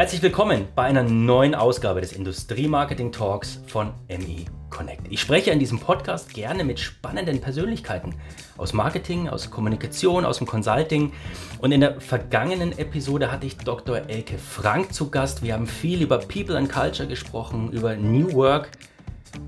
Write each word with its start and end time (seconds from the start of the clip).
Herzlich 0.00 0.22
willkommen 0.22 0.66
bei 0.74 0.84
einer 0.84 1.02
neuen 1.02 1.54
Ausgabe 1.54 2.00
des 2.00 2.14
Industriemarketing 2.14 3.12
Talks 3.12 3.60
von 3.66 3.88
ME 4.08 4.46
Connect. 4.70 5.02
Ich 5.10 5.20
spreche 5.20 5.50
in 5.50 5.58
diesem 5.58 5.78
Podcast 5.78 6.32
gerne 6.32 6.64
mit 6.64 6.80
spannenden 6.80 7.38
Persönlichkeiten 7.38 8.14
aus 8.56 8.72
Marketing, 8.72 9.28
aus 9.28 9.50
Kommunikation, 9.50 10.24
aus 10.24 10.38
dem 10.38 10.46
Consulting. 10.46 11.12
Und 11.58 11.72
in 11.72 11.82
der 11.82 12.00
vergangenen 12.00 12.78
Episode 12.78 13.30
hatte 13.30 13.46
ich 13.46 13.58
Dr. 13.58 13.98
Elke 14.08 14.38
Frank 14.38 14.94
zu 14.94 15.10
Gast. 15.10 15.42
Wir 15.42 15.52
haben 15.52 15.66
viel 15.66 16.00
über 16.00 16.16
People 16.16 16.56
and 16.56 16.72
Culture 16.72 17.06
gesprochen, 17.06 17.70
über 17.70 17.94
New 17.94 18.32
Work. 18.32 18.70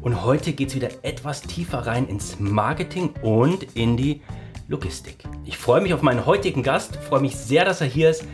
Und 0.03 0.23
heute 0.23 0.53
geht 0.53 0.69
es 0.69 0.75
wieder 0.75 0.91
etwas 1.01 1.41
tiefer 1.41 1.87
rein 1.87 2.07
ins 2.09 2.39
Marketing 2.39 3.15
und 3.23 3.75
in 3.75 3.97
die 3.97 4.21
Logistik. 4.69 5.25
Ich 5.47 5.57
freue 5.57 5.81
mich 5.81 5.95
auf 5.95 6.03
meinen 6.03 6.27
heutigen 6.27 6.63
Gast, 6.63 6.97
freue 6.97 7.23
mich 7.23 7.37
sehr, 7.37 7.65
dass 7.65 7.81
er 7.81 7.87
hier 7.87 8.11
ist. 8.11 8.27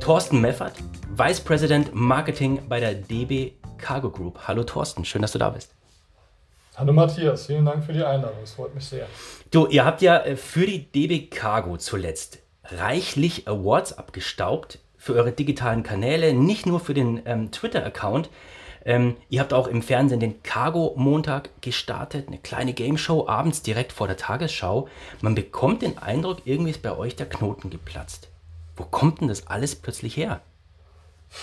Thorsten 0.00 0.40
Meffert, 0.40 0.72
Vice 1.14 1.42
President 1.42 1.94
Marketing 1.94 2.66
bei 2.70 2.80
der 2.80 2.94
DB 2.94 3.52
Cargo 3.76 4.08
Group. 4.08 4.48
Hallo 4.48 4.64
Thorsten, 4.64 5.04
schön, 5.04 5.20
dass 5.20 5.32
du 5.32 5.38
da 5.38 5.50
bist. 5.50 5.74
Hallo 6.74 6.94
Matthias, 6.94 7.44
vielen 7.44 7.66
Dank 7.66 7.84
für 7.84 7.92
die 7.92 8.02
Einladung. 8.02 8.38
Es 8.42 8.52
freut 8.52 8.74
mich 8.74 8.86
sehr. 8.86 9.06
Du, 9.50 9.66
ihr 9.66 9.84
habt 9.84 10.00
ja 10.00 10.20
äh, 10.20 10.36
für 10.36 10.64
die 10.64 10.90
DB 10.90 11.26
Cargo 11.26 11.76
zuletzt 11.76 12.38
reichlich 12.64 13.46
Awards 13.46 13.92
abgestaubt 13.92 14.78
für 14.96 15.12
eure 15.12 15.32
digitalen 15.32 15.82
Kanäle, 15.82 16.32
nicht 16.32 16.64
nur 16.64 16.80
für 16.80 16.94
den 16.94 17.20
ähm, 17.26 17.50
Twitter-Account. 17.50 18.30
Ähm, 18.86 19.18
ihr 19.28 19.40
habt 19.40 19.52
auch 19.52 19.66
im 19.66 19.82
Fernsehen 19.82 20.20
den 20.20 20.42
Cargo 20.42 20.94
Montag 20.96 21.50
gestartet, 21.60 22.28
eine 22.28 22.38
kleine 22.38 22.72
Game 22.72 22.96
Show 22.96 23.28
abends 23.28 23.60
direkt 23.60 23.92
vor 23.92 24.06
der 24.06 24.16
Tagesschau. 24.16 24.88
Man 25.20 25.34
bekommt 25.34 25.82
den 25.82 25.98
Eindruck, 25.98 26.38
irgendwie 26.46 26.70
ist 26.70 26.80
bei 26.80 26.96
euch 26.96 27.16
der 27.16 27.28
Knoten 27.28 27.68
geplatzt. 27.68 28.30
Wo 28.76 28.84
kommt 28.84 29.20
denn 29.20 29.28
das 29.28 29.46
alles 29.46 29.74
plötzlich 29.74 30.16
her? 30.16 30.40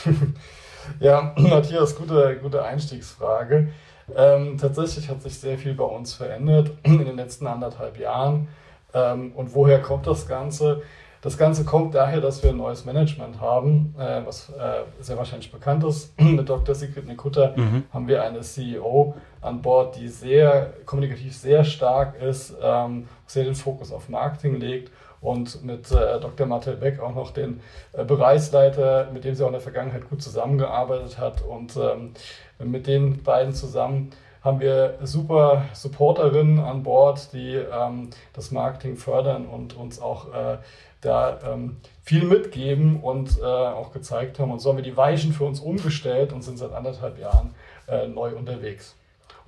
ja, 0.99 1.33
Matthias, 1.37 1.95
gute, 1.95 2.37
gute 2.41 2.63
Einstiegsfrage. 2.63 3.69
Ähm, 4.15 4.57
tatsächlich 4.57 5.09
hat 5.09 5.21
sich 5.21 5.37
sehr 5.37 5.57
viel 5.57 5.73
bei 5.73 5.83
uns 5.83 6.13
verändert 6.13 6.71
in 6.83 7.05
den 7.05 7.15
letzten 7.15 7.47
anderthalb 7.47 7.99
Jahren. 7.99 8.47
Ähm, 8.93 9.31
und 9.35 9.53
woher 9.53 9.81
kommt 9.81 10.07
das 10.07 10.27
Ganze? 10.27 10.81
Das 11.21 11.37
Ganze 11.37 11.65
kommt 11.65 11.95
daher, 11.95 12.21
dass 12.21 12.41
wir 12.43 12.51
ein 12.51 12.57
neues 12.57 12.85
Management 12.85 13.41
haben, 13.41 13.93
äh, 13.99 14.21
was 14.25 14.49
äh, 14.51 14.83
sehr 15.01 15.17
wahrscheinlich 15.17 15.51
bekannt 15.51 15.83
ist. 15.83 16.19
Mit 16.19 16.47
Dr. 16.47 16.73
Sigrid 16.73 17.07
Nikutta 17.07 17.53
mhm. 17.55 17.83
haben 17.91 18.07
wir 18.07 18.23
eine 18.23 18.39
CEO 18.39 19.15
an 19.41 19.61
Bord, 19.61 19.97
die 19.97 20.07
sehr 20.07 20.73
kommunikativ 20.85 21.35
sehr 21.35 21.63
stark 21.65 22.21
ist, 22.21 22.55
ähm, 22.61 23.07
sehr 23.25 23.43
den 23.43 23.55
Fokus 23.55 23.91
auf 23.91 24.09
Marketing 24.09 24.55
legt 24.59 24.91
und 25.21 25.63
mit 25.63 25.91
äh, 25.91 26.19
Dr. 26.19 26.47
Martel 26.47 26.75
Beck 26.75 26.99
auch 26.99 27.13
noch 27.13 27.31
den 27.31 27.61
äh, 27.93 28.03
Bereichsleiter, 28.03 29.09
mit 29.11 29.25
dem 29.25 29.35
sie 29.35 29.43
auch 29.43 29.47
in 29.47 29.53
der 29.53 29.61
Vergangenheit 29.61 30.09
gut 30.09 30.21
zusammengearbeitet 30.21 31.17
hat. 31.17 31.41
Und 31.41 31.77
ähm, 31.77 32.13
mit 32.59 32.87
den 32.87 33.23
beiden 33.23 33.53
zusammen 33.53 34.11
haben 34.41 34.59
wir 34.61 34.97
super 35.03 35.65
Supporterinnen 35.73 36.59
an 36.59 36.83
Bord, 36.83 37.33
die 37.33 37.55
ähm, 37.55 38.09
das 38.33 38.51
Marketing 38.51 38.95
fördern 38.95 39.45
und 39.45 39.75
uns 39.75 40.01
auch 40.01 40.33
äh, 40.33 40.57
da 41.01 41.39
ähm, 41.45 41.77
viel 42.03 42.23
mitgeben 42.25 43.01
und 43.01 43.39
äh, 43.39 43.43
auch 43.43 43.91
gezeigt 43.91 44.39
haben. 44.39 44.51
Und 44.51 44.59
so 44.59 44.69
haben 44.69 44.77
wir 44.77 44.83
die 44.83 44.97
Weichen 44.97 45.33
für 45.33 45.43
uns 45.43 45.59
umgestellt 45.59 46.33
und 46.33 46.41
sind 46.41 46.57
seit 46.57 46.73
anderthalb 46.73 47.19
Jahren 47.19 47.53
äh, 47.87 48.07
neu 48.07 48.35
unterwegs. 48.35 48.95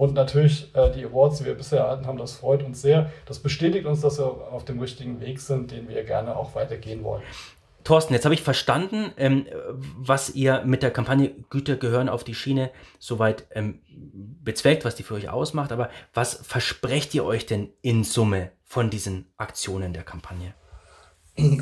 Und 0.02 0.16
natürlich 0.16 0.74
äh, 0.74 0.90
die 0.90 1.06
Awards, 1.06 1.38
die 1.38 1.46
wir 1.46 1.54
bisher 1.54 1.82
erhalten 1.82 2.08
haben, 2.08 2.18
das 2.18 2.32
freut 2.32 2.64
uns 2.64 2.82
sehr. 2.82 3.12
Das 3.28 3.38
bestätigt 3.38 3.86
uns, 3.86 4.02
dass 4.02 4.18
wir 4.18 4.26
auf 4.52 4.66
dem 4.66 4.80
richtigen 4.80 5.22
Weg 5.22 5.40
sind, 5.40 5.70
den 5.70 5.88
wir 5.88 6.04
gerne 6.04 6.36
auch 6.36 6.56
weitergehen 6.56 7.04
wollen. 7.04 7.22
Thorsten, 7.84 8.16
jetzt 8.16 8.26
habe 8.26 8.34
ich 8.34 8.42
verstanden, 8.42 9.14
ähm, 9.18 9.46
was 10.00 10.32
ihr 10.32 10.64
mit 10.66 10.82
der 10.82 10.90
Kampagne 10.90 11.30
Güter 11.52 11.76
gehören 11.76 12.10
auf 12.10 12.24
die 12.24 12.34
Schiene 12.34 12.72
soweit 12.98 13.46
ähm, 13.52 13.82
bezweckt, 14.44 14.86
was 14.86 14.96
die 14.96 15.04
für 15.04 15.14
euch 15.14 15.30
ausmacht. 15.30 15.72
Aber 15.72 15.92
was 16.16 16.34
versprecht 16.34 17.14
ihr 17.14 17.24
euch 17.24 17.46
denn 17.46 17.70
in 17.84 18.04
Summe 18.04 18.50
von 18.64 18.90
diesen 18.90 19.28
Aktionen 19.38 19.94
der 19.94 20.04
Kampagne? 20.04 20.56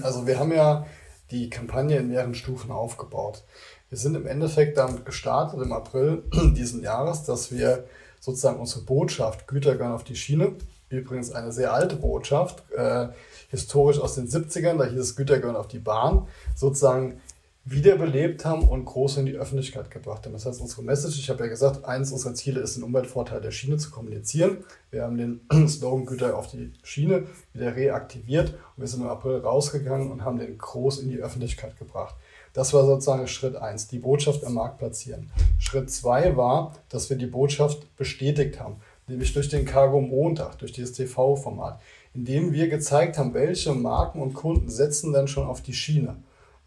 Also 0.02 0.28
wir 0.28 0.40
haben 0.40 0.54
ja 0.54 0.86
die 1.30 1.50
Kampagne 1.50 1.98
in 1.98 2.08
mehreren 2.08 2.36
Stufen 2.36 2.72
aufgebaut. 2.72 3.44
Wir 3.90 3.98
sind 3.98 4.16
im 4.16 4.26
Endeffekt 4.26 4.78
damit 4.78 5.04
gestartet 5.04 5.60
im 5.62 5.74
April 5.74 6.24
diesen 6.56 6.84
Jahres, 6.84 7.26
dass 7.26 7.52
wir 7.52 7.84
sozusagen 8.20 8.60
unsere 8.60 8.82
Botschaft 8.82 9.48
Güter 9.48 9.76
gehören 9.76 9.94
auf 9.94 10.04
die 10.04 10.16
Schiene, 10.16 10.54
übrigens 10.90 11.32
eine 11.32 11.52
sehr 11.52 11.74
alte 11.74 11.96
Botschaft, 11.96 12.64
äh, 12.72 13.10
historisch 13.50 14.00
aus 14.00 14.16
den 14.16 14.28
70ern, 14.28 14.78
da 14.78 14.86
hieß 14.86 15.00
es 15.00 15.16
Güter 15.16 15.40
gehören 15.40 15.56
auf 15.56 15.68
die 15.68 15.80
Bahn, 15.80 16.28
sozusagen 16.56 17.22
wiederbelebt 17.66 18.46
haben 18.46 18.68
und 18.68 18.86
groß 18.86 19.18
in 19.18 19.26
die 19.26 19.36
Öffentlichkeit 19.36 19.92
gebracht 19.92 20.26
haben. 20.26 20.34
Das 20.34 20.46
heißt, 20.46 20.62
unsere 20.62 20.82
Message, 20.82 21.20
ich 21.20 21.30
habe 21.30 21.44
ja 21.44 21.50
gesagt, 21.50 21.86
eines 21.86 22.12
unserer 22.12 22.34
Ziele 22.34 22.62
ist, 22.62 22.76
den 22.76 22.84
Umweltvorteil 22.84 23.42
der 23.42 23.52
Schiene 23.52 23.78
zu 23.78 23.92
kommunizieren. 23.92 24.64
Wir 24.92 25.04
haben 25.04 25.18
den 25.18 25.42
Slogan 25.68 26.06
Güter 26.06 26.38
auf 26.38 26.48
die 26.48 26.74
Schiene 26.84 27.28
wieder 27.54 27.76
reaktiviert 27.76 28.52
und 28.52 28.84
wir 28.84 28.88
sind 28.88 29.02
im 29.02 29.08
April 29.08 29.38
rausgegangen 29.40 30.10
und 30.10 30.24
haben 30.24 30.40
den 30.40 30.58
groß 30.58 31.00
in 31.00 31.10
die 31.10 31.20
Öffentlichkeit 31.20 31.78
gebracht. 31.78 32.16
Das 32.54 32.74
war 32.74 32.86
sozusagen 32.86 33.28
Schritt 33.28 33.56
eins, 33.56 33.88
die 33.88 34.00
Botschaft 34.00 34.44
am 34.44 34.56
Markt 34.56 34.80
platzieren. 34.80 35.32
Schritt 35.60 35.92
zwei 35.92 36.36
war, 36.36 36.74
dass 36.90 37.10
wir 37.10 37.18
die 37.18 37.28
Botschaft 37.28 37.96
bestätigt 37.96 38.60
haben, 38.60 38.78
nämlich 39.08 39.34
durch 39.34 39.50
den 39.50 39.66
Cargo 39.66 40.02
Montag, 40.02 40.58
durch 40.60 40.72
dieses 40.72 40.94
TV-Format, 40.94 41.80
in 42.14 42.26
dem 42.26 42.52
wir 42.52 42.68
gezeigt 42.68 43.18
haben, 43.18 43.34
welche 43.34 43.74
Marken 43.74 44.22
und 44.22 44.34
Kunden 44.34 44.70
setzen 44.70 45.14
denn 45.14 45.28
schon 45.28 45.48
auf 45.48 45.62
die 45.62 45.74
Schiene 45.74 46.18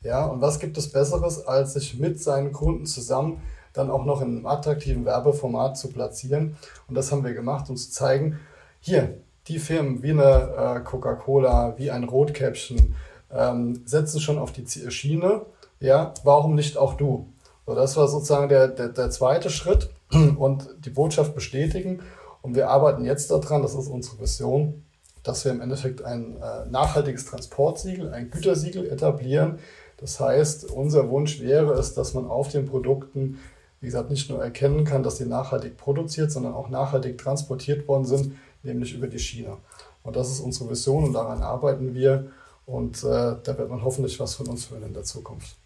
ja, 0.04 0.25
und 0.25 0.41
was 0.41 0.59
gibt 0.59 0.76
es 0.78 0.91
Besseres, 0.91 1.47
als 1.47 1.75
sich 1.75 1.98
mit 1.98 2.21
seinen 2.21 2.53
Kunden 2.53 2.87
zusammen 2.87 3.41
dann 3.72 3.91
auch 3.91 4.04
noch 4.04 4.21
in 4.21 4.37
einem 4.37 4.47
attraktiven 4.47 5.04
Werbeformat 5.04 5.78
zu 5.78 5.88
platzieren? 5.88 6.56
Und 6.88 6.97
das 6.97 7.12
haben 7.12 7.25
wir 7.25 7.34
gemacht, 7.34 7.71
um 7.71 7.76
zu 7.76 7.91
zeigen, 7.91 8.41
hier, 8.81 9.19
die 9.48 9.59
Firmen 9.59 10.03
wie 10.03 10.10
eine 10.10 10.76
äh, 10.76 10.81
Coca-Cola, 10.81 11.75
wie 11.76 11.91
ein 11.91 12.04
Rotkäppchen 12.04 12.94
ähm, 13.32 13.82
setzen 13.87 14.21
schon 14.21 14.38
auf 14.38 14.53
die 14.53 14.66
Schiene. 14.91 15.42
Ja, 15.82 16.15
warum 16.25 16.54
nicht 16.54 16.76
auch 16.76 16.94
du? 16.94 17.32
So, 17.66 17.75
das 17.75 17.97
war 17.97 18.09
sozusagen 18.09 18.48
der, 18.48 18.69
der, 18.69 18.88
der 18.88 19.10
zweite 19.10 19.50
Schritt 19.50 19.91
und 20.10 20.69
die 20.84 20.91
Botschaft 20.91 21.34
bestätigen. 21.34 22.00
Und 22.41 22.54
wir 22.54 22.70
arbeiten 22.70 23.04
jetzt 23.04 23.31
daran, 23.31 23.62
das 23.62 23.75
ist 23.75 23.88
unsere 23.88 24.21
Vision, 24.21 24.84
dass 25.22 25.44
wir 25.44 25.53
im 25.53 25.60
Endeffekt 25.60 26.03
ein 26.03 26.37
äh, 26.37 26.69
nachhaltiges 26.71 27.26
Transportsiegel, 27.26 28.12
ein 28.12 28.31
Gütersiegel 28.31 28.91
etablieren, 28.91 29.59
das 30.03 30.19
heißt, 30.19 30.69
unser 30.69 31.09
Wunsch 31.10 31.41
wäre 31.41 31.75
es, 31.75 31.94
dass 31.94 32.12
man 32.12 32.26
auf 32.26 32.48
den 32.48 32.66
Produkten, 32.66 33.38
wie 33.81 33.87
gesagt, 33.87 34.10
nicht 34.10 34.28
nur 34.28 34.42
erkennen 34.42 34.84
kann, 34.84 35.04
dass 35.04 35.19
sie 35.19 35.26
nachhaltig 35.26 35.76
produziert, 35.76 36.32
sondern 36.32 36.54
auch 36.54 36.69
nachhaltig 36.71 37.19
transportiert 37.19 37.87
worden 37.87 38.04
sind, 38.04 38.32
nämlich 38.65 38.94
über 38.94 39.06
die 39.06 39.21
Schiene. 39.21 39.59
Und 40.03 40.16
das 40.16 40.28
ist 40.28 40.41
unsere 40.41 40.71
Vision 40.71 41.04
und 41.04 41.12
daran 41.12 41.42
arbeiten 41.42 41.94
wir. 41.94 42.32
Und 42.66 43.04
äh, 43.04 43.37
da 43.44 43.59
wird 43.59 43.71
man 43.71 43.84
hoffentlich 43.84 44.19
was 44.19 44.34
von 44.34 44.48
uns 44.48 44.72
hören 44.72 44.82
in 44.82 44.92
der 44.92 45.04
Zukunft. 45.04 45.56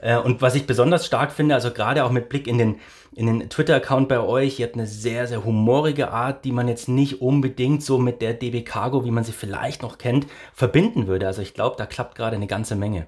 Äh, 0.00 0.18
und 0.18 0.42
was 0.42 0.54
ich 0.54 0.66
besonders 0.66 1.06
stark 1.06 1.32
finde, 1.32 1.54
also 1.54 1.72
gerade 1.72 2.04
auch 2.04 2.10
mit 2.10 2.28
Blick 2.28 2.46
in 2.46 2.58
den, 2.58 2.76
in 3.14 3.26
den 3.26 3.48
Twitter-Account 3.48 4.08
bei 4.08 4.20
euch, 4.20 4.60
ihr 4.60 4.66
habt 4.66 4.76
eine 4.76 4.86
sehr, 4.86 5.26
sehr 5.26 5.44
humorige 5.44 6.10
Art, 6.10 6.44
die 6.44 6.52
man 6.52 6.68
jetzt 6.68 6.88
nicht 6.88 7.20
unbedingt 7.20 7.82
so 7.82 7.98
mit 7.98 8.22
der 8.22 8.34
DB 8.34 8.62
Cargo, 8.62 9.04
wie 9.04 9.10
man 9.10 9.24
sie 9.24 9.32
vielleicht 9.32 9.82
noch 9.82 9.98
kennt, 9.98 10.26
verbinden 10.52 11.06
würde. 11.06 11.26
Also 11.26 11.42
ich 11.42 11.54
glaube, 11.54 11.76
da 11.78 11.86
klappt 11.86 12.14
gerade 12.14 12.36
eine 12.36 12.46
ganze 12.46 12.76
Menge. 12.76 13.06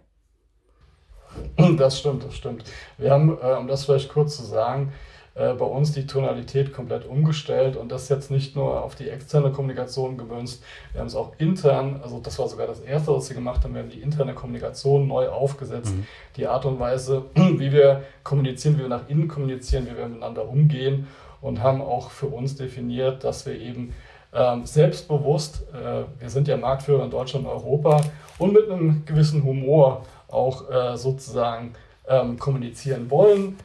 Das 1.77 1.99
stimmt, 1.99 2.25
das 2.25 2.35
stimmt. 2.35 2.65
Wir 2.97 3.11
haben, 3.11 3.37
äh, 3.41 3.55
um 3.55 3.69
das 3.69 3.85
vielleicht 3.85 4.09
kurz 4.09 4.37
zu 4.37 4.45
sagen, 4.45 4.93
äh, 5.39 5.55
bei 5.55 5.65
uns 5.65 5.93
die 5.93 6.07
Tonalität 6.07 6.73
komplett 6.73 7.07
umgestellt 7.07 7.77
und 7.77 7.93
das 7.93 8.09
jetzt 8.09 8.31
nicht 8.31 8.57
nur 8.57 8.83
auf 8.83 8.97
die 8.97 9.09
externe 9.09 9.53
Kommunikation 9.53 10.19
gemünzt, 10.19 10.63
wir 10.93 11.01
haben 11.01 11.07
es 11.07 11.15
auch 11.15 11.33
intern, 11.39 12.01
also 12.03 12.19
das 12.19 12.39
war 12.39 12.49
sogar 12.49 12.67
das 12.67 12.81
Erste, 12.81 13.15
was 13.15 13.29
wir 13.29 13.37
gemacht 13.37 13.63
haben, 13.63 13.75
wir 13.75 13.83
haben 13.83 13.91
die 13.91 14.01
interne 14.01 14.35
Kommunikation 14.35 15.07
neu 15.07 15.29
aufgesetzt, 15.29 15.95
mhm. 15.95 16.07
die 16.37 16.47
Art 16.49 16.65
und 16.65 16.81
Weise, 16.81 17.27
wie 17.35 17.71
wir 17.71 18.03
kommunizieren, 18.25 18.77
wie 18.79 18.83
wir 18.83 18.89
nach 18.89 19.09
innen 19.09 19.29
kommunizieren, 19.29 19.87
wie 19.87 19.97
wir 19.97 20.09
miteinander 20.09 20.49
umgehen 20.49 21.07
und 21.41 21.63
haben 21.63 21.83
auch 21.83 22.11
für 22.11 22.27
uns 22.27 22.57
definiert, 22.57 23.23
dass 23.23 23.47
wir 23.47 23.59
eben 23.59 23.95
ähm, 24.35 24.67
selbstbewusst, 24.67 25.67
äh, 25.73 26.03
wir 26.21 26.31
sind 26.31 26.49
ja 26.49 26.57
Marktführer 26.57 27.05
in 27.05 27.11
Deutschland 27.11 27.47
und 27.47 27.53
Europa 27.53 28.01
und 28.39 28.53
mit 28.53 28.69
einem 28.69 29.05
gewissen 29.07 29.45
Humor 29.45 30.05
auch 30.27 30.69
äh, 30.71 30.97
sozusagen 30.97 31.75
ähm, 32.09 32.39
kommunizieren 32.39 33.11
wollen, 33.11 33.57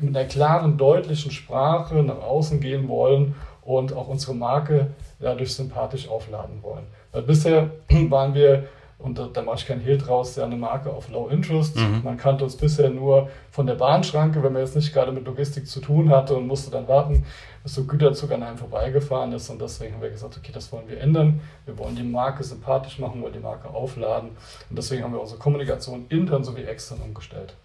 mit 0.00 0.16
einer 0.16 0.26
klaren, 0.26 0.76
deutlichen 0.76 1.30
Sprache 1.30 2.02
nach 2.02 2.22
außen 2.22 2.60
gehen 2.60 2.88
wollen 2.88 3.34
und 3.62 3.92
auch 3.92 4.08
unsere 4.08 4.34
Marke 4.34 4.88
dadurch 5.20 5.54
sympathisch 5.54 6.08
aufladen 6.08 6.62
wollen. 6.62 6.84
Weil 7.12 7.22
bisher 7.22 7.70
waren 8.10 8.34
wir 8.34 8.64
und 9.02 9.18
da, 9.18 9.28
da 9.32 9.42
mache 9.42 9.56
ich 9.56 9.66
kein 9.66 9.80
Hehl 9.80 9.98
draus, 9.98 10.36
ja 10.36 10.44
eine 10.44 10.56
Marke 10.56 10.90
auf 10.90 11.10
Low 11.10 11.28
Interest. 11.28 11.76
Mhm. 11.76 12.02
Man 12.04 12.16
kannte 12.16 12.44
uns 12.44 12.56
bisher 12.56 12.88
nur 12.88 13.28
von 13.50 13.66
der 13.66 13.74
Bahnschranke, 13.74 14.42
wenn 14.42 14.52
man 14.52 14.62
jetzt 14.62 14.76
nicht 14.76 14.92
gerade 14.92 15.10
mit 15.10 15.26
Logistik 15.26 15.66
zu 15.66 15.80
tun 15.80 16.08
hatte 16.10 16.36
und 16.36 16.46
musste 16.46 16.70
dann 16.70 16.86
warten, 16.86 17.24
bis 17.62 17.74
so 17.74 17.84
Güterzug 17.84 18.30
an 18.30 18.42
einem 18.42 18.58
vorbeigefahren 18.58 19.32
ist. 19.32 19.50
Und 19.50 19.60
deswegen 19.60 19.94
haben 19.94 20.02
wir 20.02 20.10
gesagt, 20.10 20.36
okay, 20.38 20.52
das 20.52 20.70
wollen 20.72 20.88
wir 20.88 21.00
ändern. 21.00 21.40
Wir 21.64 21.76
wollen 21.78 21.96
die 21.96 22.04
Marke 22.04 22.44
sympathisch 22.44 22.98
machen, 23.00 23.22
wollen 23.22 23.32
die 23.32 23.40
Marke 23.40 23.68
aufladen. 23.68 24.30
Und 24.70 24.76
deswegen 24.78 25.02
haben 25.02 25.12
wir 25.12 25.20
unsere 25.20 25.38
Kommunikation 25.38 26.06
intern 26.08 26.44
sowie 26.44 26.62
extern 26.62 27.00
umgestellt. 27.04 27.56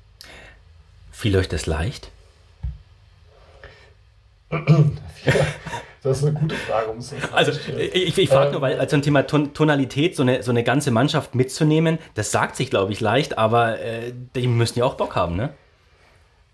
Fiel 1.17 1.35
euch 1.35 1.49
das 1.49 1.65
leicht? 1.65 2.11
Das 6.03 6.19
ist 6.19 6.23
eine 6.25 6.39
gute 6.39 6.53
Frage. 6.53 6.91
Um 6.91 6.99
also 7.33 7.51
ich, 7.75 8.15
ich 8.19 8.29
frage 8.29 8.51
nur, 8.51 8.61
weil 8.61 8.79
als 8.79 8.93
ein 8.93 9.01
Thema 9.01 9.23
Tonalität, 9.25 10.15
so 10.15 10.21
eine, 10.21 10.43
so 10.43 10.51
eine 10.51 10.63
ganze 10.63 10.91
Mannschaft 10.91 11.33
mitzunehmen, 11.33 11.97
das 12.13 12.31
sagt 12.31 12.55
sich, 12.55 12.69
glaube 12.69 12.91
ich, 12.91 13.01
leicht, 13.01 13.39
aber 13.39 13.79
äh, 13.79 14.13
die 14.35 14.45
müssen 14.45 14.77
ja 14.77 14.85
auch 14.85 14.93
Bock 14.93 15.15
haben, 15.15 15.35
ne? 15.35 15.49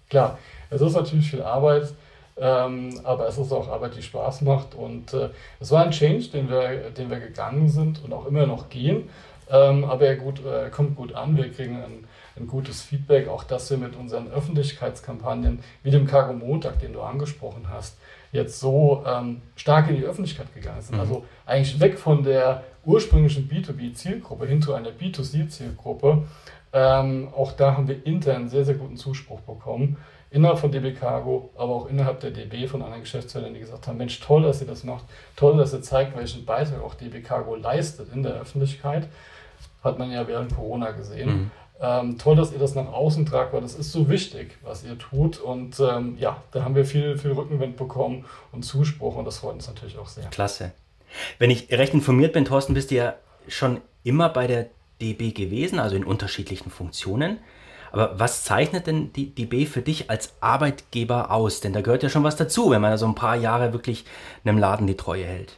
Klar, 0.10 0.40
es 0.70 0.80
ist 0.80 0.94
natürlich 0.94 1.30
viel 1.30 1.44
Arbeit, 1.44 1.94
ähm, 2.38 3.02
aber 3.04 3.28
es 3.28 3.38
ist 3.38 3.52
auch 3.52 3.68
Arbeit, 3.68 3.98
die 3.98 4.02
Spaß 4.02 4.44
macht. 4.44 4.76
Und 4.76 5.14
äh, 5.14 5.28
es 5.60 5.72
war 5.72 5.84
ein 5.84 5.92
Change, 5.92 6.30
den 6.30 6.50
wir, 6.50 6.90
den 6.92 7.10
wir 7.10 7.20
gegangen 7.20 7.68
sind 7.68 8.02
und 8.02 8.14
auch 8.14 8.26
immer 8.28 8.46
noch 8.46 8.70
gehen. 8.70 9.10
Ähm, 9.52 9.84
aber 9.84 10.06
er 10.06 10.16
gut, 10.16 10.40
äh, 10.40 10.70
kommt 10.70 10.96
gut 10.96 11.14
an. 11.14 11.36
Wir 11.36 11.52
kriegen 11.52 11.76
ein, 11.76 12.08
ein 12.36 12.48
gutes 12.48 12.82
Feedback, 12.82 13.28
auch 13.28 13.44
dass 13.44 13.70
wir 13.70 13.78
mit 13.78 13.96
unseren 13.96 14.30
Öffentlichkeitskampagnen, 14.32 15.60
wie 15.84 15.92
dem 15.92 16.08
Cargo 16.08 16.34
Montag, 16.34 16.80
den 16.80 16.94
du 16.94 17.02
angesprochen 17.02 17.68
hast, 17.70 17.98
jetzt 18.32 18.60
so 18.60 19.04
ähm, 19.06 19.42
stark 19.56 19.90
in 19.90 19.98
die 19.98 20.04
Öffentlichkeit 20.04 20.54
gegangen 20.54 20.82
sind. 20.82 20.96
Mhm. 20.96 21.02
Also 21.02 21.26
eigentlich 21.46 21.80
weg 21.80 22.00
von 22.00 22.24
der 22.24 22.64
ursprünglichen 22.84 23.50
B2B-Zielgruppe 23.50 24.48
hin 24.48 24.62
zu 24.62 24.74
einer 24.74 24.90
B2C-Zielgruppe. 24.90 26.24
Ähm, 26.74 27.30
auch 27.36 27.52
da 27.52 27.78
haben 27.78 27.88
wir 27.88 28.06
intern 28.06 28.50
sehr, 28.50 28.66
sehr 28.66 28.76
guten 28.76 28.98
Zuspruch 28.98 29.40
bekommen. 29.42 29.98
Innerhalb 30.32 30.58
von 30.58 30.72
DB 30.72 30.94
Cargo, 30.94 31.52
aber 31.56 31.76
auch 31.76 31.90
innerhalb 31.90 32.20
der 32.20 32.32
DB 32.32 32.66
von 32.66 32.82
anderen 32.82 33.04
Geschäftsführern, 33.04 33.54
die 33.54 33.60
gesagt 33.60 33.88
haben, 33.88 33.98
Mensch, 33.98 34.20
toll, 34.20 34.42
dass 34.42 34.62
ihr 34.62 34.68
das 34.68 34.84
macht. 34.84 35.04
Toll, 35.36 35.58
dass 35.58 35.74
ihr 35.74 35.84
zeigt, 35.84 36.18
welchen 36.18 36.44
Beitrag 36.44 36.82
auch 36.82 36.96
DB 36.96 37.22
Cargo 37.22 37.56
leistet 37.56 38.12
in 38.12 38.24
der 38.24 38.34
Öffentlichkeit. 38.34 39.08
Hat 39.84 40.00
man 40.00 40.12
ja 40.12 40.28
während 40.28 40.56
Corona 40.56 40.90
gesehen. 40.92 41.30
Mhm. 41.30 41.52
Ähm, 41.86 42.18
toll, 42.18 42.38
dass 42.38 42.54
ihr 42.54 42.60
das 42.60 42.76
nach 42.76 42.88
außen 42.88 43.26
tragt, 43.26 43.52
weil 43.52 43.60
das 43.60 43.76
ist 43.76 43.92
so 43.92 44.08
wichtig, 44.08 44.58
was 44.64 44.86
ihr 44.86 44.98
tut. 44.98 45.38
Und 45.38 45.82
ähm, 45.82 46.16
ja, 46.18 46.42
da 46.52 46.64
haben 46.64 46.76
wir 46.76 46.86
viel, 46.86 47.18
viel 47.18 47.34
Rückenwind 47.34 47.76
bekommen 47.76 48.24
und 48.54 48.64
Zuspruch 48.64 49.18
und 49.18 49.26
das 49.26 49.40
freut 49.40 49.56
uns 49.56 49.68
natürlich 49.68 49.98
auch 49.98 50.08
sehr. 50.08 50.24
Klasse. 50.30 50.72
Wenn 51.40 51.52
ich 51.52 51.70
recht 51.72 51.94
informiert 51.94 52.32
bin, 52.32 52.46
Thorsten, 52.46 52.74
bist 52.74 52.90
du 52.90 52.96
ja 52.96 53.16
schon 53.50 53.82
immer 54.06 54.30
bei 54.30 54.48
der 54.48 54.68
DB 55.02 55.32
gewesen, 55.32 55.78
also 55.78 55.98
in 55.98 56.06
unterschiedlichen 56.06 56.72
Funktionen. 56.72 57.40
Aber 57.92 58.18
was 58.18 58.46
zeichnet 58.46 58.88
denn 58.88 59.12
die 59.12 59.36
DB 59.36 59.66
für 59.66 59.82
dich 59.82 60.10
als 60.10 60.34
Arbeitgeber 60.40 61.32
aus? 61.32 61.60
Denn 61.60 61.74
da 61.74 61.82
gehört 61.82 62.02
ja 62.02 62.10
schon 62.10 62.24
was 62.24 62.38
dazu, 62.38 62.72
wenn 62.72 62.82
man 62.82 62.92
so 62.92 62.94
also 62.94 63.08
ein 63.08 63.16
paar 63.16 63.36
Jahre 63.36 63.74
wirklich 63.74 64.06
einem 64.46 64.58
Laden 64.58 64.88
die 64.88 64.96
Treue 64.96 65.26
hält. 65.26 65.58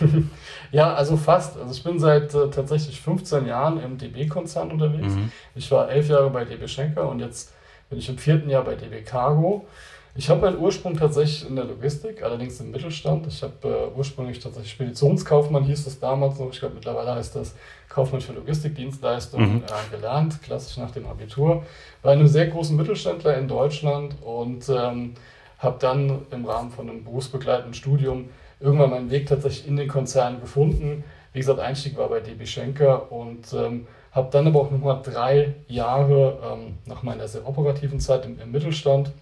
ja, 0.72 0.94
also 0.94 1.16
fast. 1.16 1.56
Also 1.58 1.72
ich 1.72 1.82
bin 1.82 1.98
seit 1.98 2.34
äh, 2.34 2.50
tatsächlich 2.50 3.00
15 3.00 3.46
Jahren 3.46 3.82
im 3.82 3.98
DB-Konzern 3.98 4.70
unterwegs. 4.70 5.14
Mhm. 5.14 5.32
Ich 5.54 5.70
war 5.70 5.90
elf 5.90 6.08
Jahre 6.08 6.30
bei 6.30 6.44
DB 6.44 6.66
Schenker 6.68 7.08
und 7.08 7.20
jetzt 7.20 7.52
bin 7.90 7.98
ich 7.98 8.08
im 8.08 8.18
vierten 8.18 8.48
Jahr 8.48 8.64
bei 8.64 8.74
DB 8.74 9.02
Cargo. 9.02 9.66
Ich 10.14 10.28
habe 10.28 10.42
meinen 10.42 10.58
Ursprung 10.58 10.94
tatsächlich 10.94 11.48
in 11.48 11.56
der 11.56 11.64
Logistik, 11.64 12.22
allerdings 12.22 12.60
im 12.60 12.70
Mittelstand. 12.70 13.26
Ich 13.28 13.42
habe 13.42 13.54
äh, 13.94 13.98
ursprünglich 13.98 14.40
tatsächlich 14.40 14.72
Speditionskaufmann, 14.72 15.64
hieß 15.64 15.86
es 15.86 16.00
damals 16.00 16.38
noch. 16.38 16.50
Ich 16.52 16.58
glaube, 16.58 16.74
mittlerweile 16.74 17.14
heißt 17.14 17.34
das 17.34 17.54
Kaufmann 17.88 18.20
für 18.20 18.34
Logistikdienstleistungen 18.34 19.54
mhm. 19.54 19.62
äh, 19.62 19.96
gelernt, 19.96 20.42
klassisch 20.42 20.76
nach 20.76 20.90
dem 20.90 21.06
Abitur. 21.06 21.64
War 22.02 22.12
in 22.12 22.20
einem 22.20 22.28
sehr 22.28 22.46
großen 22.48 22.76
Mittelständler 22.76 23.38
in 23.38 23.48
Deutschland 23.48 24.14
und 24.22 24.68
ähm, 24.68 25.14
habe 25.58 25.78
dann 25.80 26.26
im 26.30 26.44
Rahmen 26.44 26.70
von 26.70 26.90
einem 26.90 27.04
berufsbegleitenden 27.04 27.72
Studium 27.72 28.28
irgendwann 28.62 28.90
meinen 28.90 29.10
Weg 29.10 29.26
tatsächlich 29.26 29.66
in 29.66 29.76
den 29.76 29.88
Konzern 29.88 30.40
gefunden. 30.40 31.04
Wie 31.32 31.38
gesagt, 31.38 31.60
Einstieg 31.60 31.96
war 31.96 32.08
bei 32.08 32.20
DB 32.20 32.46
Schenker 32.46 33.10
und 33.10 33.52
ähm, 33.52 33.86
habe 34.12 34.28
dann 34.30 34.46
aber 34.46 34.60
auch 34.60 34.70
nochmal 34.70 35.00
drei 35.02 35.54
Jahre 35.66 36.38
ähm, 36.44 36.74
nach 36.86 37.02
meiner 37.02 37.26
sehr 37.26 37.46
operativen 37.48 38.00
Zeit 38.00 38.26
im, 38.26 38.38
im 38.38 38.50
Mittelstand 38.50 39.12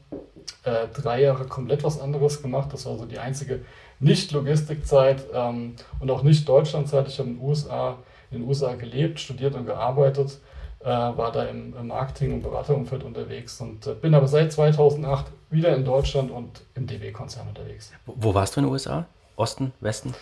äh, 0.64 0.88
drei 0.94 1.22
Jahre 1.22 1.44
komplett 1.46 1.84
was 1.84 2.00
anderes 2.00 2.42
gemacht. 2.42 2.72
Das 2.72 2.86
war 2.86 2.96
so 2.96 3.06
die 3.06 3.18
einzige 3.18 3.60
Nicht-Logistikzeit 4.00 5.24
ähm, 5.32 5.76
und 6.00 6.10
auch 6.10 6.22
nicht 6.22 6.48
Deutschlandzeit. 6.48 7.08
Ich 7.08 7.18
habe 7.18 7.28
in, 7.28 7.36
in 7.36 8.38
den 8.40 8.48
USA 8.48 8.74
gelebt, 8.74 9.20
studiert 9.20 9.54
und 9.54 9.66
gearbeitet, 9.66 10.38
äh, 10.80 10.86
war 10.86 11.32
da 11.32 11.44
im, 11.44 11.74
im, 11.78 11.86
Marketing- 11.86 12.34
und 12.34 12.42
Beraterumfeld 12.42 13.04
unterwegs 13.04 13.60
und 13.60 13.86
äh, 13.86 13.94
bin 13.94 14.14
aber 14.14 14.28
seit 14.28 14.52
2008 14.52 15.26
wieder 15.50 15.74
in 15.74 15.84
Deutschland 15.84 16.30
und 16.30 16.62
im 16.74 16.86
DB-Konzern 16.86 17.48
unterwegs. 17.48 17.92
Wo 18.06 18.34
warst 18.34 18.56
du 18.56 18.60
in 18.60 18.66
den 18.66 18.72
USA? 18.72 19.06
Osten, 19.40 19.72
Westen? 19.80 20.14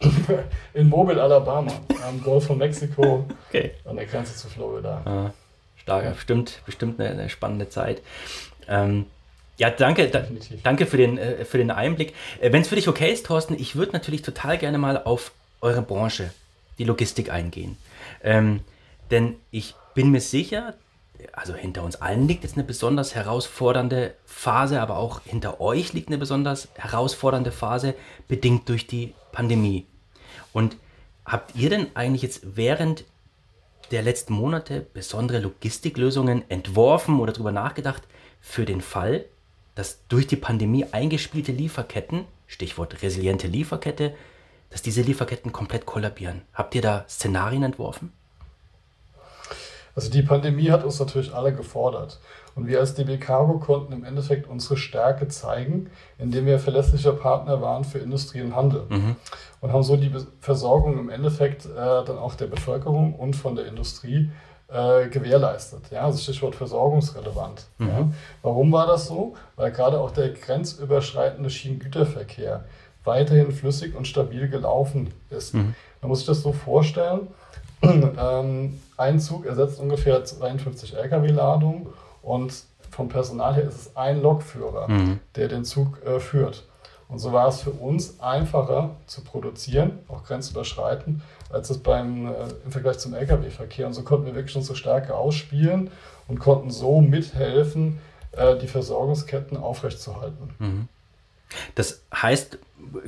In 0.74 0.88
Mobile, 0.88 1.22
Alabama, 1.22 1.72
am 2.04 2.20
Golf 2.22 2.46
von 2.46 2.58
Mexiko, 2.58 3.24
okay. 3.48 3.72
an 3.84 3.96
der 3.96 4.06
Grenze 4.06 4.34
zu 4.34 4.48
Florida. 4.48 5.02
Ah, 5.04 5.32
stark, 5.76 6.14
bestimmt, 6.14 6.60
bestimmt 6.66 6.98
eine, 6.98 7.10
eine 7.10 7.28
spannende 7.28 7.68
Zeit. 7.68 8.02
Ähm, 8.66 9.06
ja, 9.58 9.70
danke, 9.70 10.08
da, 10.08 10.24
danke 10.64 10.86
für 10.86 10.96
den, 10.96 11.18
äh, 11.18 11.44
für 11.44 11.58
den 11.58 11.70
Einblick. 11.70 12.14
Äh, 12.40 12.50
Wenn 12.50 12.62
es 12.62 12.68
für 12.68 12.74
dich 12.74 12.88
okay 12.88 13.12
ist, 13.12 13.26
Thorsten, 13.26 13.54
ich 13.54 13.76
würde 13.76 13.92
natürlich 13.92 14.22
total 14.22 14.58
gerne 14.58 14.78
mal 14.78 15.00
auf 15.04 15.30
eure 15.60 15.82
Branche, 15.82 16.32
die 16.78 16.84
Logistik 16.84 17.30
eingehen. 17.30 17.76
Ähm, 18.24 18.60
denn 19.12 19.36
ich 19.52 19.74
bin 19.94 20.10
mir 20.10 20.20
sicher, 20.20 20.74
also 21.32 21.54
hinter 21.54 21.82
uns 21.82 21.96
allen 21.96 22.28
liegt 22.28 22.44
jetzt 22.44 22.56
eine 22.56 22.64
besonders 22.64 23.14
herausfordernde 23.14 24.14
Phase, 24.24 24.80
aber 24.80 24.96
auch 24.96 25.20
hinter 25.24 25.60
euch 25.60 25.92
liegt 25.92 26.08
eine 26.08 26.18
besonders 26.18 26.68
herausfordernde 26.74 27.52
Phase, 27.52 27.94
bedingt 28.28 28.68
durch 28.68 28.86
die 28.86 29.14
Pandemie. 29.32 29.86
Und 30.52 30.76
habt 31.24 31.54
ihr 31.56 31.70
denn 31.70 31.88
eigentlich 31.94 32.22
jetzt 32.22 32.56
während 32.56 33.04
der 33.90 34.02
letzten 34.02 34.34
Monate 34.34 34.86
besondere 34.92 35.40
Logistiklösungen 35.40 36.48
entworfen 36.48 37.18
oder 37.18 37.32
darüber 37.32 37.52
nachgedacht 37.52 38.02
für 38.40 38.64
den 38.64 38.80
Fall, 38.80 39.24
dass 39.74 40.06
durch 40.08 40.26
die 40.26 40.36
Pandemie 40.36 40.86
eingespielte 40.92 41.52
Lieferketten, 41.52 42.24
Stichwort 42.46 43.02
resiliente 43.02 43.46
Lieferkette, 43.46 44.14
dass 44.70 44.82
diese 44.82 45.02
Lieferketten 45.02 45.52
komplett 45.52 45.86
kollabieren? 45.86 46.42
Habt 46.52 46.74
ihr 46.74 46.82
da 46.82 47.04
Szenarien 47.08 47.62
entworfen? 47.62 48.12
Also 49.94 50.10
die 50.10 50.22
Pandemie 50.22 50.70
hat 50.70 50.84
uns 50.84 50.98
natürlich 50.98 51.34
alle 51.34 51.52
gefordert. 51.52 52.18
Und 52.54 52.66
wir 52.66 52.80
als 52.80 52.94
DB 52.94 53.18
Cargo 53.18 53.58
konnten 53.58 53.92
im 53.92 54.04
Endeffekt 54.04 54.48
unsere 54.48 54.76
Stärke 54.76 55.28
zeigen, 55.28 55.90
indem 56.18 56.46
wir 56.46 56.58
verlässlicher 56.58 57.12
Partner 57.12 57.60
waren 57.60 57.84
für 57.84 57.98
Industrie 57.98 58.42
und 58.42 58.54
Handel. 58.56 58.86
Mhm. 58.88 59.16
Und 59.60 59.72
haben 59.72 59.82
so 59.82 59.96
die 59.96 60.12
Versorgung 60.40 60.98
im 60.98 61.10
Endeffekt 61.10 61.66
äh, 61.66 62.04
dann 62.04 62.18
auch 62.18 62.34
der 62.34 62.46
Bevölkerung 62.46 63.14
und 63.14 63.36
von 63.36 63.56
der 63.56 63.66
Industrie 63.66 64.30
äh, 64.68 65.08
gewährleistet. 65.08 65.90
Ja, 65.90 66.04
also 66.04 66.18
Stichwort 66.18 66.54
versorgungsrelevant. 66.54 67.66
Mhm. 67.78 67.88
Ja. 67.88 68.08
Warum 68.42 68.72
war 68.72 68.86
das 68.86 69.06
so? 69.06 69.34
Weil 69.56 69.72
gerade 69.72 69.98
auch 70.00 70.10
der 70.10 70.30
grenzüberschreitende 70.30 71.50
Schienengüterverkehr 71.50 72.64
weiterhin 73.04 73.52
flüssig 73.52 73.94
und 73.96 74.06
stabil 74.06 74.48
gelaufen 74.48 75.12
ist. 75.30 75.54
Mhm. 75.54 75.74
Man 76.00 76.08
muss 76.08 76.20
sich 76.20 76.28
das 76.28 76.42
so 76.42 76.52
vorstellen, 76.52 77.28
ähm, 77.82 78.80
ein 78.96 79.20
Zug 79.20 79.46
ersetzt 79.46 79.80
ungefähr 79.80 80.24
52 80.24 80.96
Lkw-Ladungen 80.96 81.86
und 82.22 82.52
vom 82.90 83.08
Personal 83.08 83.54
her 83.54 83.64
ist 83.64 83.76
es 83.76 83.96
ein 83.96 84.20
Lokführer, 84.20 84.88
mhm. 84.88 85.20
der 85.36 85.48
den 85.48 85.64
Zug 85.64 86.04
äh, 86.04 86.20
führt. 86.20 86.64
Und 87.08 87.18
so 87.18 87.32
war 87.32 87.48
es 87.48 87.60
für 87.62 87.70
uns 87.70 88.20
einfacher 88.20 88.90
zu 89.06 89.22
produzieren, 89.22 89.98
auch 90.06 90.22
grenzüberschreitend, 90.24 91.22
als 91.50 91.70
es 91.70 91.78
beim, 91.78 92.26
äh, 92.26 92.30
im 92.64 92.70
Vergleich 92.70 92.98
zum 92.98 93.14
Lkw-Verkehr. 93.14 93.86
Und 93.86 93.94
so 93.94 94.02
konnten 94.02 94.26
wir 94.26 94.34
wirklich 94.34 94.56
unsere 94.56 94.76
Stärke 94.76 95.16
ausspielen 95.16 95.90
und 96.28 96.38
konnten 96.38 96.70
so 96.70 97.00
mithelfen, 97.00 97.98
äh, 98.32 98.56
die 98.58 98.68
Versorgungsketten 98.68 99.56
aufrechtzuerhalten. 99.56 100.50
Mhm. 100.58 100.88
Das 101.74 102.02
heißt, 102.14 102.58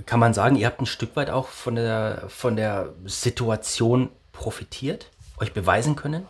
kann 0.05 0.19
man 0.19 0.35
sagen, 0.35 0.57
ihr 0.57 0.67
habt 0.67 0.81
ein 0.81 0.87
Stück 0.87 1.14
weit 1.14 1.31
auch 1.31 1.47
von 1.47 1.76
der, 1.76 2.25
von 2.26 2.57
der 2.57 2.88
Situation 3.05 4.09
profitiert, 4.32 5.10
euch 5.38 5.52
beweisen 5.52 5.96
können? 5.96 6.26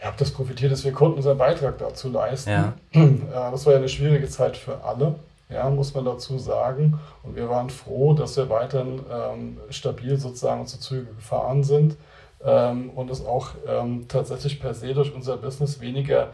Ihr 0.00 0.08
habt 0.08 0.20
das 0.20 0.30
profitiert, 0.30 0.70
dass 0.70 0.84
wir 0.84 0.92
konnten 0.92 1.16
unseren 1.16 1.38
Beitrag 1.38 1.78
dazu 1.78 2.10
leisten. 2.10 2.74
Ja. 3.32 3.50
Das 3.50 3.64
war 3.64 3.72
ja 3.72 3.78
eine 3.78 3.88
schwierige 3.88 4.28
Zeit 4.28 4.56
für 4.56 4.84
alle, 4.84 5.14
ja, 5.48 5.68
muss 5.70 5.94
man 5.94 6.04
dazu 6.04 6.38
sagen. 6.38 6.98
Und 7.22 7.36
wir 7.36 7.48
waren 7.48 7.70
froh, 7.70 8.12
dass 8.12 8.36
wir 8.36 8.48
weiterhin 8.50 9.00
ähm, 9.10 9.58
stabil 9.70 10.18
sozusagen 10.18 10.60
unsere 10.60 10.80
Züge 10.80 11.06
gefahren 11.14 11.64
sind 11.64 11.96
ähm, 12.44 12.90
und 12.90 13.10
es 13.10 13.24
auch 13.24 13.50
ähm, 13.66 14.06
tatsächlich 14.06 14.60
per 14.60 14.74
se 14.74 14.92
durch 14.92 15.14
unser 15.14 15.38
Business 15.38 15.80
weniger 15.80 16.32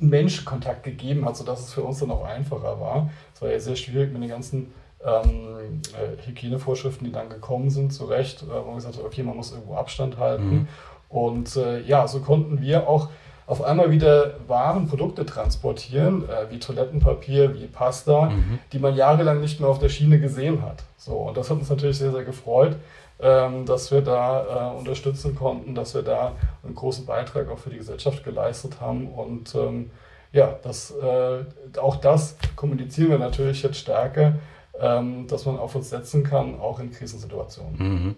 Menschenkontakt 0.00 0.82
gegeben 0.82 1.24
hat, 1.24 1.36
sodass 1.36 1.60
es 1.60 1.72
für 1.72 1.82
uns 1.82 2.00
dann 2.00 2.10
auch 2.10 2.24
einfacher 2.24 2.80
war. 2.80 3.10
Es 3.34 3.42
war 3.42 3.50
ja 3.50 3.60
sehr 3.60 3.76
schwierig 3.76 4.12
mit 4.12 4.22
den 4.22 4.30
ganzen 4.30 4.72
ähm, 5.04 5.80
äh, 5.92 6.26
Hygienevorschriften, 6.26 7.06
die 7.06 7.12
dann 7.12 7.28
gekommen 7.28 7.70
sind, 7.70 7.92
zurecht, 7.92 8.42
äh, 8.42 8.46
wo 8.46 8.66
man 8.66 8.76
gesagt 8.76 8.96
hat, 8.96 9.04
okay, 9.04 9.22
man 9.22 9.36
muss 9.36 9.52
irgendwo 9.52 9.74
Abstand 9.74 10.18
halten. 10.18 10.50
Mhm. 10.50 10.68
Und 11.08 11.56
äh, 11.56 11.80
ja, 11.82 12.08
so 12.08 12.20
konnten 12.20 12.60
wir 12.60 12.88
auch 12.88 13.08
auf 13.46 13.62
einmal 13.62 13.90
wieder 13.90 14.34
Waren, 14.48 14.88
Produkte 14.88 15.26
transportieren, 15.26 16.28
äh, 16.28 16.50
wie 16.50 16.58
Toilettenpapier, 16.58 17.54
wie 17.54 17.66
Pasta, 17.66 18.30
mhm. 18.30 18.58
die 18.72 18.78
man 18.78 18.94
jahrelang 18.94 19.40
nicht 19.40 19.60
mehr 19.60 19.68
auf 19.68 19.78
der 19.78 19.90
Schiene 19.90 20.18
gesehen 20.18 20.62
hat. 20.62 20.82
So, 20.96 21.12
und 21.12 21.36
das 21.36 21.50
hat 21.50 21.58
uns 21.58 21.68
natürlich 21.68 21.98
sehr, 21.98 22.12
sehr 22.12 22.24
gefreut, 22.24 22.76
ähm, 23.20 23.66
dass 23.66 23.92
wir 23.92 24.00
da 24.00 24.72
äh, 24.72 24.78
unterstützen 24.78 25.34
konnten, 25.34 25.74
dass 25.74 25.94
wir 25.94 26.02
da 26.02 26.32
einen 26.64 26.74
großen 26.74 27.04
Beitrag 27.04 27.50
auch 27.50 27.58
für 27.58 27.70
die 27.70 27.76
Gesellschaft 27.76 28.24
geleistet 28.24 28.80
haben. 28.80 29.08
Und 29.08 29.54
ähm, 29.54 29.90
ja, 30.32 30.58
das, 30.62 30.90
äh, 30.90 31.78
auch 31.78 31.96
das 31.96 32.36
kommunizieren 32.56 33.10
wir 33.10 33.18
natürlich 33.18 33.62
jetzt 33.62 33.76
stärker, 33.76 34.34
ähm, 34.80 35.26
dass 35.28 35.46
man 35.46 35.58
auf 35.58 35.74
uns 35.74 35.90
setzen 35.90 36.24
kann, 36.24 36.60
auch 36.60 36.80
in 36.80 36.92
Krisensituationen. 36.92 37.74
Mhm. 37.78 38.16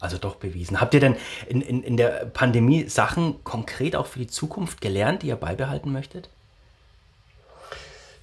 Also 0.00 0.18
doch 0.18 0.36
bewiesen. 0.36 0.80
Habt 0.80 0.94
ihr 0.94 1.00
denn 1.00 1.16
in, 1.48 1.60
in, 1.60 1.82
in 1.82 1.96
der 1.96 2.26
Pandemie 2.26 2.88
Sachen 2.88 3.42
konkret 3.44 3.96
auch 3.96 4.06
für 4.06 4.18
die 4.18 4.26
Zukunft 4.26 4.80
gelernt, 4.80 5.22
die 5.22 5.28
ihr 5.28 5.36
beibehalten 5.36 5.92
möchtet? 5.92 6.28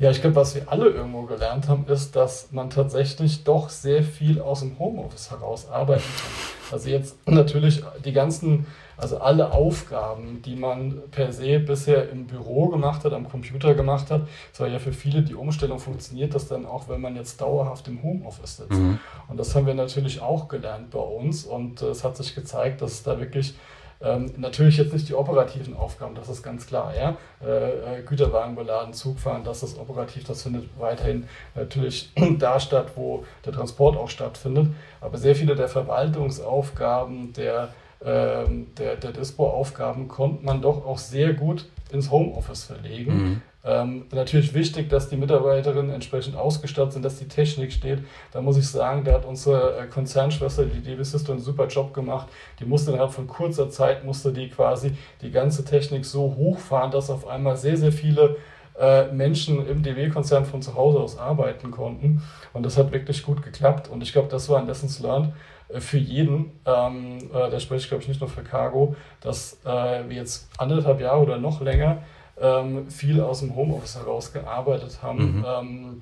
Ja, 0.01 0.09
ich 0.09 0.19
glaube, 0.21 0.35
was 0.35 0.55
wir 0.55 0.63
alle 0.71 0.89
irgendwo 0.89 1.23
gelernt 1.23 1.67
haben, 1.67 1.85
ist, 1.87 2.15
dass 2.15 2.51
man 2.51 2.71
tatsächlich 2.71 3.43
doch 3.43 3.69
sehr 3.69 4.03
viel 4.03 4.41
aus 4.41 4.61
dem 4.61 4.79
Homeoffice 4.79 5.29
heraus 5.29 5.69
arbeiten 5.69 6.01
kann. 6.01 6.73
Also 6.73 6.89
jetzt 6.89 7.15
natürlich 7.27 7.83
die 8.03 8.11
ganzen, 8.11 8.65
also 8.97 9.19
alle 9.19 9.51
Aufgaben, 9.51 10.41
die 10.43 10.55
man 10.55 11.01
per 11.11 11.31
se 11.33 11.59
bisher 11.59 12.09
im 12.09 12.27
Büro 12.27 12.67
gemacht 12.67 13.03
hat, 13.03 13.13
am 13.13 13.29
Computer 13.29 13.73
gemacht 13.73 14.11
hat, 14.11 14.27
es 14.53 14.59
war 14.59 14.67
ja 14.67 14.79
für 14.79 14.93
viele 14.93 15.21
die 15.21 15.35
Umstellung 15.35 15.79
funktioniert 15.79 16.35
das 16.35 16.47
dann 16.47 16.65
auch, 16.65 16.87
wenn 16.89 17.01
man 17.01 17.15
jetzt 17.15 17.41
dauerhaft 17.41 17.87
im 17.87 18.01
Homeoffice 18.03 18.57
sitzt. 18.57 18.71
Mhm. 18.71 18.99
Und 19.27 19.39
das 19.39 19.55
haben 19.55 19.65
wir 19.65 19.73
natürlich 19.73 20.21
auch 20.21 20.47
gelernt 20.47 20.91
bei 20.91 20.99
uns 20.99 21.45
und 21.45 21.81
äh, 21.81 21.87
es 21.87 22.03
hat 22.03 22.17
sich 22.17 22.35
gezeigt, 22.35 22.81
dass 22.81 22.91
es 22.91 23.03
da 23.03 23.19
wirklich 23.19 23.55
ähm, 24.03 24.31
natürlich 24.37 24.77
jetzt 24.77 24.93
nicht 24.93 25.07
die 25.09 25.13
operativen 25.13 25.75
Aufgaben, 25.75 26.15
das 26.15 26.29
ist 26.29 26.41
ganz 26.41 26.65
klar. 26.65 26.93
Ja? 26.95 27.17
Äh, 27.45 27.99
äh, 27.99 28.01
Güterwagen 28.03 28.55
beladen, 28.55 28.93
Zug 28.93 29.19
fahren, 29.19 29.43
das 29.43 29.63
ist 29.63 29.77
operativ, 29.77 30.23
das 30.23 30.43
findet 30.43 30.69
weiterhin 30.79 31.27
natürlich 31.55 32.11
da 32.39 32.59
statt, 32.59 32.87
wo 32.95 33.25
der 33.45 33.53
Transport 33.53 33.95
auch 33.97 34.09
stattfindet. 34.09 34.67
Aber 35.01 35.17
sehr 35.17 35.35
viele 35.35 35.55
der 35.55 35.67
Verwaltungsaufgaben, 35.67 37.33
der, 37.33 37.73
der, 38.03 38.95
der 38.95 39.11
Dispo-Aufgaben 39.11 40.07
konnte 40.07 40.43
man 40.43 40.61
doch 40.61 40.85
auch 40.85 40.97
sehr 40.97 41.33
gut 41.33 41.67
ins 41.91 42.09
Homeoffice 42.09 42.63
verlegen. 42.63 43.13
Mhm. 43.13 43.41
Ähm, 43.63 44.05
natürlich 44.11 44.55
wichtig, 44.55 44.89
dass 44.89 45.09
die 45.09 45.17
Mitarbeiterinnen 45.17 45.91
entsprechend 45.91 46.35
ausgestattet 46.35 46.93
sind, 46.93 47.05
dass 47.05 47.19
die 47.19 47.27
Technik 47.27 47.71
steht. 47.71 47.99
Da 48.31 48.41
muss 48.41 48.57
ich 48.57 48.67
sagen, 48.67 49.03
da 49.03 49.13
hat 49.13 49.25
unsere 49.25 49.77
äh, 49.77 49.85
Konzernschwester, 49.85 50.65
die 50.65 50.81
DB 50.81 51.03
Sister, 51.03 51.33
einen 51.33 51.41
super 51.41 51.67
Job 51.67 51.93
gemacht. 51.93 52.27
Die 52.59 52.65
musste 52.65 52.89
innerhalb 52.89 53.11
von 53.11 53.27
kurzer 53.27 53.69
Zeit, 53.69 54.03
musste 54.03 54.33
die 54.33 54.49
quasi 54.49 54.93
die 55.21 55.29
ganze 55.29 55.63
Technik 55.63 56.05
so 56.05 56.35
hochfahren, 56.35 56.89
dass 56.89 57.11
auf 57.11 57.27
einmal 57.27 57.55
sehr, 57.55 57.77
sehr 57.77 57.91
viele 57.91 58.37
äh, 58.79 59.11
Menschen 59.11 59.67
im 59.67 59.83
DB-Konzern 59.83 60.45
von 60.45 60.63
zu 60.63 60.73
Hause 60.73 60.99
aus 60.99 61.19
arbeiten 61.19 61.69
konnten. 61.69 62.23
Und 62.53 62.65
das 62.65 62.77
hat 62.77 62.91
wirklich 62.91 63.21
gut 63.21 63.43
geklappt. 63.43 63.89
Und 63.89 64.01
ich 64.01 64.11
glaube, 64.11 64.29
das 64.29 64.49
war 64.49 64.59
ein 64.59 64.65
Lessons 64.65 64.99
Learned 65.01 65.33
für 65.79 65.97
jeden, 65.97 66.51
ähm, 66.65 67.17
äh, 67.33 67.49
da 67.49 67.59
spreche 67.59 67.83
ich 67.83 67.87
glaube 67.87 68.03
ich 68.03 68.09
nicht 68.09 68.19
nur 68.19 68.29
für 68.29 68.43
Cargo, 68.43 68.95
dass 69.21 69.59
äh, 69.65 69.67
wir 70.07 70.15
jetzt 70.15 70.49
anderthalb 70.57 70.99
Jahre 70.99 71.21
oder 71.21 71.37
noch 71.37 71.61
länger 71.61 71.99
ähm, 72.39 72.89
viel 72.89 73.21
aus 73.21 73.39
dem 73.39 73.55
Homeoffice 73.55 73.95
heraus 73.95 74.33
gearbeitet 74.33 74.99
haben. 75.01 75.37
Mhm. 75.37 75.45
Ähm, 75.47 76.01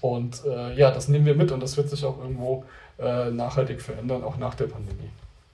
und 0.00 0.42
äh, 0.44 0.74
ja, 0.74 0.90
das 0.90 1.08
nehmen 1.08 1.26
wir 1.26 1.34
mit 1.34 1.52
und 1.52 1.60
das 1.60 1.76
wird 1.76 1.88
sich 1.88 2.04
auch 2.04 2.18
irgendwo 2.18 2.64
äh, 2.98 3.30
nachhaltig 3.30 3.80
verändern, 3.80 4.22
auch 4.24 4.36
nach 4.36 4.54
der 4.54 4.66
Pandemie. 4.66 5.10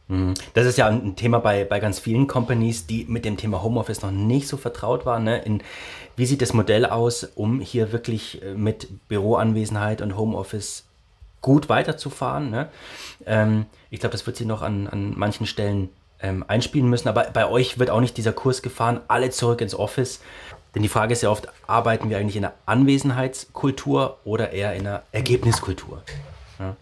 Mhm. 0.09 0.35
Das 0.55 0.67
ist 0.67 0.79
ja 0.79 0.87
ein 0.87 1.17
Thema 1.17 1.39
bei, 1.39 1.65
bei 1.65 1.81
ganz 1.81 1.99
vielen 1.99 2.27
Companies, 2.27 2.87
die 2.87 3.05
mit 3.09 3.25
dem 3.25 3.37
Thema 3.37 3.63
Homeoffice 3.63 4.03
noch 4.03 4.11
nicht 4.11 4.49
so 4.49 4.57
vertraut 4.57 5.07
waren. 5.07 5.25
Ne? 5.25 5.39
In, 5.43 5.63
wie 6.17 6.27
sieht 6.27 6.43
das 6.43 6.53
Modell 6.53 6.87
aus, 6.87 7.25
um 7.25 7.61
hier 7.61 7.93
wirklich 7.93 8.43
äh, 8.43 8.55
mit 8.55 8.89
Büroanwesenheit 9.09 10.03
und 10.03 10.17
Homeoffice 10.17 10.85
gut 11.41 11.69
weiterzufahren? 11.69 12.51
Ne? 12.51 12.69
Ähm, 13.27 13.67
ich 13.91 14.01
glaube, 14.01 14.13
das 14.13 14.27
wird 14.27 14.37
sie 14.37 14.45
noch 14.45 14.63
an, 14.63 14.87
an 14.87 15.15
manchen 15.17 15.47
Stellen 15.47 15.89
ähm, 16.21 16.45
einspielen 16.47 16.89
müssen. 16.89 17.09
Aber 17.09 17.25
bei 17.25 17.49
euch 17.49 17.79
wird 17.79 17.91
auch 17.91 18.01
nicht 18.01 18.17
dieser 18.17 18.33
Kurs 18.33 18.63
gefahren, 18.63 19.01
alle 19.09 19.31
zurück 19.31 19.61
ins 19.61 19.75
Office. 19.75 20.21
Denn 20.75 20.83
die 20.83 20.89
Frage 20.89 21.13
ist 21.13 21.23
ja 21.23 21.31
oft, 21.31 21.49
arbeiten 21.67 22.11
wir 22.11 22.19
eigentlich 22.19 22.37
in 22.37 22.45
einer 22.45 22.55
Anwesenheitskultur 22.67 24.19
oder 24.25 24.53
eher 24.53 24.75
in 24.75 24.87
einer 24.87 25.03
Ergebniskultur? 25.13 26.03
Ja. 26.59 26.77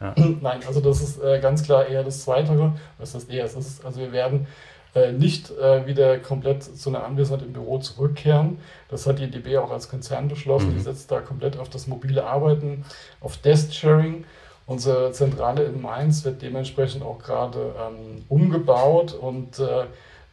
Ja. 0.00 0.14
Nein, 0.16 0.60
also 0.66 0.80
das 0.80 1.00
ist 1.00 1.22
äh, 1.22 1.40
ganz 1.40 1.62
klar 1.62 1.86
eher 1.86 2.04
das 2.04 2.22
Zweitere. 2.22 2.72
Was 2.98 3.14
ist 3.14 3.30
eher? 3.30 3.44
Es 3.44 3.54
ist, 3.54 3.84
also 3.84 4.00
wir 4.00 4.12
werden 4.12 4.46
äh, 4.94 5.12
nicht 5.12 5.50
äh, 5.50 5.86
wieder 5.86 6.18
komplett 6.18 6.62
zu 6.62 6.88
einer 6.88 7.04
Anwesenheit 7.04 7.42
im 7.42 7.52
Büro 7.52 7.78
zurückkehren. 7.78 8.58
Das 8.88 9.06
hat 9.06 9.18
die 9.18 9.30
DB 9.30 9.58
auch 9.58 9.70
als 9.70 9.88
Konzern 9.88 10.28
beschlossen. 10.28 10.70
Mhm. 10.70 10.74
Die 10.74 10.80
setzt 10.80 11.10
da 11.10 11.20
komplett 11.20 11.58
auf 11.58 11.68
das 11.68 11.86
mobile 11.86 12.24
Arbeiten, 12.24 12.84
auf 13.20 13.36
Desk-Sharing. 13.36 14.24
Unsere 14.66 15.12
Zentrale 15.12 15.64
in 15.64 15.82
Mainz 15.82 16.24
wird 16.24 16.40
dementsprechend 16.40 17.02
auch 17.02 17.18
gerade 17.18 17.74
ähm, 17.78 18.24
umgebaut 18.28 19.12
und 19.12 19.58
äh, 19.58 19.84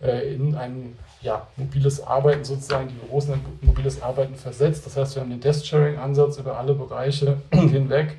äh, 0.02 0.34
in 0.34 0.56
ein 0.56 0.98
ja, 1.22 1.48
mobiles 1.58 2.06
Arbeiten 2.06 2.44
sozusagen, 2.44 2.88
die 2.88 2.94
Büros 2.94 3.26
in 3.26 3.34
ein 3.34 3.46
mobiles 3.62 4.02
Arbeiten 4.02 4.36
versetzt. 4.36 4.86
Das 4.86 4.98
heißt, 4.98 5.16
wir 5.16 5.22
haben 5.22 5.30
den 5.30 5.42
Desk-Sharing-Ansatz 5.42 6.38
über 6.38 6.58
alle 6.58 6.74
Bereiche 6.74 7.38
hinweg. 7.52 8.18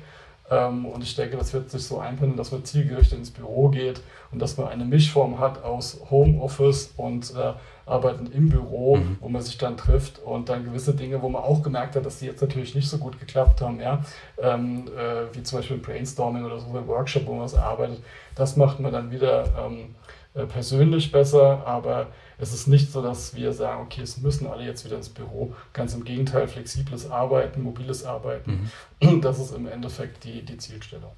Ähm, 0.53 0.85
und 0.85 1.03
ich 1.03 1.15
denke, 1.15 1.37
das 1.37 1.53
wird 1.53 1.71
sich 1.71 1.83
so 1.83 1.99
einpendeln, 1.99 2.37
dass 2.37 2.51
man 2.51 2.63
zielgerichtet 2.63 3.17
ins 3.17 3.31
Büro 3.31 3.69
geht 3.69 4.01
und 4.31 4.39
dass 4.39 4.57
man 4.57 4.67
eine 4.67 4.85
Mischform 4.85 5.39
hat 5.39 5.63
aus 5.63 5.99
Homeoffice 6.11 6.93
und 6.97 7.33
äh, 7.35 7.53
Arbeiten 7.85 8.27
im 8.27 8.49
Büro, 8.49 8.97
mhm. 8.97 9.17
wo 9.19 9.29
man 9.29 9.41
sich 9.41 9.57
dann 9.57 9.77
trifft 9.77 10.19
und 10.19 10.49
dann 10.49 10.63
gewisse 10.63 10.93
Dinge, 10.93 11.21
wo 11.21 11.29
man 11.29 11.43
auch 11.43 11.63
gemerkt 11.63 11.95
hat, 11.95 12.05
dass 12.05 12.19
die 12.19 12.27
jetzt 12.27 12.41
natürlich 12.41 12.75
nicht 12.75 12.87
so 12.87 12.97
gut 12.97 13.19
geklappt 13.19 13.61
haben, 13.61 13.79
ja, 13.79 14.01
ähm, 14.41 14.85
äh, 14.95 15.35
wie 15.35 15.43
zum 15.43 15.59
Beispiel 15.59 15.77
Brainstorming 15.77 16.45
oder 16.45 16.59
so 16.59 16.67
ein 16.67 16.87
Workshop, 16.87 17.25
wo 17.25 17.33
man 17.33 17.45
was 17.45 17.55
arbeitet, 17.55 18.01
das 18.35 18.55
macht 18.55 18.79
man 18.79 18.91
dann 18.91 19.11
wieder 19.11 19.45
ähm, 19.57 19.95
äh, 20.33 20.45
persönlich 20.45 21.11
besser, 21.11 21.65
aber 21.65 22.07
es 22.43 22.53
ist 22.53 22.67
nicht 22.67 22.91
so, 22.91 23.01
dass 23.01 23.35
wir 23.35 23.53
sagen, 23.53 23.83
okay, 23.83 24.01
es 24.01 24.17
müssen 24.17 24.47
alle 24.47 24.63
jetzt 24.63 24.85
wieder 24.85 24.97
ins 24.97 25.09
Büro. 25.09 25.55
Ganz 25.73 25.93
im 25.93 26.03
Gegenteil, 26.03 26.47
flexibles 26.47 27.09
Arbeiten, 27.09 27.63
mobiles 27.63 28.05
Arbeiten, 28.05 28.69
mhm. 29.01 29.21
das 29.21 29.39
ist 29.39 29.55
im 29.55 29.67
Endeffekt 29.67 30.23
die, 30.23 30.43
die 30.43 30.57
Zielstellung. 30.57 31.11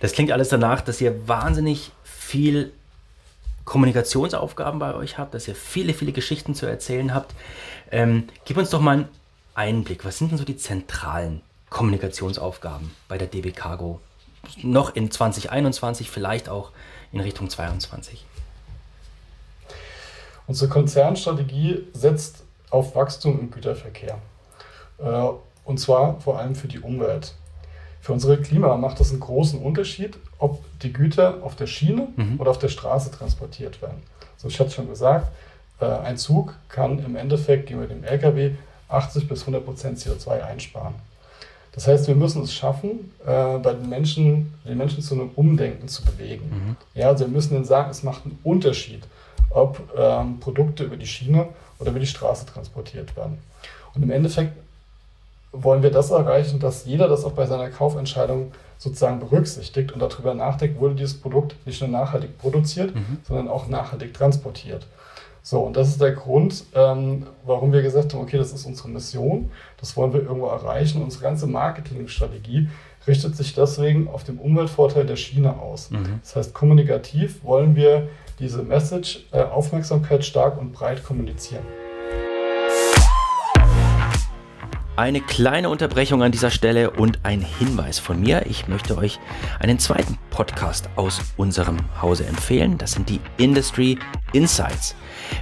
Das 0.00 0.12
klingt 0.12 0.30
alles 0.30 0.48
danach, 0.50 0.80
dass 0.80 1.00
ihr 1.00 1.26
wahnsinnig 1.26 1.92
viel 2.02 2.72
Kommunikationsaufgaben 3.64 4.78
bei 4.78 4.94
euch 4.94 5.16
habt, 5.18 5.34
dass 5.34 5.48
ihr 5.48 5.54
viele, 5.54 5.94
viele 5.94 6.12
Geschichten 6.12 6.54
zu 6.54 6.66
erzählen 6.66 7.14
habt. 7.14 7.34
Ähm, 7.90 8.28
gib 8.44 8.56
uns 8.56 8.70
doch 8.70 8.80
mal 8.80 8.92
einen 8.92 9.08
Einblick. 9.54 10.04
Was 10.04 10.18
sind 10.18 10.30
denn 10.30 10.38
so 10.38 10.44
die 10.44 10.56
zentralen 10.56 11.40
Kommunikationsaufgaben 11.70 12.90
bei 13.08 13.18
der 13.18 13.26
DB 13.26 13.52
Cargo? 13.52 14.00
Noch 14.62 14.94
in 14.94 15.10
2021, 15.10 16.10
vielleicht 16.10 16.48
auch 16.48 16.72
in 17.12 17.20
Richtung 17.20 17.48
2022? 17.48 18.24
Unsere 20.46 20.70
Konzernstrategie 20.70 21.84
setzt 21.92 22.44
auf 22.70 22.94
Wachstum 22.94 23.40
im 23.40 23.50
Güterverkehr. 23.50 24.18
Äh, 24.98 25.28
und 25.64 25.80
zwar 25.80 26.20
vor 26.20 26.38
allem 26.38 26.54
für 26.54 26.68
die 26.68 26.80
Umwelt. 26.80 27.34
Für 28.00 28.12
unsere 28.12 28.36
Klima 28.36 28.76
macht 28.76 29.00
das 29.00 29.10
einen 29.10 29.20
großen 29.20 29.58
Unterschied, 29.60 30.18
ob 30.38 30.62
die 30.80 30.92
Güter 30.92 31.38
auf 31.42 31.56
der 31.56 31.66
Schiene 31.66 32.08
mhm. 32.16 32.38
oder 32.38 32.50
auf 32.50 32.58
der 32.58 32.68
Straße 32.68 33.10
transportiert 33.10 33.80
werden. 33.80 34.02
So, 34.36 34.48
ich 34.48 34.60
hatte 34.60 34.70
schon 34.70 34.88
gesagt, 34.88 35.32
äh, 35.80 35.86
ein 35.86 36.18
Zug 36.18 36.54
kann 36.68 36.98
im 36.98 37.16
Endeffekt 37.16 37.66
gegenüber 37.66 37.88
dem 37.88 38.04
LKW 38.04 38.50
80 38.88 39.26
bis 39.26 39.40
100 39.40 39.64
Prozent 39.64 39.98
CO2 39.98 40.42
einsparen. 40.42 40.94
Das 41.72 41.88
heißt, 41.88 42.06
wir 42.06 42.14
müssen 42.14 42.42
es 42.42 42.52
schaffen, 42.52 43.10
äh, 43.26 43.58
bei 43.58 43.72
den 43.72 43.88
Menschen, 43.88 44.54
den 44.64 44.76
Menschen 44.78 45.02
zu 45.02 45.14
einem 45.14 45.30
Umdenken 45.34 45.88
zu 45.88 46.04
bewegen. 46.04 46.50
Mhm. 46.50 46.76
Ja, 46.94 47.08
also 47.08 47.24
wir 47.24 47.32
müssen 47.32 47.54
ihnen 47.56 47.64
sagen, 47.64 47.90
es 47.90 48.02
macht 48.02 48.24
einen 48.24 48.38
Unterschied, 48.44 49.02
ob 49.50 49.80
ähm, 49.96 50.40
Produkte 50.40 50.84
über 50.84 50.96
die 50.96 51.06
Schiene 51.06 51.48
oder 51.78 51.90
über 51.90 52.00
die 52.00 52.06
Straße 52.06 52.46
transportiert 52.46 53.16
werden. 53.16 53.38
Und 53.94 54.02
im 54.02 54.10
Endeffekt 54.10 54.52
wollen 55.52 55.82
wir 55.82 55.90
das 55.90 56.10
erreichen, 56.10 56.58
dass 56.58 56.84
jeder 56.84 57.08
das 57.08 57.24
auch 57.24 57.32
bei 57.32 57.46
seiner 57.46 57.70
Kaufentscheidung 57.70 58.52
sozusagen 58.78 59.20
berücksichtigt 59.20 59.92
und 59.92 60.00
darüber 60.00 60.34
nachdenkt, 60.34 60.80
wurde 60.80 60.94
dieses 60.96 61.20
Produkt 61.20 61.54
nicht 61.64 61.80
nur 61.80 61.90
nachhaltig 61.90 62.38
produziert, 62.38 62.94
mhm. 62.94 63.18
sondern 63.26 63.48
auch 63.48 63.68
nachhaltig 63.68 64.12
transportiert. 64.12 64.86
So, 65.42 65.60
und 65.60 65.76
das 65.76 65.88
ist 65.88 66.00
der 66.00 66.12
Grund, 66.12 66.64
ähm, 66.74 67.26
warum 67.44 67.72
wir 67.72 67.82
gesagt 67.82 68.14
haben, 68.14 68.20
okay, 68.20 68.38
das 68.38 68.52
ist 68.52 68.64
unsere 68.64 68.88
Mission, 68.88 69.50
das 69.78 69.96
wollen 69.96 70.12
wir 70.12 70.22
irgendwo 70.22 70.46
erreichen. 70.46 71.02
Unsere 71.02 71.22
ganze 71.22 71.46
Marketingstrategie 71.46 72.68
richtet 73.06 73.36
sich 73.36 73.54
deswegen 73.54 74.08
auf 74.08 74.24
den 74.24 74.38
Umweltvorteil 74.38 75.04
der 75.04 75.16
Schiene 75.16 75.58
aus. 75.58 75.90
Mhm. 75.90 76.20
Das 76.22 76.34
heißt, 76.34 76.54
kommunikativ 76.54 77.44
wollen 77.44 77.76
wir 77.76 78.08
diese 78.38 78.62
Message, 78.62 79.26
äh, 79.32 79.42
Aufmerksamkeit 79.42 80.24
stark 80.24 80.58
und 80.58 80.72
breit 80.72 81.04
kommunizieren. 81.04 81.64
Eine 84.96 85.20
kleine 85.20 85.70
Unterbrechung 85.70 86.22
an 86.22 86.30
dieser 86.30 86.52
Stelle 86.52 86.90
und 86.90 87.18
ein 87.24 87.40
Hinweis 87.40 87.98
von 87.98 88.20
mir. 88.20 88.46
Ich 88.46 88.68
möchte 88.68 88.96
euch 88.96 89.18
einen 89.58 89.80
zweiten 89.80 90.18
Podcast 90.30 90.88
aus 90.94 91.20
unserem 91.36 91.78
Hause 92.00 92.26
empfehlen. 92.26 92.78
Das 92.78 92.92
sind 92.92 93.08
die 93.08 93.18
Industry 93.36 93.98
Insights. 94.34 94.94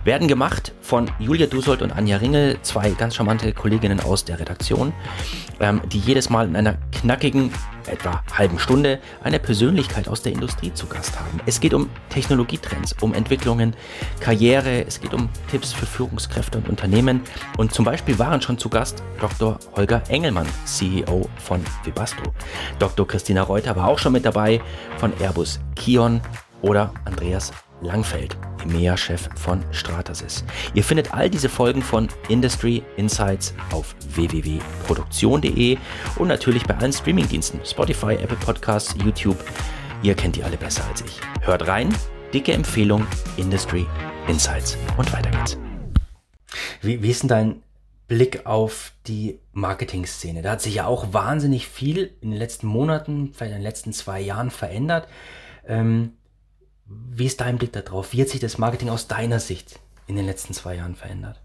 Werden 0.05 0.29
gemacht 0.29 0.73
von 0.81 1.11
Julia 1.19 1.47
Dusold 1.47 1.83
und 1.83 1.93
Anja 1.93 2.19
Ringel, 2.19 2.59
zwei 2.63 2.91
ganz 2.91 3.17
charmante 3.17 3.53
Kolleginnen 3.53 4.01
aus 4.01 4.25
der 4.25 4.39
Redaktion, 4.39 4.93
ähm, 5.61 5.81
die 5.91 5.99
jedes 5.99 6.31
Mal 6.31 6.47
in 6.47 6.57
einer 6.57 6.77
knackigen, 6.93 7.51
etwa 7.87 8.23
halben 8.37 8.59
Stunde 8.59 9.01
eine 9.25 9.41
Persönlichkeit 9.41 10.09
aus 10.09 10.23
der 10.23 10.33
Industrie 10.33 10.73
zu 10.73 10.87
Gast 10.87 11.19
haben. 11.19 11.41
Es 11.47 11.61
geht 11.61 11.75
um 11.75 11.91
Technologietrends, 12.11 12.95
um 13.01 13.13
Entwicklungen, 13.13 13.75
Karriere, 14.21 14.85
es 14.87 15.01
geht 15.01 15.15
um 15.15 15.29
Tipps 15.51 15.73
für 15.73 15.87
Führungskräfte 15.87 16.59
und 16.59 16.69
Unternehmen. 16.69 17.23
Und 17.57 17.73
zum 17.73 17.85
Beispiel 17.85 18.19
waren 18.19 18.41
schon 18.41 18.59
zu 18.59 18.69
Gast 18.69 19.03
Dr. 19.21 19.59
Holger 19.75 20.03
Engelmann, 20.09 20.47
CEO 20.65 21.29
von 21.39 21.65
Vibasto. 21.83 22.23
Dr. 22.79 23.07
Christina 23.07 23.43
Reuter 23.43 23.75
war 23.75 23.89
auch 23.89 23.99
schon 23.99 24.13
mit 24.13 24.25
dabei 24.25 24.61
von 24.99 25.13
Airbus 25.19 25.59
Kion 25.75 26.21
oder 26.61 26.93
Andreas 27.05 27.53
Langfeld, 27.83 28.37
EMEA-Chef 28.65 29.29
von 29.37 29.63
Stratasys. 29.73 30.45
Ihr 30.75 30.85
findet 30.85 31.13
all 31.13 31.29
diese 31.29 31.49
Folgen 31.49 31.83
von 31.83 32.09
Industry 32.29 32.83
Insights 32.97 33.55
auf 33.73 33.95
www.produktion.de 34.15 35.77
und 36.17 36.29
natürlich 36.29 36.65
bei 36.65 36.77
allen 36.77 36.93
Streamingdiensten, 36.93 37.61
Spotify, 37.65 38.15
Apple 38.15 38.39
Podcasts, 38.39 38.95
YouTube. 39.05 39.39
Ihr 40.03 40.15
kennt 40.15 40.37
die 40.37 40.45
alle 40.45 40.57
besser 40.57 40.85
als 40.89 41.03
ich. 41.03 41.21
Hört 41.43 41.67
rein, 41.67 41.95
dicke 42.33 42.53
Empfehlung, 42.53 43.07
Industry 43.37 43.87
Insights 44.29 44.77
und 44.97 45.13
weiter 45.13 45.31
geht's. 45.31 45.59
Wie, 46.81 47.03
wie 47.03 47.11
ist 47.11 47.23
denn 47.23 47.29
dein 47.29 47.63
Blick 48.09 48.47
auf 48.47 48.93
die 49.07 49.39
Marketing-Szene? 49.53 50.43
Da 50.43 50.53
hat 50.53 50.61
sich 50.61 50.75
ja 50.75 50.87
auch 50.87 51.13
wahnsinnig 51.13 51.69
viel 51.69 52.15
in 52.21 52.31
den 52.31 52.39
letzten 52.39 52.67
Monaten, 52.67 53.33
vielleicht 53.33 53.53
in 53.53 53.59
den 53.59 53.65
letzten 53.65 53.93
zwei 53.93 54.21
Jahren 54.21 54.51
verändert. 54.51 55.09
Ähm, 55.67 56.13
wie 57.15 57.27
ist 57.27 57.41
dein 57.41 57.59
Blick 57.59 57.73
darauf? 57.73 58.13
Wie 58.13 58.23
hat 58.23 58.29
sich 58.29 58.41
das 58.41 58.59
Marketing 58.59 58.89
aus 58.89 59.07
deiner 59.07 59.41
Sicht 59.41 59.79
in 60.07 60.17
den 60.17 60.27
letzten 60.27 60.55
zwei 60.55 60.77
Jahren 60.77 60.95
verändert? 60.95 61.39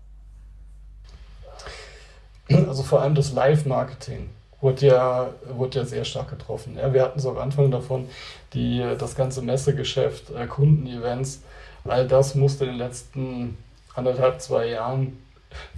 Also 2.50 2.84
vor 2.84 3.01
allem 3.01 3.16
das 3.16 3.34
Live-Marketing 3.34 4.30
wurde 4.62 4.88
ja, 4.88 5.30
wurde 5.50 5.80
ja 5.80 5.86
sehr 5.86 6.06
stark 6.06 6.30
getroffen. 6.30 6.77
Ja, 6.77 6.94
wir 6.94 7.04
hatten 7.04 7.20
so 7.20 7.30
am 7.30 7.38
Anfang 7.38 7.70
davon, 7.70 8.08
die, 8.54 8.84
das 8.98 9.16
ganze 9.16 9.42
Messegeschäft, 9.42 10.32
äh, 10.32 10.48
Kundenevents, 10.48 11.42
all 11.84 12.08
das 12.08 12.36
musste 12.36 12.66
in 12.66 12.72
den 12.72 12.80
letzten 12.80 13.58
anderthalb, 13.94 14.42
zwei 14.42 14.68
Jahren 14.68 15.18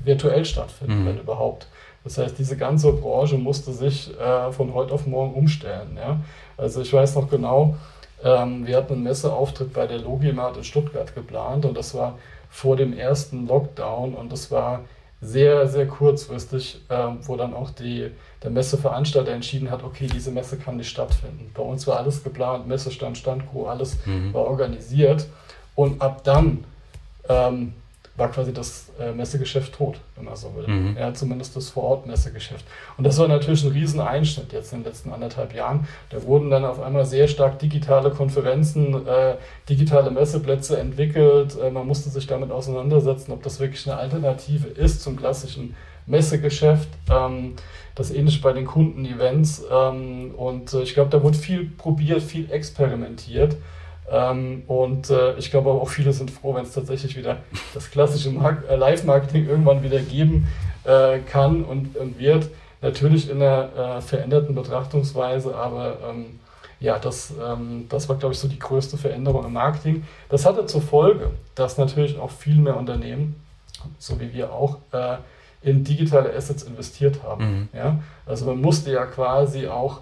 virtuell 0.04 0.46
stattfinden, 0.46 1.04
mhm. 1.04 1.08
wenn 1.08 1.20
überhaupt. 1.20 1.68
Das 2.04 2.18
heißt, 2.18 2.38
diese 2.38 2.56
ganze 2.56 2.94
Branche 2.94 3.38
musste 3.38 3.74
sich 3.74 4.18
äh, 4.20 4.52
von 4.52 4.74
heute 4.74 4.94
auf 4.94 5.06
morgen 5.06 5.34
umstellen. 5.34 5.98
Ja? 5.98 6.20
Also 6.58 6.82
ich 6.82 6.94
weiß 6.94 7.16
noch 7.16 7.30
genau, 7.30 7.76
ähm, 8.24 8.68
wir 8.68 8.78
hatten 8.78 8.94
einen 8.94 9.04
Messeauftritt 9.04 9.74
bei 9.74 9.88
der 9.88 10.00
Logimart 10.00 10.58
in 10.58 10.64
Stuttgart 10.64 11.14
geplant 11.16 11.66
und 11.66 11.78
das 11.78 11.94
war 11.94 12.18
vor 12.50 12.76
dem 12.76 12.98
ersten 12.98 13.48
Lockdown 13.48 14.14
und 14.14 14.32
das 14.32 14.52
war 14.52 14.82
sehr, 15.22 15.68
sehr 15.68 15.86
kurzfristig, 15.88 16.82
äh, 16.90 17.08
wo 17.24 17.36
dann 17.36 17.54
auch 17.54 17.72
die, 17.72 18.10
der 18.42 18.52
Messeveranstalter 18.52 19.32
entschieden 19.32 19.70
hat, 19.70 19.84
okay, 19.84 20.08
diese 20.08 20.32
Messe 20.32 20.58
kann 20.58 20.78
nicht 20.78 20.90
stattfinden. 20.90 21.52
Bei 21.54 21.62
uns 21.62 21.86
war 21.88 21.98
alles 21.98 22.24
geplant, 22.24 22.68
Messestand, 22.68 23.18
Standcrew, 23.18 23.66
alles 23.66 23.98
mhm. 24.06 24.34
war 24.34 24.46
organisiert 24.46 25.28
und 25.76 26.02
ab 26.02 26.24
dann 26.24 26.64
ähm, 27.28 27.74
war 28.20 28.30
quasi 28.30 28.54
das 28.54 28.92
äh, 29.00 29.12
Messegeschäft 29.12 29.74
tot, 29.74 30.00
wenn 30.16 30.26
man 30.26 30.36
so 30.36 30.54
will. 30.56 30.68
Mhm. 30.68 30.98
Ja, 30.98 31.14
zumindest 31.14 31.56
das 31.56 31.70
Vorort-Messegeschäft. 31.70 32.66
Und 32.98 33.06
das 33.06 33.18
war 33.18 33.28
natürlich 33.28 33.64
ein 33.64 33.72
riesen 33.72 34.02
Einschnitt 34.02 34.54
jetzt 34.54 34.74
in 34.74 34.80
den 34.80 34.86
letzten 34.86 35.12
anderthalb 35.12 35.56
Jahren. 35.56 35.88
Da 36.10 36.22
wurden 36.24 36.50
dann 36.50 36.66
auf 36.66 36.80
einmal 36.82 37.06
sehr 37.06 37.28
stark 37.28 37.60
digitale 37.60 38.12
Konferenzen, 38.12 39.08
äh, 39.08 39.36
digitale 39.68 40.12
Messeplätze 40.12 40.78
entwickelt. 40.78 41.58
Äh, 41.60 41.72
man 41.72 41.88
musste 41.88 42.10
sich 42.10 42.28
damit 42.28 42.52
auseinandersetzen, 42.52 43.32
ob 43.32 43.42
das 43.42 43.60
wirklich 43.60 43.90
eine 43.90 43.98
Alternative 43.98 44.68
ist 44.68 45.02
zum 45.02 45.16
klassischen 45.16 45.76
Messegeschäft. 46.06 46.90
Ähm, 47.10 47.56
das 47.96 48.12
ähnlich 48.12 48.42
bei 48.42 48.54
den 48.54 48.66
Kundenevents. 48.66 49.64
Ähm, 49.72 50.32
und 50.36 50.74
äh, 50.74 50.82
ich 50.82 50.94
glaube, 50.94 51.10
da 51.10 51.24
wurde 51.24 51.38
viel 51.38 51.66
probiert, 51.66 52.22
viel 52.22 52.52
experimentiert. 52.52 53.56
Ähm, 54.12 54.64
und 54.68 55.10
äh, 55.10 55.38
ich 55.38 55.52
glaube 55.52 55.70
auch 55.70 55.90
viele 55.90 56.14
sind 56.14 56.32
froh, 56.32 56.56
wenn 56.56 56.64
es 56.64 56.74
tatsächlich 56.74 57.16
wieder 57.16 57.38
das 57.74 57.92
klassische 57.92 58.30
äh, 58.30 58.76
Live-Marketing 58.76 59.48
irgendwann 59.48 59.84
wieder 59.84 60.00
geben 60.00 60.48
äh, 60.84 61.20
kann 61.20 61.64
und, 61.64 61.96
und, 61.96 62.18
wird. 62.18 62.50
Natürlich 62.82 63.30
in 63.30 63.42
einer 63.42 63.98
äh, 63.98 64.02
veränderten 64.02 64.56
Betrachtungsweise, 64.56 65.56
aber 65.56 65.98
ähm, 66.10 66.40
ja, 66.80 66.98
das, 66.98 67.34
ähm, 67.44 67.88
das 67.90 68.08
war, 68.08 68.16
glaube 68.16 68.34
ich, 68.34 68.40
so 68.40 68.48
die 68.48 68.58
größte 68.58 68.98
Veränderung 68.98 69.46
im 69.46 69.54
Marketing. 69.54 70.06
Das 70.30 70.46
hatte 70.46 70.66
zur 70.66 70.82
Folge, 70.82 71.32
dass 71.56 71.78
natürlich 71.78 72.18
auch 72.18 72.32
viel 72.32 72.56
mehr 72.56 72.78
Unternehmen, 72.78 73.36
so 73.98 74.20
wie 74.20 74.34
wir 74.34 74.54
auch, 74.54 74.78
äh, 74.92 75.18
in 75.62 75.84
digitale 75.84 76.34
Assets 76.34 76.64
investiert 76.64 77.22
haben. 77.24 77.44
Mhm. 77.44 77.70
Ja? 77.74 78.00
Also 78.26 78.46
man 78.46 78.62
musste 78.62 78.92
ja 78.92 79.06
quasi 79.06 79.68
auch 79.68 80.00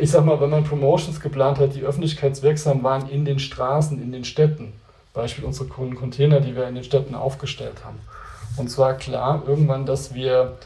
ich 0.00 0.10
sag 0.10 0.24
mal, 0.24 0.40
wenn 0.40 0.50
man 0.50 0.64
Promotions 0.64 1.20
geplant 1.20 1.58
hat, 1.58 1.74
die 1.74 1.82
öffentlichkeitswirksam 1.82 2.82
waren 2.82 3.08
in 3.08 3.24
den 3.24 3.38
Straßen, 3.38 4.00
in 4.02 4.12
den 4.12 4.24
Städten, 4.24 4.72
Beispiel 5.12 5.44
unsere 5.44 5.68
Container, 5.68 6.40
die 6.40 6.56
wir 6.56 6.66
in 6.68 6.74
den 6.74 6.84
Städten 6.84 7.14
aufgestellt 7.14 7.84
haben. 7.84 7.98
Und 8.56 8.70
zwar 8.70 8.94
klar, 8.94 9.42
irgendwann, 9.46 9.86
dass 9.86 10.14
wir 10.14 10.56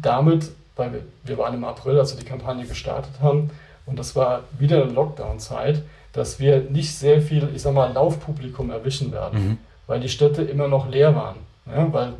damit, 0.00 0.50
weil 0.76 0.92
wir, 0.92 1.00
wir 1.24 1.38
waren 1.38 1.54
im 1.54 1.64
April, 1.64 1.98
als 1.98 2.14
wir 2.14 2.20
die 2.22 2.28
Kampagne 2.28 2.66
gestartet 2.66 3.12
haben, 3.20 3.50
und 3.86 3.98
das 3.98 4.16
war 4.16 4.44
wieder 4.58 4.82
eine 4.82 4.92
Lockdown-Zeit, 4.92 5.82
dass 6.12 6.38
wir 6.38 6.60
nicht 6.60 6.96
sehr 6.96 7.20
viel, 7.20 7.48
ich 7.54 7.62
sag 7.62 7.74
mal, 7.74 7.92
Laufpublikum 7.92 8.70
erwischen 8.70 9.12
werden, 9.12 9.48
mhm. 9.48 9.58
weil 9.86 10.00
die 10.00 10.08
Städte 10.08 10.42
immer 10.42 10.68
noch 10.68 10.88
leer 10.88 11.14
waren, 11.14 11.36
ja, 11.66 11.92
weil 11.92 12.14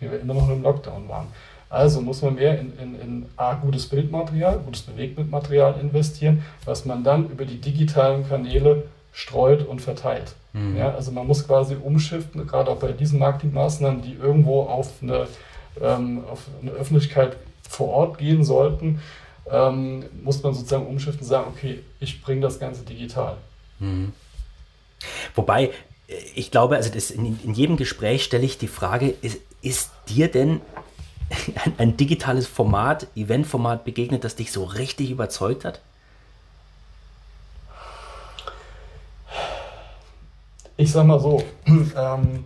wir 0.00 0.20
immer 0.20 0.34
noch 0.34 0.48
im 0.48 0.62
Lockdown 0.62 1.08
waren. 1.08 1.26
Also 1.70 2.00
muss 2.00 2.20
man 2.20 2.34
mehr 2.34 2.58
in, 2.58 2.76
in, 2.78 3.00
in 3.00 3.26
A, 3.36 3.54
gutes 3.54 3.86
Bildmaterial, 3.86 4.58
gutes 4.58 4.82
Bewegtbildmaterial 4.82 5.78
investieren, 5.80 6.42
was 6.64 6.84
man 6.84 7.04
dann 7.04 7.30
über 7.30 7.44
die 7.44 7.60
digitalen 7.60 8.28
Kanäle 8.28 8.84
streut 9.12 9.66
und 9.66 9.80
verteilt. 9.80 10.34
Mhm. 10.52 10.76
Ja, 10.76 10.92
also 10.92 11.12
man 11.12 11.28
muss 11.28 11.46
quasi 11.46 11.76
umschiften, 11.76 12.44
gerade 12.46 12.72
auch 12.72 12.78
bei 12.78 12.90
diesen 12.90 13.20
Marketingmaßnahmen, 13.20 14.02
die 14.02 14.14
irgendwo 14.14 14.62
auf 14.62 14.90
eine, 15.00 15.28
ähm, 15.80 16.24
auf 16.28 16.46
eine 16.60 16.72
Öffentlichkeit 16.72 17.36
vor 17.68 17.88
Ort 17.90 18.18
gehen 18.18 18.42
sollten, 18.42 19.00
ähm, 19.48 20.04
muss 20.24 20.42
man 20.42 20.54
sozusagen 20.54 20.86
umschiften 20.86 21.22
und 21.22 21.28
sagen, 21.28 21.52
okay, 21.54 21.80
ich 22.00 22.20
bringe 22.20 22.40
das 22.40 22.58
Ganze 22.58 22.82
digital. 22.84 23.36
Mhm. 23.78 24.12
Wobei, 25.36 25.70
ich 26.34 26.50
glaube, 26.50 26.74
also 26.76 26.90
in, 27.14 27.38
in 27.44 27.54
jedem 27.54 27.76
Gespräch 27.76 28.24
stelle 28.24 28.44
ich 28.44 28.58
die 28.58 28.68
Frage, 28.68 29.14
ist, 29.22 29.38
ist 29.62 29.92
dir 30.08 30.28
denn 30.28 30.60
ein, 31.64 31.74
ein 31.78 31.96
digitales 31.96 32.46
Format, 32.46 33.06
Eventformat 33.14 33.84
begegnet, 33.84 34.24
das 34.24 34.36
dich 34.36 34.52
so 34.52 34.64
richtig 34.64 35.10
überzeugt 35.10 35.64
hat? 35.64 35.80
Ich 40.76 40.92
sag 40.92 41.06
mal 41.06 41.20
so, 41.20 41.42
ähm, 41.66 42.44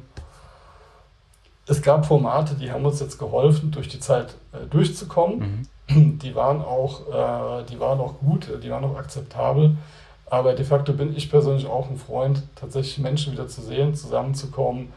es 1.66 1.80
gab 1.80 2.04
Formate, 2.04 2.54
die 2.54 2.70
haben 2.70 2.84
uns 2.84 3.00
jetzt 3.00 3.18
geholfen, 3.18 3.70
durch 3.70 3.88
die 3.88 4.00
Zeit 4.00 4.34
äh, 4.52 4.66
durchzukommen. 4.66 5.68
Mhm. 5.88 6.18
Die 6.18 6.34
waren 6.34 6.62
auch, 6.62 7.08
äh, 7.08 7.64
die 7.68 7.78
waren 7.78 8.00
auch 8.00 8.18
gut, 8.18 8.48
die 8.62 8.70
waren 8.70 8.84
auch 8.84 8.96
akzeptabel. 8.96 9.76
Aber 10.24 10.54
de 10.54 10.64
facto 10.64 10.94
bin 10.94 11.14
ich 11.14 11.30
persönlich 11.30 11.66
auch 11.66 11.90
ein 11.90 11.98
Freund, 11.98 12.42
tatsächlich 12.56 12.98
Menschen 12.98 13.34
wieder 13.34 13.48
zu 13.48 13.60
sehen, 13.60 13.94
zusammenzukommen, 13.94 14.94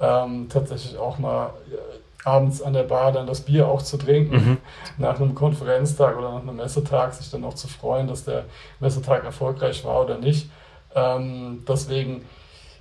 ähm, 0.00 0.48
tatsächlich 0.48 0.96
auch 0.96 1.18
mal 1.18 1.50
äh, 1.70 1.99
abends 2.24 2.62
an 2.62 2.72
der 2.72 2.82
Bar 2.82 3.12
dann 3.12 3.26
das 3.26 3.40
Bier 3.42 3.68
auch 3.68 3.82
zu 3.82 3.96
trinken, 3.96 4.34
mhm. 4.34 4.56
nach 4.98 5.20
einem 5.20 5.34
Konferenztag 5.34 6.18
oder 6.18 6.32
nach 6.32 6.42
einem 6.42 6.56
Messetag, 6.56 7.14
sich 7.14 7.30
dann 7.30 7.44
auch 7.44 7.54
zu 7.54 7.68
freuen, 7.68 8.08
dass 8.08 8.24
der 8.24 8.44
Messetag 8.78 9.24
erfolgreich 9.24 9.84
war 9.84 10.04
oder 10.04 10.18
nicht. 10.18 10.50
Ähm, 10.94 11.64
deswegen, 11.66 12.24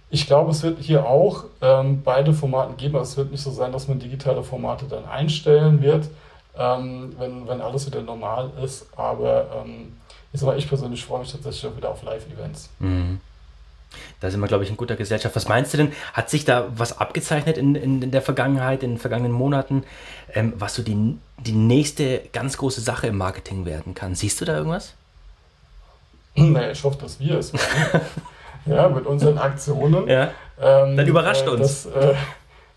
ich 0.10 0.28
glaube, 0.28 0.52
es 0.52 0.64
wird 0.64 0.80
hier 0.80 1.06
auch 1.06 1.46
ähm, 1.62 2.02
beide 2.04 2.34
Formaten 2.34 2.78
geben. 2.78 2.98
Also 2.98 3.12
es 3.12 3.18
wird 3.18 3.32
nicht 3.32 3.44
so 3.44 3.52
sein, 3.52 3.72
dass 3.72 3.88
man 3.88 4.00
digitale 4.00 4.44
Formate 4.44 4.86
dann 4.86 5.06
einstellen 5.06 5.82
wird, 5.82 6.08
ähm, 6.58 7.14
wenn, 7.18 7.48
wenn 7.48 7.62
alles 7.62 7.86
wieder 7.86 8.02
normal 8.02 8.52
ist. 8.64 8.88
Aber 8.98 9.48
ähm, 9.64 9.94
ich, 10.34 10.40
sag 10.40 10.48
mal, 10.48 10.58
ich 10.58 10.68
persönlich 10.68 11.06
freue 11.06 11.20
mich 11.20 11.32
tatsächlich 11.32 11.72
auch 11.72 11.78
wieder 11.78 11.92
auf 11.92 12.04
Live-Events. 12.04 12.70
Mhm. 12.80 13.22
Da 14.20 14.30
sind 14.30 14.40
wir, 14.40 14.48
glaube 14.48 14.64
ich, 14.64 14.70
in 14.70 14.78
guter 14.78 14.96
Gesellschaft. 14.96 15.36
Was 15.36 15.48
meinst 15.48 15.74
du 15.74 15.78
denn? 15.78 15.92
Hat 16.14 16.30
sich 16.30 16.46
da 16.46 16.68
was 16.76 17.00
abgezeichnet 17.00 17.58
in, 17.58 17.76
in, 17.76 18.02
in 18.02 18.12
der 18.12 18.22
Vergangenheit, 18.22 18.84
in 18.84 18.92
den 18.92 18.98
vergangenen 19.00 19.32
Monaten, 19.32 19.84
ähm, 20.34 20.54
was 20.58 20.76
so 20.76 20.84
die, 20.84 21.18
die 21.38 21.54
nächste 21.54 22.22
ganz 22.32 22.58
große 22.58 22.82
Sache 22.82 23.08
im 23.08 23.18
Marketing 23.18 23.66
werden 23.66 23.96
kann? 23.96 24.16
Siehst 24.16 24.42
du 24.42 24.46
da 24.46 24.58
irgendwas? 24.58 24.94
Naja, 26.36 26.72
ich 26.72 26.84
hoffe, 26.84 26.98
dass 27.02 27.20
wir 27.20 27.40
es 27.40 27.54
machen. 27.54 28.02
ja, 28.66 28.88
mit 28.90 29.06
unseren 29.06 29.38
Aktionen. 29.38 30.08
Ja. 30.08 30.32
Ähm, 30.62 30.98
Dann 30.98 31.08
überrascht 31.08 31.46
äh, 31.48 31.50
uns. 31.50 31.84
Das, 31.84 32.12
äh, 32.12 32.16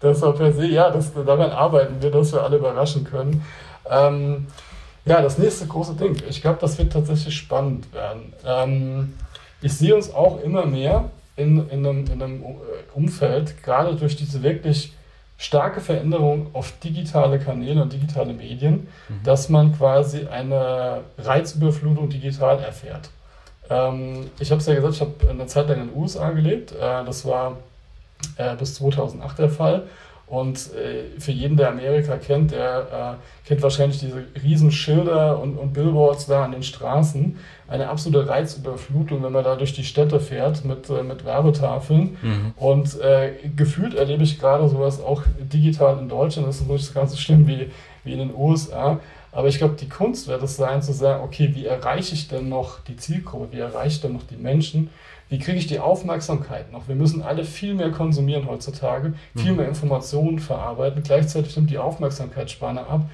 Das 0.00 0.20
war 0.22 0.32
per 0.32 0.52
se, 0.52 0.66
ja, 0.66 0.90
das, 0.90 1.12
daran 1.14 1.50
arbeiten 1.50 2.02
wir, 2.02 2.10
dass 2.10 2.32
wir 2.32 2.42
alle 2.42 2.56
überraschen 2.56 3.04
können. 3.04 3.44
Ähm, 3.88 4.48
ja, 5.04 5.20
das 5.20 5.38
nächste 5.38 5.66
große 5.66 5.94
Ding. 5.94 6.16
Ich 6.28 6.42
glaube, 6.42 6.58
das 6.60 6.78
wird 6.78 6.92
tatsächlich 6.92 7.36
spannend 7.36 7.92
werden. 7.92 8.32
Ähm, 8.44 9.14
ich 9.62 9.72
sehe 9.72 9.94
uns 9.94 10.12
auch 10.12 10.40
immer 10.42 10.66
mehr 10.66 11.10
in, 11.36 11.68
in, 11.70 11.86
einem, 11.86 12.06
in 12.06 12.22
einem 12.22 12.44
Umfeld, 12.94 13.62
gerade 13.62 13.94
durch 13.94 14.16
diese 14.16 14.42
wirklich 14.42 14.92
starke 15.38 15.80
Veränderung 15.80 16.48
auf 16.52 16.72
digitale 16.80 17.38
Kanäle 17.38 17.82
und 17.82 17.92
digitale 17.92 18.32
Medien, 18.32 18.86
mhm. 19.08 19.22
dass 19.24 19.48
man 19.48 19.76
quasi 19.76 20.26
eine 20.26 21.00
Reizüberflutung 21.18 22.10
digital 22.10 22.60
erfährt. 22.60 23.10
Ähm, 23.68 24.30
ich 24.38 24.50
habe 24.50 24.60
es 24.60 24.66
ja 24.66 24.74
gesagt, 24.74 24.94
ich 24.94 25.00
habe 25.00 25.30
eine 25.30 25.46
Zeit 25.46 25.68
lang 25.68 25.80
in 25.80 25.88
den 25.88 25.96
USA 25.96 26.30
gelebt. 26.30 26.72
Äh, 26.72 27.04
das 27.04 27.24
war 27.24 27.56
äh, 28.36 28.54
bis 28.56 28.74
2008 28.74 29.38
der 29.38 29.48
Fall. 29.48 29.82
Und 30.32 30.70
äh, 30.72 31.20
für 31.20 31.30
jeden, 31.30 31.58
der 31.58 31.68
Amerika 31.68 32.16
kennt, 32.16 32.52
der 32.52 33.18
äh, 33.20 33.46
kennt 33.46 33.62
wahrscheinlich 33.62 34.00
diese 34.00 34.24
riesen 34.42 34.72
Schilder 34.72 35.38
und, 35.38 35.58
und 35.58 35.74
Billboards 35.74 36.24
da 36.24 36.46
an 36.46 36.52
den 36.52 36.62
Straßen. 36.62 37.36
Eine 37.68 37.90
absolute 37.90 38.26
Reizüberflutung, 38.26 39.22
wenn 39.22 39.32
man 39.32 39.44
da 39.44 39.56
durch 39.56 39.74
die 39.74 39.84
Städte 39.84 40.20
fährt 40.20 40.64
mit, 40.64 40.88
äh, 40.88 41.02
mit 41.02 41.26
Werbetafeln. 41.26 42.16
Mhm. 42.22 42.54
Und 42.56 42.98
äh, 43.02 43.34
gefühlt 43.54 43.92
erlebe 43.92 44.22
ich 44.22 44.40
gerade 44.40 44.66
sowas 44.70 45.02
auch 45.02 45.22
digital 45.38 45.98
in 45.98 46.08
Deutschland. 46.08 46.48
Das 46.48 46.62
ist 46.62 46.66
nicht 46.66 46.94
ganz 46.94 47.10
so 47.10 47.18
schlimm 47.18 47.46
wie, 47.46 47.70
wie 48.02 48.14
in 48.14 48.20
den 48.20 48.34
USA. 48.34 49.00
Aber 49.32 49.48
ich 49.48 49.58
glaube, 49.58 49.74
die 49.78 49.90
Kunst 49.90 50.28
wird 50.28 50.42
es 50.42 50.56
sein, 50.56 50.80
zu 50.80 50.94
sagen, 50.94 51.22
okay, 51.24 51.50
wie 51.54 51.66
erreiche 51.66 52.14
ich 52.14 52.28
denn 52.28 52.48
noch 52.48 52.80
die 52.80 52.96
Zielgruppe? 52.96 53.48
Wie 53.50 53.60
erreiche 53.60 53.88
ich 53.96 54.00
denn 54.00 54.14
noch 54.14 54.26
die 54.26 54.36
Menschen? 54.36 54.88
Wie 55.32 55.38
kriege 55.38 55.56
ich 55.56 55.66
die 55.66 55.78
Aufmerksamkeit 55.78 56.70
noch? 56.72 56.88
Wir 56.88 56.94
müssen 56.94 57.22
alle 57.22 57.44
viel 57.44 57.72
mehr 57.72 57.90
konsumieren 57.90 58.46
heutzutage, 58.46 59.14
viel 59.34 59.52
mhm. 59.52 59.56
mehr 59.56 59.68
Informationen 59.68 60.38
verarbeiten. 60.38 61.02
Gleichzeitig 61.02 61.56
nimmt 61.56 61.70
die 61.70 61.78
Aufmerksamkeitsspanne 61.78 62.86
ab. 62.86 63.08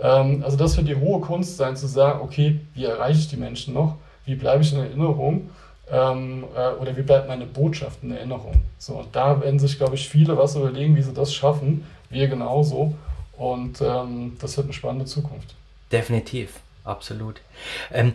Ähm, 0.00 0.42
also 0.42 0.56
das 0.56 0.76
wird 0.76 0.88
die 0.88 0.96
hohe 0.96 1.20
Kunst 1.20 1.58
sein, 1.58 1.76
zu 1.76 1.86
sagen, 1.86 2.20
okay, 2.20 2.58
wie 2.74 2.86
erreiche 2.86 3.20
ich 3.20 3.28
die 3.28 3.36
Menschen 3.36 3.74
noch? 3.74 3.94
Wie 4.24 4.34
bleibe 4.34 4.64
ich 4.64 4.72
in 4.72 4.80
Erinnerung? 4.80 5.50
Ähm, 5.88 6.46
äh, 6.56 6.72
oder 6.80 6.96
wie 6.96 7.02
bleibt 7.02 7.28
meine 7.28 7.46
Botschaft 7.46 8.02
in 8.02 8.10
Erinnerung? 8.10 8.60
So, 8.78 8.94
und 8.94 9.14
da 9.14 9.40
werden 9.40 9.60
sich, 9.60 9.78
glaube 9.78 9.94
ich, 9.94 10.08
viele 10.08 10.36
was 10.36 10.56
überlegen, 10.56 10.96
wie 10.96 11.02
sie 11.02 11.14
das 11.14 11.32
schaffen. 11.32 11.86
Wir 12.10 12.26
genauso. 12.26 12.92
Und 13.38 13.80
ähm, 13.80 14.36
das 14.40 14.56
wird 14.56 14.66
eine 14.66 14.74
spannende 14.74 15.04
Zukunft. 15.04 15.54
Definitiv, 15.92 16.58
absolut. 16.82 17.40
Ähm, 17.92 18.14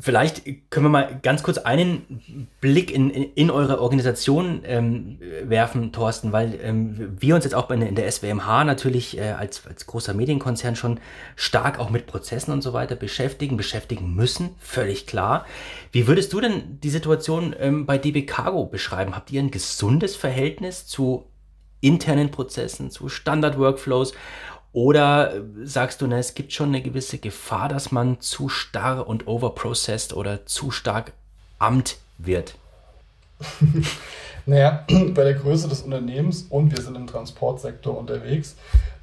Vielleicht 0.00 0.70
können 0.70 0.86
wir 0.86 0.90
mal 0.90 1.20
ganz 1.22 1.42
kurz 1.42 1.58
einen 1.58 2.48
Blick 2.60 2.90
in, 2.90 3.10
in 3.10 3.50
eure 3.50 3.80
Organisation 3.80 4.62
ähm, 4.64 5.18
werfen, 5.44 5.92
Thorsten, 5.92 6.32
weil 6.32 6.58
ähm, 6.62 7.16
wir 7.20 7.34
uns 7.34 7.44
jetzt 7.44 7.54
auch 7.54 7.70
in, 7.70 7.82
in 7.82 7.94
der 7.94 8.10
SWMH 8.10 8.64
natürlich 8.64 9.18
äh, 9.18 9.32
als, 9.32 9.66
als 9.66 9.86
großer 9.86 10.14
Medienkonzern 10.14 10.76
schon 10.76 10.98
stark 11.36 11.78
auch 11.78 11.90
mit 11.90 12.06
Prozessen 12.06 12.52
und 12.52 12.62
so 12.62 12.72
weiter 12.72 12.96
beschäftigen, 12.96 13.56
beschäftigen 13.56 14.14
müssen, 14.14 14.56
völlig 14.58 15.06
klar. 15.06 15.44
Wie 15.92 16.06
würdest 16.06 16.32
du 16.32 16.40
denn 16.40 16.80
die 16.80 16.90
Situation 16.90 17.54
ähm, 17.58 17.84
bei 17.84 17.98
DB 17.98 18.22
Cargo 18.22 18.64
beschreiben? 18.64 19.14
Habt 19.14 19.30
ihr 19.30 19.42
ein 19.42 19.50
gesundes 19.50 20.16
Verhältnis 20.16 20.86
zu 20.86 21.26
internen 21.82 22.30
Prozessen, 22.30 22.90
zu 22.90 23.08
Standard-Workflows 23.08 24.14
oder 24.72 25.34
äh, 25.34 25.42
sagst 25.64 26.00
du, 26.00 26.06
na, 26.06 26.18
es 26.18 26.34
gibt 26.34 26.52
schon 26.52 26.68
eine 26.68 26.82
gewisse 26.82 27.18
Gefahr, 27.18 27.68
dass 27.68 27.92
man 27.92 28.20
zu 28.20 28.48
starr 28.48 29.06
und 29.06 29.26
overprocessed 29.26 30.14
oder 30.14 30.46
zu 30.46 30.70
stark 30.70 31.12
Amt 31.58 31.96
wird? 32.18 32.54
naja, 34.46 34.84
bei 34.88 35.24
der 35.24 35.34
Größe 35.34 35.68
des 35.68 35.82
Unternehmens 35.82 36.46
und 36.48 36.74
wir 36.74 36.82
sind 36.82 36.96
im 36.96 37.06
Transportsektor 37.06 37.96
unterwegs, 37.96 38.56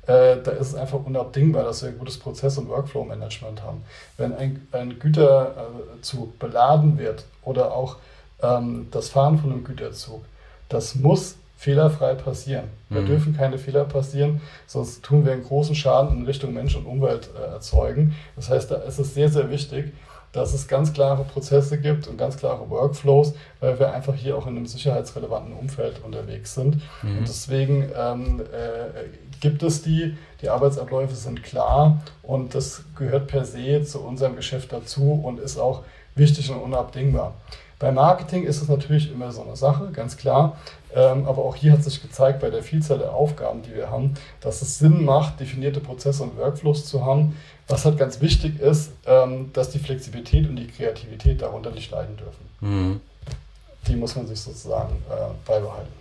äh, 0.08 0.42
da 0.42 0.52
ist 0.52 0.70
es 0.70 0.76
einfach 0.76 1.06
unabdingbar, 1.06 1.64
dass 1.64 1.84
wir 1.84 1.90
ein 1.90 2.00
gutes 2.00 2.18
Prozess- 2.18 2.58
und 2.58 2.68
Workflow-Management 2.68 3.62
haben. 3.62 3.84
Wenn 4.18 4.34
ein, 4.34 4.68
ein 4.72 4.98
Güterzug 4.98 6.30
äh, 6.30 6.38
beladen 6.40 6.98
wird 6.98 7.26
oder 7.44 7.74
auch 7.74 7.98
ähm, 8.42 8.88
das 8.90 9.10
Fahren 9.10 9.38
von 9.38 9.52
einem 9.52 9.64
Güterzug, 9.64 10.24
das 10.68 10.96
muss 10.96 11.36
fehlerfrei 11.60 12.14
passieren. 12.14 12.70
Da 12.90 13.02
mhm. 13.02 13.06
dürfen 13.08 13.36
keine 13.36 13.58
Fehler 13.58 13.84
passieren, 13.84 14.40
sonst 14.66 15.04
tun 15.04 15.26
wir 15.26 15.34
einen 15.34 15.44
großen 15.44 15.76
Schaden 15.76 16.18
in 16.18 16.26
Richtung 16.26 16.54
Mensch 16.54 16.74
und 16.78 16.86
Umwelt 16.86 17.30
äh, 17.38 17.52
erzeugen. 17.52 18.16
Das 18.38 18.50
heißt, 18.50 18.72
da 18.72 18.76
ist 18.76 18.98
es 18.98 19.14
sehr, 19.14 19.28
sehr 19.28 19.52
wichtig, 19.52 19.92
dass 20.32 20.54
es 20.54 20.70
ganz 20.70 20.94
klare 20.94 21.26
Prozesse 21.26 21.78
gibt 21.78 22.08
und 22.08 22.18
ganz 22.18 22.38
klare 22.38 22.70
Workflows, 22.70 23.34
weil 23.60 23.78
wir 23.78 23.94
einfach 23.94 24.16
hier 24.16 24.38
auch 24.38 24.48
in 24.48 24.56
einem 24.56 24.68
sicherheitsrelevanten 24.68 25.54
Umfeld 25.54 26.02
unterwegs 26.02 26.56
sind. 26.56 26.78
Mhm. 27.04 27.18
Und 27.18 27.28
deswegen 27.28 27.92
ähm, 27.94 28.40
äh, 28.40 29.10
gibt 29.42 29.62
es 29.62 29.82
die, 29.82 30.16
die 30.42 30.48
Arbeitsabläufe 30.48 31.16
sind 31.16 31.44
klar 31.44 32.02
und 32.24 32.56
das 32.56 32.86
gehört 32.96 33.28
per 33.28 33.44
se 33.44 33.84
zu 33.84 34.00
unserem 34.00 34.38
Geschäft 34.38 34.72
dazu 34.72 35.12
und 35.12 35.42
ist 35.42 35.58
auch 35.58 35.84
wichtig 36.16 36.50
und 36.52 36.62
unabdingbar. 36.62 37.34
Bei 37.80 37.94
Marketing 37.94 38.44
ist 38.44 38.62
es 38.62 38.68
natürlich 38.68 39.10
immer 39.10 39.32
so 39.32 39.42
eine 39.42 39.56
Sache, 39.56 39.92
ganz 39.92 40.18
klar. 40.18 40.58
Ähm, 40.94 41.26
aber 41.26 41.46
auch 41.46 41.56
hier 41.56 41.72
hat 41.72 41.84
sich 41.84 42.02
gezeigt, 42.02 42.42
bei 42.42 42.50
der 42.50 42.62
Vielzahl 42.62 42.98
der 42.98 43.14
Aufgaben, 43.14 43.62
die 43.62 43.74
wir 43.74 43.90
haben, 43.90 44.16
dass 44.42 44.62
es 44.62 44.80
Sinn 44.80 45.06
macht, 45.06 45.40
definierte 45.40 45.80
Prozesse 45.80 46.24
und 46.24 46.38
Workflows 46.38 46.86
zu 46.86 47.06
haben. 47.06 47.38
Was 47.68 47.86
halt 47.86 47.98
ganz 47.98 48.20
wichtig 48.20 48.60
ist, 48.60 48.92
ähm, 49.06 49.52
dass 49.54 49.70
die 49.70 49.80
Flexibilität 49.80 50.50
und 50.50 50.58
die 50.58 50.68
Kreativität 50.68 51.42
darunter 51.42 51.72
nicht 51.72 51.90
leiden 51.92 52.18
dürfen. 52.18 52.50
Mhm. 52.60 53.02
Die 53.88 53.96
muss 53.96 54.16
man 54.16 54.28
sich 54.28 54.42
sozusagen 54.42 54.96
äh, 55.10 55.48
beibehalten. 55.48 55.94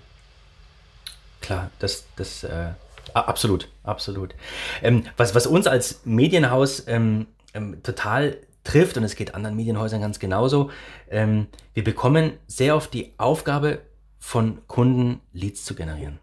Klar, 1.41 1.71
das, 1.79 2.05
das 2.17 2.43
äh, 2.43 2.71
absolut, 3.15 3.69
absolut. 3.85 4.35
Ähm, 4.83 5.05
was, 5.17 5.35
was 5.35 5.47
uns 5.47 5.67
als 5.67 6.01
Medienhaus 6.05 6.85
ähm, 6.89 7.27
ähm, 7.55 7.83
total 7.83 8.37
trifft, 8.69 8.97
und 8.97 9.05
es 9.05 9.17
geht 9.17 9.35
anderen 9.35 9.57
Medienhäusern 9.57 10.01
ganz 10.01 10.19
genauso, 10.19 10.71
ähm, 11.11 11.47
wir 11.75 11.85
bekommen 11.85 12.35
sehr 12.47 12.77
oft 12.77 12.93
die 12.95 13.15
Aufgabe, 13.19 13.81
von 14.21 14.67
Kunden 14.67 15.21
Leads 15.33 15.65
zu 15.65 15.75
generieren, 15.75 16.19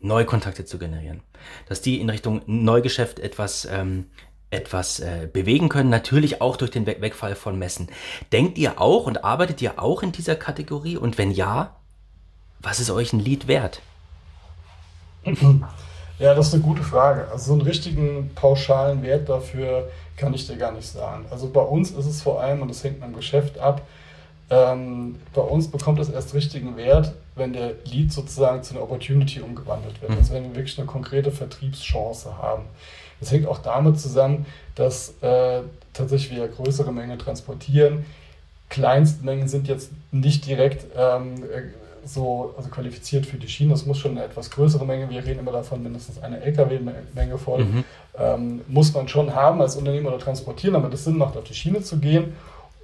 Neukontakte 0.00 0.64
zu 0.66 0.78
generieren, 0.78 1.22
dass 1.68 1.80
die 1.80 2.00
in 2.00 2.10
Richtung 2.10 2.42
Neugeschäft 2.46 3.18
etwas 3.18 3.66
ähm, 3.70 4.06
etwas 4.50 5.00
äh, 5.00 5.28
bewegen 5.32 5.68
können, 5.68 5.90
natürlich 5.90 6.40
auch 6.40 6.56
durch 6.56 6.70
den 6.70 6.86
We 6.86 7.00
Wegfall 7.00 7.34
von 7.34 7.58
Messen. 7.58 7.88
Denkt 8.30 8.56
ihr 8.56 8.80
auch 8.80 9.06
und 9.06 9.24
arbeitet 9.24 9.60
ihr 9.62 9.80
auch 9.82 10.04
in 10.04 10.12
dieser 10.12 10.36
Kategorie? 10.36 10.96
Und 10.96 11.18
wenn 11.18 11.32
ja, 11.32 11.74
was 12.60 12.78
ist 12.78 12.90
euch 12.90 13.12
ein 13.12 13.18
Lead 13.18 13.48
wert? 13.48 13.82
Ja, 16.20 16.34
das 16.34 16.48
ist 16.48 16.54
eine 16.54 16.62
gute 16.62 16.84
Frage. 16.84 17.26
Also 17.32 17.46
so 17.46 17.52
einen 17.54 17.62
richtigen 17.62 18.30
pauschalen 18.36 19.02
Wert 19.02 19.28
dafür 19.28 19.90
kann 20.16 20.34
ich 20.34 20.46
dir 20.46 20.56
gar 20.56 20.72
nicht 20.72 20.88
sagen. 20.88 21.26
Also 21.30 21.48
bei 21.48 21.60
uns 21.60 21.90
ist 21.90 22.06
es 22.06 22.22
vor 22.22 22.40
allem, 22.40 22.62
und 22.62 22.68
das 22.68 22.84
hängt 22.84 23.02
am 23.02 23.14
Geschäft 23.14 23.58
ab, 23.58 23.82
ähm, 24.50 25.16
bei 25.32 25.40
uns 25.40 25.70
bekommt 25.70 25.98
es 26.00 26.10
erst 26.10 26.34
richtigen 26.34 26.76
Wert, 26.76 27.14
wenn 27.34 27.52
der 27.52 27.74
Lead 27.84 28.12
sozusagen 28.12 28.62
zu 28.62 28.74
einer 28.74 28.82
Opportunity 28.84 29.40
umgewandelt 29.40 30.00
wird. 30.02 30.12
Mhm. 30.12 30.18
Also 30.18 30.34
wenn 30.34 30.44
wir 30.44 30.54
wirklich 30.54 30.78
eine 30.78 30.86
konkrete 30.86 31.32
Vertriebschance 31.32 32.36
haben. 32.38 32.64
Das 33.20 33.32
hängt 33.32 33.46
auch 33.46 33.58
damit 33.58 33.98
zusammen, 33.98 34.46
dass 34.74 35.14
äh, 35.22 35.62
tatsächlich 35.92 36.36
wir 36.36 36.46
größere 36.48 36.92
Mengen 36.92 37.18
transportieren. 37.18 38.04
Kleinstmengen 38.68 39.48
sind 39.48 39.68
jetzt 39.68 39.92
nicht 40.10 40.46
direkt 40.46 40.86
ähm, 40.96 41.42
so 42.06 42.54
also 42.56 42.68
qualifiziert 42.68 43.26
für 43.26 43.36
die 43.36 43.48
Schiene. 43.48 43.70
Das 43.70 43.86
muss 43.86 43.98
schon 43.98 44.12
eine 44.12 44.24
etwas 44.24 44.50
größere 44.50 44.84
Menge, 44.84 45.10
wir 45.10 45.24
reden 45.24 45.40
immer 45.40 45.52
davon, 45.52 45.82
mindestens 45.82 46.22
eine 46.22 46.40
Lkw-Menge 46.40 47.38
voll, 47.38 47.64
mhm. 47.64 47.84
ähm, 48.18 48.60
muss 48.68 48.92
man 48.94 49.08
schon 49.08 49.34
haben 49.34 49.60
als 49.60 49.76
Unternehmen 49.76 50.06
oder 50.06 50.18
transportieren, 50.18 50.74
damit 50.74 50.94
es 50.94 51.04
Sinn 51.04 51.16
macht, 51.16 51.36
auf 51.36 51.44
die 51.44 51.54
Schiene 51.54 51.82
zu 51.82 51.98
gehen. 51.98 52.34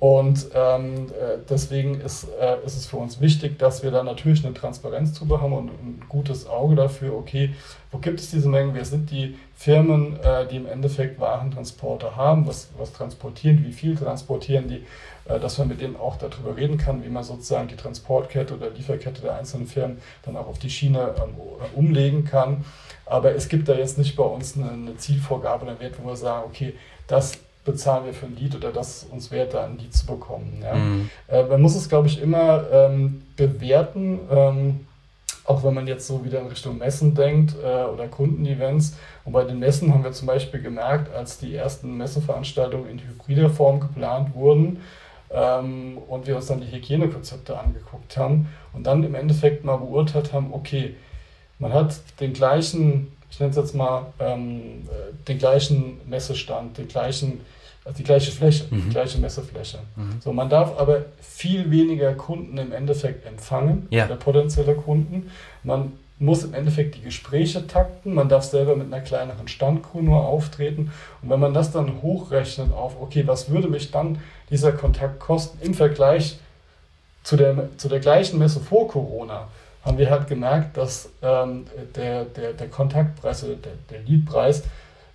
Und 0.01 0.47
ähm, 0.55 1.09
äh, 1.09 1.37
deswegen 1.49 2.01
ist, 2.01 2.27
äh, 2.41 2.65
ist 2.65 2.75
es 2.75 2.87
für 2.87 2.97
uns 2.97 3.21
wichtig, 3.21 3.59
dass 3.59 3.83
wir 3.83 3.91
da 3.91 4.03
natürlich 4.03 4.43
eine 4.43 4.55
Transparenz 4.55 5.13
drüber 5.13 5.43
haben 5.43 5.53
und 5.53 5.69
ein 5.69 6.03
gutes 6.09 6.47
Auge 6.47 6.75
dafür, 6.75 7.15
okay, 7.15 7.55
wo 7.93 7.99
gibt 7.99 8.19
es 8.19 8.31
diese 8.31 8.49
Mengen, 8.49 8.75
wer 8.75 8.87
sind 8.87 9.11
die 9.11 9.37
Firmen, 9.55 10.19
äh, 10.21 10.47
die 10.47 10.57
im 10.57 10.67
Endeffekt 10.67 11.21
Warentransporter 11.21 12.17
haben, 12.17 12.47
was, 12.47 12.71
was 12.79 12.95
transportieren, 12.95 13.63
wie 13.67 13.75
viel 13.75 13.95
transportieren 13.95 14.69
die, 14.69 14.87
äh, 15.27 15.39
dass 15.39 15.59
man 15.59 15.69
mit 15.69 15.83
denen 15.83 15.97
auch 15.97 16.17
darüber 16.17 16.57
reden 16.57 16.79
kann, 16.79 17.05
wie 17.05 17.11
man 17.11 17.23
sozusagen 17.23 17.69
die 17.69 17.77
Transportkette 17.77 18.55
oder 18.55 18.71
Lieferkette 18.71 19.21
der 19.21 19.37
einzelnen 19.37 19.67
Firmen 19.67 19.99
dann 20.25 20.35
auch 20.39 20.49
auf 20.49 20.59
die 20.59 20.71
Schiene 20.71 21.15
ähm, 21.23 21.35
umlegen 21.75 22.25
kann. 22.25 22.65
Aber 23.05 23.35
es 23.35 23.51
gibt 23.51 23.69
da 23.69 23.75
jetzt 23.75 23.99
nicht 23.99 24.17
bei 24.17 24.25
uns 24.25 24.57
eine, 24.57 24.71
eine 24.71 24.97
Zielvorgabe, 24.97 25.69
einen 25.69 25.79
Wert, 25.79 25.97
wo 26.03 26.09
wir 26.09 26.17
sagen, 26.17 26.45
okay, 26.47 26.73
das 27.07 27.39
bezahlen 27.73 28.05
wir 28.07 28.15
für 28.15 28.27
ein 28.27 28.37
Lied 28.37 28.55
oder 28.55 28.71
das 28.73 29.07
uns 29.11 29.31
wert, 29.31 29.55
da 29.55 29.65
ein 29.65 29.79
Lied 29.79 29.95
zu 29.95 30.07
bekommen. 30.07 30.61
Ja. 30.63 30.75
Mhm. 30.75 31.11
Äh, 31.29 31.45
man 31.45 31.61
muss 31.61 31.77
es, 31.77 31.89
glaube 31.89 32.09
ich, 32.09 32.21
immer 32.21 32.65
ähm, 32.73 33.23
bewerten, 33.37 34.21
ähm, 34.31 34.87
auch 35.45 35.65
wenn 35.65 35.75
man 35.75 35.87
jetzt 35.87 36.07
so 36.07 36.25
wieder 36.25 36.41
in 36.41 36.47
Richtung 36.49 36.79
Messen 36.79 37.15
denkt 37.15 37.55
äh, 37.63 37.85
oder 37.85 38.07
Kundenevents. 38.09 38.97
Und 39.25 39.33
bei 39.33 39.45
den 39.45 39.59
Messen 39.59 39.93
haben 39.93 40.05
wir 40.05 40.13
zum 40.13 40.27
Beispiel 40.27 40.61
gemerkt, 40.63 41.13
als 41.15 41.39
die 41.39 41.55
ersten 41.55 41.97
Messeveranstaltungen 41.97 42.89
in 42.89 42.99
hybrider 42.99 43.51
Form 43.51 43.81
geplant 43.81 44.35
wurden 44.35 44.81
ähm, 45.31 45.99
und 46.09 46.27
wir 46.27 46.37
uns 46.37 46.47
dann 46.47 46.61
die 46.61 46.71
Hygienekonzepte 46.71 47.59
angeguckt 47.59 48.17
haben 48.17 48.49
und 48.73 48.85
dann 48.87 49.03
im 49.03 49.15
Endeffekt 49.15 49.65
mal 49.65 49.77
beurteilt 49.77 50.33
haben, 50.33 50.53
okay, 50.53 50.95
Man 51.61 51.75
hat 51.75 52.01
den 52.21 52.33
gleichen, 52.33 53.13
ich 53.31 53.39
nenne 53.39 53.51
es 53.51 53.57
jetzt 53.57 53.75
mal, 53.75 54.07
ähm, 54.19 54.89
äh, 54.89 55.13
den 55.29 55.39
gleichen 55.39 56.01
Messestand, 56.09 56.79
den 56.79 56.89
gleichen, 56.89 57.43
also 57.91 57.99
die 57.99 58.05
gleiche 58.05 58.31
Fläche, 58.31 58.65
mhm. 58.71 58.85
die 58.85 58.91
gleiche 58.91 59.19
Messefläche. 59.19 59.79
Mhm. 59.97 60.21
So, 60.21 60.33
man 60.33 60.49
darf 60.49 60.79
aber 60.79 61.07
viel 61.21 61.71
weniger 61.71 62.15
Kunden 62.15 62.57
im 62.59 62.73
Endeffekt 62.73 63.27
empfangen, 63.27 63.87
ja. 63.91 64.07
oder 64.07 64.17
potenzielle 64.17 64.75
Kunden. 64.75 65.31
Man 65.65 65.93
muss 66.19 66.45
im 66.45 66.55
Endeffekt 66.55 66.97
die 66.97 67.03
Gespräche 67.03 67.67
takten, 67.67 68.15
man 68.15 68.29
darf 68.29 68.45
selber 68.45 68.77
mit 68.77 68.93
einer 68.93 69.03
kleineren 69.03 69.49
Standcrew 69.49 70.03
nur 70.03 70.25
auftreten. 70.25 70.93
Und 71.23 71.31
wenn 71.31 71.41
man 71.41 71.55
das 71.55 71.73
dann 71.73 72.03
hochrechnet 72.03 72.73
auf, 72.73 73.01
okay, 73.01 73.27
was 73.27 73.51
würde 73.51 73.69
mich 73.69 73.91
dann 73.91 74.19
dieser 74.51 74.73
Kontakt 74.73 75.19
kosten 75.19 75.59
im 75.63 75.75
Vergleich 75.75 76.39
zu 77.23 77.37
der, 77.37 77.69
zu 77.77 77.89
der 77.89 78.01
gleichen 78.01 78.39
Messe 78.39 78.61
vor 78.61 78.89
Corona, 78.89 79.49
haben 79.83 79.97
wir 79.97 80.11
halt 80.11 80.29
gemerkt, 80.29 80.77
dass 80.77 81.09
ähm, 81.23 81.67
der, 81.97 82.27
der, 82.27 82.53
der 82.53 82.69
Kontaktpreis 82.69 83.41
der, 83.41 83.57
der 83.91 84.03
Leadpreis 84.07 84.63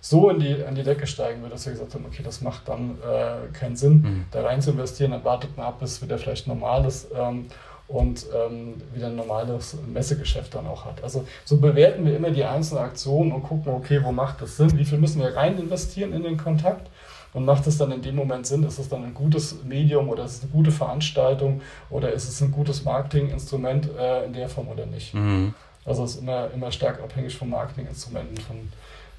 so 0.08 0.30
in 0.30 0.38
die, 0.38 0.64
an 0.64 0.74
die 0.74 0.84
Decke 0.84 1.06
steigen 1.06 1.40
würde, 1.40 1.54
dass 1.54 1.66
wir 1.66 1.72
gesagt 1.72 1.94
haben, 1.94 2.04
okay, 2.06 2.22
das 2.22 2.40
macht 2.40 2.68
dann 2.68 2.98
äh, 3.02 3.52
keinen 3.52 3.74
Sinn, 3.74 4.02
mhm. 4.02 4.24
da 4.30 4.42
rein 4.42 4.62
zu 4.62 4.70
investieren, 4.70 5.10
dann 5.10 5.24
wartet 5.24 5.56
man 5.56 5.66
ab, 5.66 5.80
bis 5.80 6.00
wieder 6.00 6.16
vielleicht 6.16 6.46
normal 6.46 6.84
ist. 6.84 7.08
Ähm, 7.14 7.46
und 7.88 8.26
ähm, 8.34 8.74
wieder 8.92 9.06
ein 9.06 9.14
normales 9.14 9.76
Messegeschäft 9.86 10.56
dann 10.56 10.66
auch 10.66 10.84
hat. 10.84 11.04
Also 11.04 11.24
so 11.44 11.58
bewerten 11.58 12.04
wir 12.04 12.16
immer 12.16 12.30
die 12.30 12.42
einzelnen 12.42 12.82
Aktionen 12.82 13.30
und 13.30 13.44
gucken, 13.44 13.72
okay, 13.72 14.00
wo 14.02 14.10
macht 14.10 14.42
das 14.42 14.56
Sinn, 14.56 14.76
wie 14.76 14.84
viel 14.84 14.98
müssen 14.98 15.20
wir 15.20 15.36
rein 15.36 15.56
investieren 15.56 16.12
in 16.12 16.24
den 16.24 16.36
Kontakt 16.36 16.90
und 17.32 17.44
macht 17.44 17.64
es 17.68 17.78
dann 17.78 17.92
in 17.92 18.02
dem 18.02 18.16
Moment 18.16 18.44
Sinn, 18.44 18.64
ist 18.64 18.80
es 18.80 18.88
dann 18.88 19.04
ein 19.04 19.14
gutes 19.14 19.62
Medium 19.62 20.08
oder 20.08 20.24
ist 20.24 20.38
es 20.38 20.42
eine 20.42 20.50
gute 20.50 20.72
Veranstaltung 20.72 21.60
oder 21.88 22.12
ist 22.12 22.28
es 22.28 22.40
ein 22.40 22.50
gutes 22.50 22.82
Marketinginstrument 22.82 23.88
äh, 23.96 24.24
in 24.24 24.32
der 24.32 24.48
Form 24.48 24.66
oder 24.66 24.86
nicht. 24.86 25.14
Mhm. 25.14 25.54
Also 25.84 26.02
es 26.02 26.16
ist 26.16 26.22
immer, 26.22 26.50
immer 26.52 26.72
stark 26.72 27.00
abhängig 27.00 27.36
vom 27.36 27.50
Marketinginstrumenten, 27.50 28.38
von, 28.38 28.56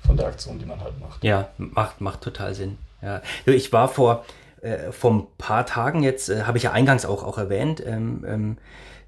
von 0.05 0.17
der 0.17 0.27
Aktion, 0.27 0.59
die 0.59 0.65
man 0.65 0.81
halt 0.81 0.99
macht. 0.99 1.23
Ja, 1.23 1.49
macht, 1.57 2.01
macht 2.01 2.21
total 2.21 2.53
Sinn. 2.53 2.77
Ja. 3.01 3.21
Ich 3.45 3.71
war 3.73 3.87
vor 3.87 4.25
äh, 4.61 4.91
vor 4.91 5.11
ein 5.11 5.27
paar 5.37 5.65
Tagen 5.65 6.03
jetzt, 6.03 6.29
äh, 6.29 6.43
habe 6.43 6.57
ich 6.57 6.63
ja 6.63 6.71
eingangs 6.71 7.05
auch, 7.05 7.23
auch 7.23 7.37
erwähnt, 7.37 7.83
ähm, 7.85 8.25
ähm, 8.27 8.57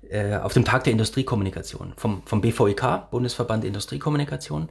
äh, 0.09 0.37
auf 0.37 0.53
dem 0.53 0.65
Tag 0.65 0.83
der 0.83 0.93
Industriekommunikation 0.93 1.93
vom, 1.97 2.21
vom 2.25 2.41
BVIK, 2.41 3.09
Bundesverband 3.11 3.65
Industriekommunikation. 3.65 4.69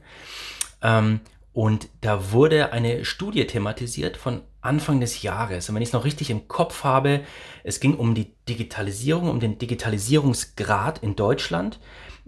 Ähm, 0.81 1.19
und 1.51 1.89
da 2.01 2.31
wurde 2.31 2.71
eine 2.71 3.03
Studie 3.05 3.45
thematisiert 3.45 4.15
von 4.15 4.41
Anfang 4.61 4.99
des 4.99 5.21
Jahres. 5.21 5.67
Und 5.67 5.75
wenn 5.75 5.81
ich 5.81 5.89
es 5.89 5.93
noch 5.93 6.05
richtig 6.05 6.29
im 6.29 6.47
Kopf 6.47 6.83
habe, 6.83 7.21
es 7.63 7.79
ging 7.79 7.95
um 7.95 8.13
die 8.15 8.33
Digitalisierung, 8.47 9.29
um 9.29 9.39
den 9.39 9.57
Digitalisierungsgrad 9.57 10.99
in 10.99 11.15
Deutschland. 11.15 11.79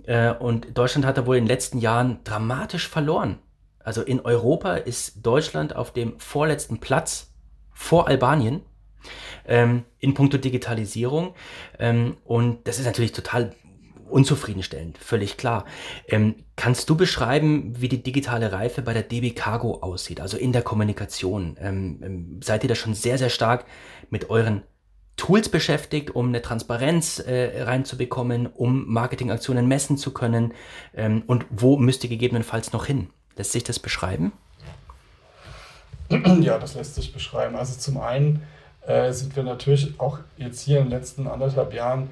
Äh, 0.03 0.33
und 0.33 0.77
Deutschland 0.77 1.05
hat 1.05 1.17
da 1.17 1.25
wohl 1.25 1.37
in 1.37 1.45
den 1.45 1.49
letzten 1.49 1.77
Jahren 1.77 2.19
dramatisch 2.23 2.87
verloren. 2.89 3.37
Also 3.83 4.01
in 4.01 4.21
Europa 4.21 4.75
ist 4.75 5.25
Deutschland 5.25 5.75
auf 5.75 5.91
dem 5.91 6.19
vorletzten 6.19 6.79
Platz 6.79 7.31
vor 7.73 8.07
Albanien 8.07 8.61
ähm, 9.45 9.83
in 9.99 10.13
puncto 10.13 10.37
Digitalisierung. 10.37 11.33
Ähm, 11.79 12.17
und 12.23 12.67
das 12.67 12.79
ist 12.79 12.85
natürlich 12.85 13.11
total 13.11 13.55
unzufriedenstellend, 14.11 14.97
völlig 14.97 15.37
klar. 15.37 15.65
Ähm, 16.07 16.35
kannst 16.55 16.89
du 16.89 16.95
beschreiben, 16.95 17.73
wie 17.77 17.89
die 17.89 18.03
digitale 18.03 18.51
Reife 18.51 18.81
bei 18.81 18.93
der 18.93 19.03
DB 19.03 19.31
Cargo 19.31 19.79
aussieht, 19.81 20.19
also 20.19 20.37
in 20.37 20.51
der 20.51 20.61
Kommunikation? 20.61 21.57
Ähm, 21.59 21.99
ähm, 22.03 22.39
seid 22.43 22.63
ihr 22.63 22.69
da 22.69 22.75
schon 22.75 22.93
sehr, 22.93 23.17
sehr 23.17 23.29
stark 23.29 23.65
mit 24.09 24.29
euren 24.29 24.63
Tools 25.15 25.49
beschäftigt, 25.49 26.11
um 26.11 26.27
eine 26.27 26.41
Transparenz 26.41 27.19
äh, 27.19 27.63
reinzubekommen, 27.63 28.47
um 28.47 28.91
Marketingaktionen 28.91 29.67
messen 29.67 29.97
zu 29.97 30.13
können? 30.13 30.53
Ähm, 30.93 31.23
und 31.27 31.45
wo 31.49 31.77
müsst 31.77 32.03
ihr 32.03 32.09
gegebenenfalls 32.09 32.73
noch 32.73 32.85
hin? 32.85 33.09
Lässt 33.37 33.51
sich 33.51 33.63
das 33.63 33.79
beschreiben? 33.79 34.31
Ja, 36.41 36.59
das 36.59 36.75
lässt 36.75 36.95
sich 36.95 37.13
beschreiben. 37.13 37.55
Also 37.55 37.79
zum 37.79 38.01
einen 38.01 38.43
äh, 38.85 39.13
sind 39.13 39.33
wir 39.35 39.43
natürlich 39.43 39.97
auch 39.97 40.19
jetzt 40.37 40.59
hier 40.59 40.79
in 40.79 40.85
den 40.85 40.91
letzten 40.91 41.25
anderthalb 41.25 41.73
Jahren 41.73 42.09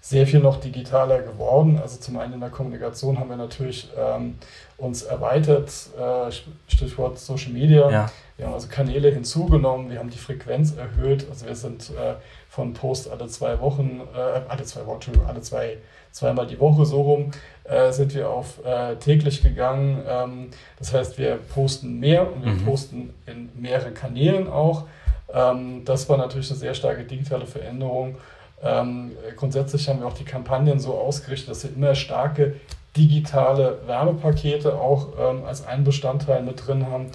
sehr 0.00 0.26
viel 0.26 0.40
noch 0.40 0.60
digitaler 0.60 1.20
geworden. 1.22 1.78
Also 1.80 1.98
zum 1.98 2.18
einen 2.18 2.34
in 2.34 2.40
der 2.40 2.50
Kommunikation 2.50 3.18
haben 3.18 3.28
wir 3.28 3.36
natürlich 3.36 3.90
ähm, 3.96 4.36
uns 4.78 5.02
erweitert, 5.02 5.70
äh, 5.98 6.32
Stichwort 6.68 7.18
Social 7.18 7.52
Media. 7.52 7.90
Ja. 7.90 8.10
Wir 8.36 8.46
haben 8.46 8.54
also 8.54 8.68
Kanäle 8.68 9.10
hinzugenommen, 9.10 9.90
wir 9.90 9.98
haben 9.98 10.08
die 10.08 10.18
Frequenz 10.18 10.74
erhöht. 10.74 11.26
Also 11.28 11.46
wir 11.46 11.54
sind 11.54 11.90
äh, 11.90 12.14
von 12.50 12.74
Post 12.74 13.08
alle 13.08 13.28
zwei 13.28 13.60
Wochen, 13.60 14.00
äh, 14.12 14.40
alle 14.48 14.64
zwei 14.64 14.84
Wochen, 14.84 15.12
alle 15.26 15.40
zwei, 15.40 15.78
zweimal 16.10 16.48
die 16.48 16.58
Woche 16.58 16.84
so 16.84 17.00
rum, 17.00 17.30
äh, 17.62 17.92
sind 17.92 18.12
wir 18.12 18.28
auf 18.28 18.64
äh, 18.64 18.96
täglich 18.96 19.40
gegangen. 19.40 20.02
Ähm, 20.06 20.48
das 20.76 20.92
heißt, 20.92 21.16
wir 21.16 21.36
posten 21.36 22.00
mehr 22.00 22.30
und 22.30 22.44
wir 22.44 22.52
mhm. 22.52 22.64
posten 22.64 23.14
in 23.26 23.50
mehreren 23.54 23.94
Kanälen 23.94 24.48
auch. 24.48 24.86
Ähm, 25.32 25.84
das 25.84 26.08
war 26.08 26.16
natürlich 26.16 26.50
eine 26.50 26.58
sehr 26.58 26.74
starke 26.74 27.04
digitale 27.04 27.46
Veränderung. 27.46 28.16
Ähm, 28.62 29.12
grundsätzlich 29.36 29.88
haben 29.88 30.00
wir 30.00 30.08
auch 30.08 30.14
die 30.14 30.24
Kampagnen 30.24 30.80
so 30.80 30.94
ausgerichtet, 30.94 31.50
dass 31.50 31.62
wir 31.62 31.72
immer 31.72 31.94
starke 31.94 32.56
digitale 32.96 33.78
Werbepakete 33.86 34.74
auch 34.74 35.08
ähm, 35.18 35.44
als 35.44 35.64
einen 35.66 35.84
Bestandteil 35.84 36.42
mit 36.42 36.66
drin 36.66 36.86
haben. 36.88 37.06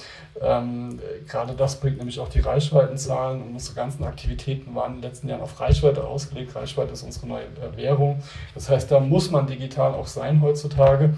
Ähm, 0.41 0.99
gerade 1.27 1.53
das 1.53 1.79
bringt 1.79 1.97
nämlich 1.97 2.19
auch 2.19 2.29
die 2.29 2.39
Reichweitenzahlen 2.39 3.41
und 3.41 3.53
unsere 3.53 3.75
ganzen 3.75 4.03
Aktivitäten 4.05 4.73
waren 4.73 4.95
in 4.95 5.01
den 5.01 5.09
letzten 5.09 5.27
Jahren 5.27 5.41
auf 5.41 5.59
Reichweite 5.59 6.05
ausgelegt. 6.05 6.55
Reichweite 6.55 6.93
ist 6.93 7.03
unsere 7.03 7.27
neue 7.27 7.43
äh, 7.43 7.75
Währung. 7.77 8.21
Das 8.53 8.69
heißt, 8.69 8.89
da 8.89 8.99
muss 8.99 9.31
man 9.31 9.47
digital 9.47 9.93
auch 9.93 10.07
sein 10.07 10.41
heutzutage. 10.41 11.13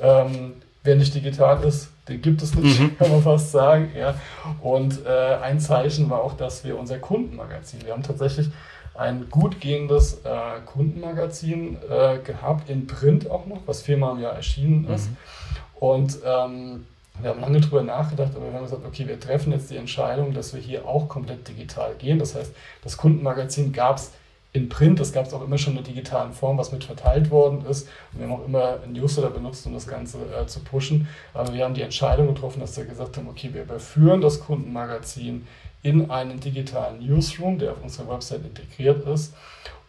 Ähm, 0.00 0.54
wer 0.82 0.96
nicht 0.96 1.14
digital 1.14 1.62
ist, 1.64 1.90
den 2.08 2.22
gibt 2.22 2.40
es 2.40 2.54
nicht, 2.54 2.80
mhm. 2.80 2.96
kann 2.98 3.10
man 3.10 3.22
fast 3.22 3.52
sagen. 3.52 3.90
Ja. 3.94 4.14
Und 4.62 5.04
äh, 5.04 5.36
ein 5.42 5.60
Zeichen 5.60 6.08
war 6.08 6.22
auch, 6.22 6.34
dass 6.34 6.64
wir 6.64 6.78
unser 6.78 6.98
Kundenmagazin, 6.98 7.84
wir 7.84 7.92
haben 7.92 8.02
tatsächlich 8.02 8.48
ein 8.98 9.30
gut 9.30 9.60
gehendes 9.60 10.24
äh, 10.24 10.60
Kundenmagazin 10.66 11.78
äh, 11.88 12.18
gehabt, 12.18 12.68
in 12.68 12.86
Print 12.86 13.30
auch 13.30 13.46
noch, 13.46 13.60
was 13.66 13.82
viermal 13.82 14.16
im 14.16 14.22
Jahr 14.22 14.34
erschienen 14.34 14.88
ist. 14.88 15.10
Mhm. 15.10 15.16
Und 15.78 16.18
ähm, 16.24 16.86
wir 17.20 17.30
haben 17.30 17.40
lange 17.40 17.60
darüber 17.60 17.82
nachgedacht, 17.82 18.32
aber 18.34 18.46
wir 18.46 18.52
haben 18.52 18.64
gesagt, 18.64 18.84
okay, 18.84 19.06
wir 19.06 19.18
treffen 19.18 19.52
jetzt 19.52 19.70
die 19.70 19.76
Entscheidung, 19.76 20.34
dass 20.34 20.52
wir 20.52 20.60
hier 20.60 20.86
auch 20.86 21.08
komplett 21.08 21.48
digital 21.48 21.94
gehen. 21.94 22.18
Das 22.18 22.34
heißt, 22.34 22.52
das 22.82 22.96
Kundenmagazin 22.96 23.72
gab 23.72 23.96
es 23.96 24.12
in 24.52 24.68
Print, 24.68 24.98
das 24.98 25.12
gab 25.12 25.26
es 25.26 25.34
auch 25.34 25.42
immer 25.42 25.58
schon 25.58 25.76
in 25.76 25.84
der 25.84 25.92
digitalen 25.92 26.32
Form, 26.32 26.58
was 26.58 26.72
mit 26.72 26.82
verteilt 26.82 27.30
worden 27.30 27.64
ist. 27.66 27.88
Und 28.12 28.20
wir 28.20 28.28
haben 28.28 28.34
auch 28.34 28.46
immer 28.46 28.78
ein 28.82 28.92
Newsletter 28.92 29.30
benutzt, 29.30 29.66
um 29.66 29.74
das 29.74 29.86
Ganze 29.86 30.18
äh, 30.18 30.46
zu 30.46 30.60
pushen. 30.60 31.06
Aber 31.34 31.52
wir 31.52 31.64
haben 31.64 31.74
die 31.74 31.82
Entscheidung 31.82 32.28
getroffen, 32.28 32.60
dass 32.60 32.76
wir 32.76 32.84
gesagt 32.84 33.16
haben, 33.16 33.28
okay, 33.28 33.50
wir 33.52 33.62
überführen 33.62 34.20
das 34.20 34.40
Kundenmagazin 34.40 35.46
in 35.88 36.10
einen 36.10 36.40
digitalen 36.40 37.04
Newsroom, 37.04 37.58
der 37.58 37.72
auf 37.72 37.82
unserer 37.82 38.08
Website 38.10 38.42
integriert 38.44 39.06
ist 39.06 39.34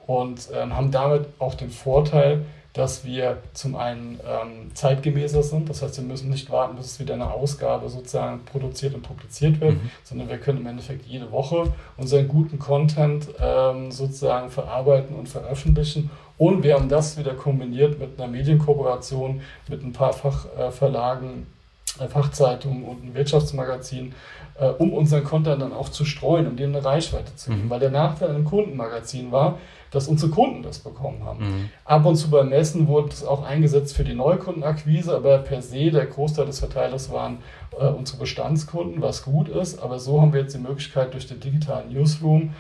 und 0.08 0.50
ähm, 0.54 0.76
haben 0.76 0.92
damit 0.92 1.28
auch 1.40 1.54
den 1.54 1.70
Vorteil, 1.70 2.46
dass 2.74 3.04
wir 3.04 3.38
zum 3.54 3.76
einen 3.76 4.20
ähm, 4.26 4.74
zeitgemäßer 4.76 5.42
sind, 5.42 5.70
das 5.70 5.82
heißt, 5.82 5.98
wir 5.98 6.04
müssen 6.04 6.30
nicht 6.30 6.52
warten, 6.52 6.76
bis 6.76 6.86
es 6.86 7.00
wieder 7.00 7.16
eine 7.16 7.32
Ausgabe 7.32 7.90
sozusagen 7.90 8.46
produziert 8.46 8.94
und 8.94 9.02
publiziert 9.02 9.60
wird, 9.60 9.74
mhm. 9.74 9.90
sondern 10.04 10.30
wir 10.30 10.38
können 10.38 10.60
im 10.60 10.68
Endeffekt 10.68 11.06
jede 11.06 11.32
Woche 11.32 11.74
unseren 11.98 12.28
guten 12.28 12.60
Content 12.60 13.28
ähm, 13.40 13.92
sozusagen 13.92 14.50
verarbeiten 14.50 15.16
und 15.16 15.28
veröffentlichen. 15.28 16.12
Und 16.38 16.64
wir 16.64 16.76
haben 16.76 16.90
das 16.90 17.18
wieder 17.18 17.34
kombiniert 17.34 18.00
mit 18.00 18.20
einer 18.20 18.32
Medienkooperation, 18.32 19.42
mit 19.68 19.84
ein 19.84 19.92
paar 19.92 20.14
Fachverlagen, 20.14 21.30
äh, 21.30 21.59
Fachzeitungen 22.08 22.84
und 22.84 23.04
ein 23.04 23.14
Wirtschaftsmagazin, 23.14 24.14
äh, 24.60 24.68
um 24.70 24.94
unseren 24.94 25.24
Content 25.24 25.62
dann 25.62 25.74
auch 25.74 25.90
zu 25.90 26.06
streuen, 26.06 26.48
um 26.48 26.56
dem 26.56 26.76
eine 26.76 26.86
Reichweite 26.86 27.36
zu 27.36 27.50
geben. 27.50 27.66
Mhm. 27.66 27.70
Weil 27.70 27.80
der 27.80 27.92
Nachteil 27.92 28.36
im 28.36 28.46
Kundenmagazin 28.46 29.32
war, 29.32 29.58
dass 29.92 30.08
unsere 30.08 30.32
Kunden 30.32 30.62
das 30.62 30.80
bekommen 30.80 31.24
haben. 31.26 31.44
Mhm. 31.44 31.70
Ab 31.84 32.06
und 32.06 32.16
zu 32.16 32.30
beim 32.30 32.50
Messen 32.50 32.88
wurde 32.88 33.10
es 33.10 33.26
auch 33.26 33.44
eingesetzt 33.44 33.96
für 33.96 34.04
die 34.04 34.14
Neukundenakquise, 34.14 35.16
aber 35.16 35.40
per 35.40 35.62
se 35.62 35.92
der 35.92 36.06
Großteil 36.06 36.46
des 36.46 36.60
Verteilers 36.60 37.12
waren 37.12 37.40
äh, 37.78 37.88
unsere 37.88 38.20
Bestandskunden, 38.20 39.02
was 39.02 39.24
gut 39.24 39.50
ist. 39.50 39.82
Aber 39.82 40.00
so 40.00 40.22
haben 40.22 40.34
wir 40.34 40.42
jetzt 40.42 40.54
die 40.54 40.60
Möglichkeit 40.60 41.14
durch 41.14 41.28
den 41.28 41.40
digitalen 41.40 41.92
Newsroom, 41.92 42.54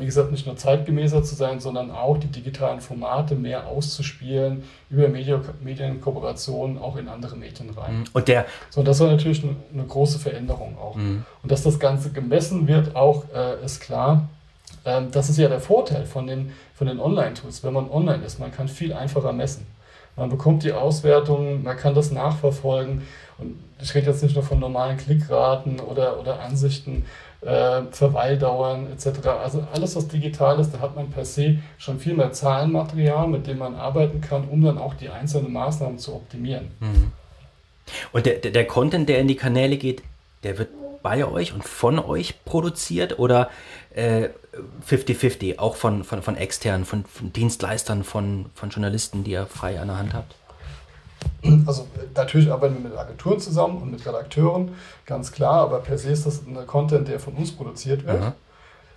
wie 0.00 0.04
gesagt, 0.04 0.30
nicht 0.30 0.46
nur 0.46 0.56
zeitgemäßer 0.56 1.22
zu 1.22 1.34
sein, 1.34 1.60
sondern 1.60 1.90
auch 1.90 2.18
die 2.18 2.28
digitalen 2.28 2.80
Formate 2.80 3.34
mehr 3.34 3.66
auszuspielen 3.66 4.62
über 4.90 5.08
Medien 5.08 5.40
Medienkooperationen 5.62 6.78
auch 6.78 6.96
in 6.96 7.08
andere 7.08 7.36
Medien 7.36 7.70
rein. 7.70 7.98
Mhm. 7.98 8.04
Und 8.12 8.28
der 8.28 8.46
so, 8.70 8.82
das 8.82 9.00
war 9.00 9.10
natürlich 9.10 9.42
eine, 9.42 9.84
große 9.84 10.18
Veränderung 10.18 10.78
auch. 10.78 10.96
Mhm. 10.96 11.24
Und 11.42 11.52
dass 11.52 11.62
das 11.62 11.78
Ganze 11.78 12.12
gemessen 12.12 12.68
wird, 12.68 12.94
auch 12.94 13.24
äh, 13.34 13.64
ist 13.64 13.80
klar. 13.80 14.28
Ähm, 14.84 15.10
das 15.10 15.28
ist 15.28 15.38
ja 15.38 15.48
der 15.48 15.60
Vorteil 15.60 16.06
von 16.06 16.26
den, 16.26 16.52
von 16.74 16.86
den 16.86 17.00
Online-Tools, 17.00 17.64
wenn 17.64 17.72
man 17.72 17.90
online 17.90 18.24
ist. 18.24 18.38
Man 18.38 18.52
kann 18.52 18.68
viel 18.68 18.92
einfacher 18.92 19.32
messen. 19.32 19.66
Man 20.16 20.30
bekommt 20.30 20.62
die 20.62 20.72
Auswertung, 20.72 21.62
man 21.62 21.76
kann 21.76 21.94
das 21.94 22.10
nachverfolgen. 22.12 23.02
Und 23.38 23.56
ich 23.80 23.94
rede 23.94 24.10
jetzt 24.10 24.22
nicht 24.22 24.34
nur 24.34 24.44
von 24.44 24.60
normalen 24.60 24.96
Klickraten 24.96 25.80
oder, 25.80 26.20
oder 26.20 26.40
Ansichten, 26.40 27.04
äh, 27.44 27.82
Verweildauern 27.90 28.88
etc. 28.92 29.26
Also 29.26 29.66
alles, 29.72 29.96
was 29.96 30.08
digital 30.08 30.58
ist, 30.58 30.72
da 30.72 30.80
hat 30.80 30.96
man 30.96 31.10
per 31.10 31.24
se 31.24 31.58
schon 31.78 31.98
viel 31.98 32.14
mehr 32.14 32.32
Zahlenmaterial, 32.32 33.28
mit 33.28 33.46
dem 33.46 33.58
man 33.58 33.74
arbeiten 33.74 34.20
kann, 34.20 34.48
um 34.48 34.62
dann 34.62 34.78
auch 34.78 34.94
die 34.94 35.08
einzelnen 35.08 35.52
Maßnahmen 35.52 35.98
zu 35.98 36.14
optimieren. 36.14 36.70
Mhm. 36.80 37.12
Und 38.12 38.26
der, 38.26 38.38
der, 38.38 38.66
Content, 38.66 39.08
der 39.08 39.18
in 39.18 39.28
die 39.28 39.36
Kanäle 39.36 39.76
geht, 39.76 40.02
der 40.42 40.58
wird 40.58 40.70
bei 41.02 41.24
euch 41.26 41.52
und 41.52 41.64
von 41.64 41.98
euch 41.98 42.44
produziert 42.46 43.18
oder 43.18 43.50
50-50, 43.94 45.42
äh, 45.42 45.58
auch 45.58 45.76
von, 45.76 46.02
von, 46.02 46.22
von 46.22 46.36
externen, 46.36 46.86
von, 46.86 47.04
von 47.04 47.32
Dienstleistern, 47.32 48.04
von, 48.04 48.46
von 48.54 48.70
Journalisten, 48.70 49.22
die 49.22 49.32
ihr 49.32 49.46
frei 49.46 49.78
an 49.78 49.88
der 49.88 49.98
Hand 49.98 50.14
habt? 50.14 50.34
Also 51.66 51.86
natürlich 52.14 52.50
arbeiten 52.50 52.74
wir 52.82 52.90
mit 52.90 52.98
Agenturen 52.98 53.38
zusammen 53.38 53.80
und 53.82 53.90
mit 53.90 54.06
Redakteuren, 54.06 54.72
ganz 55.06 55.30
klar, 55.32 55.60
aber 55.60 55.80
per 55.80 55.98
se 55.98 56.10
ist 56.10 56.26
das 56.26 56.42
ein 56.46 56.66
Content, 56.66 57.08
der 57.08 57.20
von 57.20 57.34
uns 57.34 57.52
produziert 57.52 58.06
wird. 58.06 58.20
Mhm. 58.20 58.32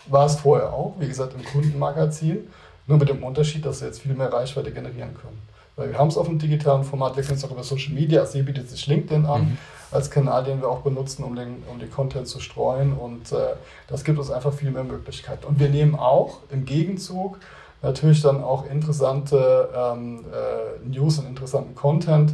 War 0.08 0.26
es 0.26 0.36
vorher 0.38 0.72
auch, 0.72 0.96
wie 1.00 1.08
gesagt, 1.08 1.34
im 1.34 1.44
Kundenmagazin, 1.44 2.48
nur 2.88 2.98
mit 2.98 3.10
dem 3.10 3.24
Unterschied, 3.24 3.66
dass 3.66 3.82
wir 3.82 3.88
jetzt 3.88 4.02
viel 4.02 4.13
mehr 4.13 4.32
Reichweite 4.32 4.72
generieren 4.72 5.13
können. 5.13 5.42
Weil 5.76 5.92
wir 5.92 5.98
haben 5.98 6.08
es 6.08 6.18
auf 6.18 6.28
dem 6.28 6.40
digitalen 6.40 6.84
Format, 6.84 7.18
wir 7.18 7.24
können 7.24 7.38
es 7.38 7.44
auch 7.44 7.52
über 7.52 7.63
Social 7.63 7.94
Media, 7.94 8.22
also 8.22 8.34
hier 8.34 8.46
bietet 8.46 8.70
sich 8.70 8.88
LinkedIn 8.88 9.26
an, 9.26 9.42
mhm. 9.42 9.58
als 9.92 10.10
Kanal, 10.10 10.44
den 10.44 10.62
wir 10.62 10.70
auch 10.70 10.82
benutzen, 10.82 11.24
um 11.24 11.36
den, 11.36 11.63
um 11.72 11.80
den 11.80 11.92
Content 11.92 12.28
zu 12.28 12.40
streuen 12.40 12.94
und 12.94 13.32
äh, 13.32 13.56
das 13.88 14.04
gibt 14.04 14.18
uns 14.18 14.32
einfach 14.32 14.54
viel 14.54 14.72
mehr 14.72 14.84
Möglichkeiten. 14.84 15.46
Und 15.46 15.60
wir 15.60 15.70
nehmen 15.70 15.96
auch 15.96 16.40
im 16.50 16.66
Gegenzug 16.66 17.38
natürlich 17.82 18.22
dann 18.22 18.44
auch 18.44 18.66
interessante 18.70 19.70
ähm, 19.76 20.26
äh, 20.32 20.88
News 20.88 21.20
und 21.20 21.28
interessanten 21.28 21.76
Content 21.76 22.34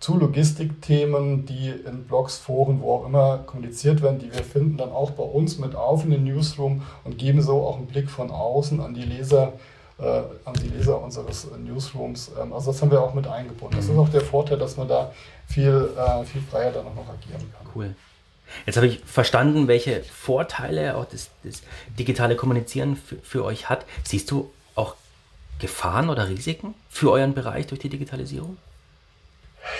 zu 0.00 0.18
Logistikthemen, 0.18 1.46
die 1.46 1.70
in 1.70 2.04
Blogs, 2.04 2.36
Foren, 2.36 2.82
wo 2.82 2.96
auch 2.96 3.06
immer 3.06 3.38
kommuniziert 3.38 4.02
werden, 4.02 4.18
die 4.18 4.32
wir 4.32 4.44
finden 4.44 4.76
dann 4.76 4.92
auch 4.92 5.12
bei 5.12 5.22
uns 5.22 5.58
mit 5.58 5.74
auf 5.74 6.04
in 6.04 6.10
den 6.10 6.24
Newsroom 6.24 6.82
und 7.04 7.16
geben 7.16 7.40
so 7.40 7.62
auch 7.62 7.78
einen 7.78 7.86
Blick 7.86 8.10
von 8.10 8.30
außen 8.30 8.80
an 8.80 8.92
die 8.92 9.04
Leser, 9.04 9.54
äh, 9.98 10.04
an 10.44 10.54
die 10.62 10.68
Leser 10.68 11.02
unseres 11.02 11.48
Newsrooms. 11.56 12.32
Ähm, 12.40 12.52
also 12.52 12.72
das 12.72 12.82
haben 12.82 12.90
wir 12.90 13.00
auch 13.00 13.14
mit 13.14 13.26
eingebunden. 13.26 13.76
Das 13.76 13.86
ist 13.86 13.96
auch 13.96 14.10
der 14.10 14.20
Vorteil, 14.20 14.58
dass 14.58 14.76
man 14.76 14.88
da 14.88 15.10
viel, 15.46 15.88
äh, 15.96 16.24
viel 16.24 16.42
freier 16.42 16.72
dann 16.72 16.86
auch 16.86 16.94
noch 16.94 17.08
agieren 17.08 17.50
kann. 17.56 17.66
Cool. 17.74 17.94
Jetzt 18.66 18.76
habe 18.76 18.86
ich 18.86 19.00
verstanden, 19.06 19.68
welche 19.68 20.02
Vorteile 20.02 20.96
auch 20.96 21.06
das, 21.06 21.30
das 21.42 21.62
digitale 21.98 22.36
Kommunizieren 22.36 22.96
für, 22.96 23.16
für 23.16 23.44
euch 23.44 23.70
hat. 23.70 23.86
Siehst 24.04 24.30
du 24.30 24.50
auch 24.74 24.94
Gefahren 25.58 26.10
oder 26.10 26.28
Risiken 26.28 26.74
für 26.88 27.10
euren 27.12 27.34
Bereich 27.34 27.66
durch 27.66 27.80
die 27.80 27.88
Digitalisierung? 27.88 28.56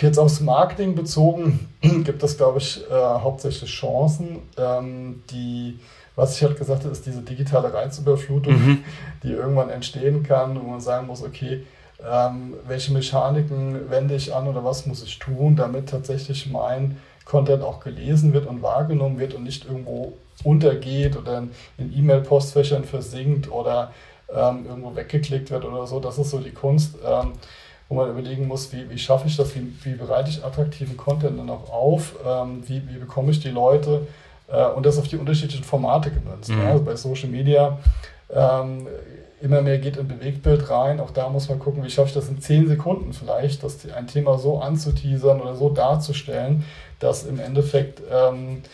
Jetzt 0.01 0.19
aufs 0.19 0.41
Marketing 0.41 0.95
bezogen 0.95 1.69
gibt 1.81 2.23
es, 2.23 2.37
glaube 2.37 2.59
ich, 2.59 2.83
äh, 2.91 2.93
hauptsächlich 2.93 3.71
Chancen. 3.71 4.39
Ähm, 4.57 5.23
die, 5.31 5.79
was 6.17 6.37
ich 6.37 6.43
halt 6.43 6.57
gesagt 6.57 6.83
habe, 6.83 6.93
ist 6.93 7.07
diese 7.07 7.23
digitale 7.23 7.73
Reizüberflutung, 7.73 8.55
mhm. 8.55 8.85
die 9.23 9.33
irgendwann 9.33 9.71
entstehen 9.71 10.23
kann, 10.23 10.61
wo 10.61 10.69
man 10.69 10.81
sagen 10.81 11.07
muss, 11.07 11.23
okay, 11.23 11.65
ähm, 12.07 12.55
welche 12.67 12.93
Mechaniken 12.93 13.91
wende 13.91 14.15
ich 14.15 14.35
an 14.35 14.49
oder 14.49 14.65
was 14.65 14.87
muss 14.87 15.03
ich 15.03 15.19
tun, 15.19 15.57
damit 15.57 15.89
tatsächlich 15.89 16.51
mein 16.51 16.99
Content 17.25 17.63
auch 17.63 17.81
gelesen 17.81 18.33
wird 18.33 18.47
und 18.47 18.63
wahrgenommen 18.63 19.19
wird 19.19 19.35
und 19.35 19.45
nicht 19.45 19.65
irgendwo 19.65 20.15
untergeht 20.43 21.17
oder 21.17 21.45
in 21.79 21.97
E-Mail-Postfächern 21.97 22.85
versinkt 22.85 23.51
oder 23.51 23.93
ähm, 24.35 24.67
irgendwo 24.67 24.95
weggeklickt 24.95 25.51
wird 25.51 25.65
oder 25.65 25.87
so. 25.87 26.01
Das 26.01 26.19
ist 26.19 26.31
so 26.31 26.39
die 26.39 26.53
Kunst, 26.53 26.97
ähm, 27.05 27.33
wo 27.89 27.95
man 27.95 28.11
überlegen 28.11 28.49
muss, 28.49 28.73
wie, 28.73 28.89
wie 28.91 28.99
schaffe 28.99 29.29
ich 29.29 29.37
das, 29.37 29.55
wie, 29.55 29.73
wie 29.83 29.95
bereite 29.95 30.31
ich 30.31 30.45
attraktiven 30.45 30.97
Content 30.97 31.39
dann 31.39 31.51
auch 31.51 31.71
auf, 31.71 32.15
ähm, 32.27 32.63
wie, 32.67 32.83
wie 32.89 32.99
bekomme 32.99 33.31
ich 33.31 33.41
die 33.41 33.51
Leute 33.51 34.07
äh, 34.49 34.67
und 34.67 34.87
das 34.87 34.99
auf 34.99 35.09
die 35.09 35.17
unterschiedlichen 35.17 35.65
Formate 35.65 36.11
gemünzt. 36.11 36.51
Mhm. 36.51 36.63
Ja? 36.63 36.71
Also 36.71 36.85
bei 36.85 36.97
Social 36.97 37.29
Media 37.29 37.79
ähm, 38.33 38.87
immer 39.41 39.61
mehr 39.61 39.79
geht 39.79 39.99
in 39.99 40.09
Bewegtbild 40.09 40.71
rein. 40.71 41.01
Auch 41.01 41.11
da 41.11 41.29
muss 41.29 41.49
man 41.49 41.59
gucken, 41.59 41.85
wie 41.85 41.91
schaffe 41.91 42.09
ich 42.09 42.15
das 42.15 42.29
in 42.29 42.41
zehn 42.41 42.67
Sekunden 42.67 43.13
vielleicht, 43.13 43.63
das 43.63 43.79
ein 43.95 44.07
Thema 44.07 44.39
so 44.39 44.59
anzuteasern 44.59 45.41
oder 45.41 45.55
so 45.55 45.69
darzustellen, 45.69 46.65
dass 46.99 47.25
im 47.25 47.39
Endeffekt 47.39 48.01
ähm, 48.11 48.63
äh, 48.63 48.69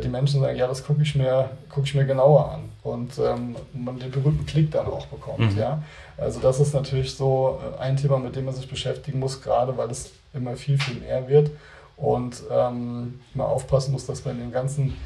die 0.00 0.08
Menschen 0.08 0.40
sagen, 0.40 0.56
ja, 0.56 0.66
das 0.66 0.84
gucke 0.84 1.02
ich, 1.02 1.14
mir, 1.14 1.50
guck 1.68 1.84
ich 1.84 1.94
mir 1.94 2.04
genauer 2.04 2.52
an 2.52 2.68
und 2.82 3.18
ähm, 3.18 3.56
man 3.72 3.98
den 3.98 4.10
berühmten 4.10 4.46
Klick 4.46 4.70
dann 4.70 4.86
auch 4.86 5.06
bekommt. 5.06 5.54
Mhm. 5.54 5.58
Ja? 5.58 5.82
Also 6.16 6.40
das 6.40 6.60
ist 6.60 6.74
natürlich 6.74 7.14
so 7.14 7.58
äh, 7.78 7.80
ein 7.80 7.96
Thema, 7.96 8.18
mit 8.18 8.36
dem 8.36 8.44
man 8.44 8.54
sich 8.54 8.68
beschäftigen 8.68 9.18
muss, 9.18 9.42
gerade 9.42 9.76
weil 9.76 9.90
es 9.90 10.12
immer 10.34 10.56
viel, 10.56 10.78
viel 10.78 11.00
mehr 11.00 11.28
wird 11.28 11.50
und 11.96 12.42
ähm, 12.50 13.20
man 13.34 13.46
aufpassen 13.46 13.92
muss, 13.92 14.06
dass 14.06 14.24
man 14.24 14.36
in 14.36 14.42
den 14.42 14.52
ganzen 14.52 14.96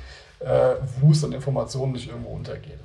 äh, 0.40 0.74
Wust 1.00 1.24
und 1.24 1.32
Informationen 1.32 1.92
nicht 1.92 2.08
irgendwo 2.08 2.30
untergeht. 2.30 2.78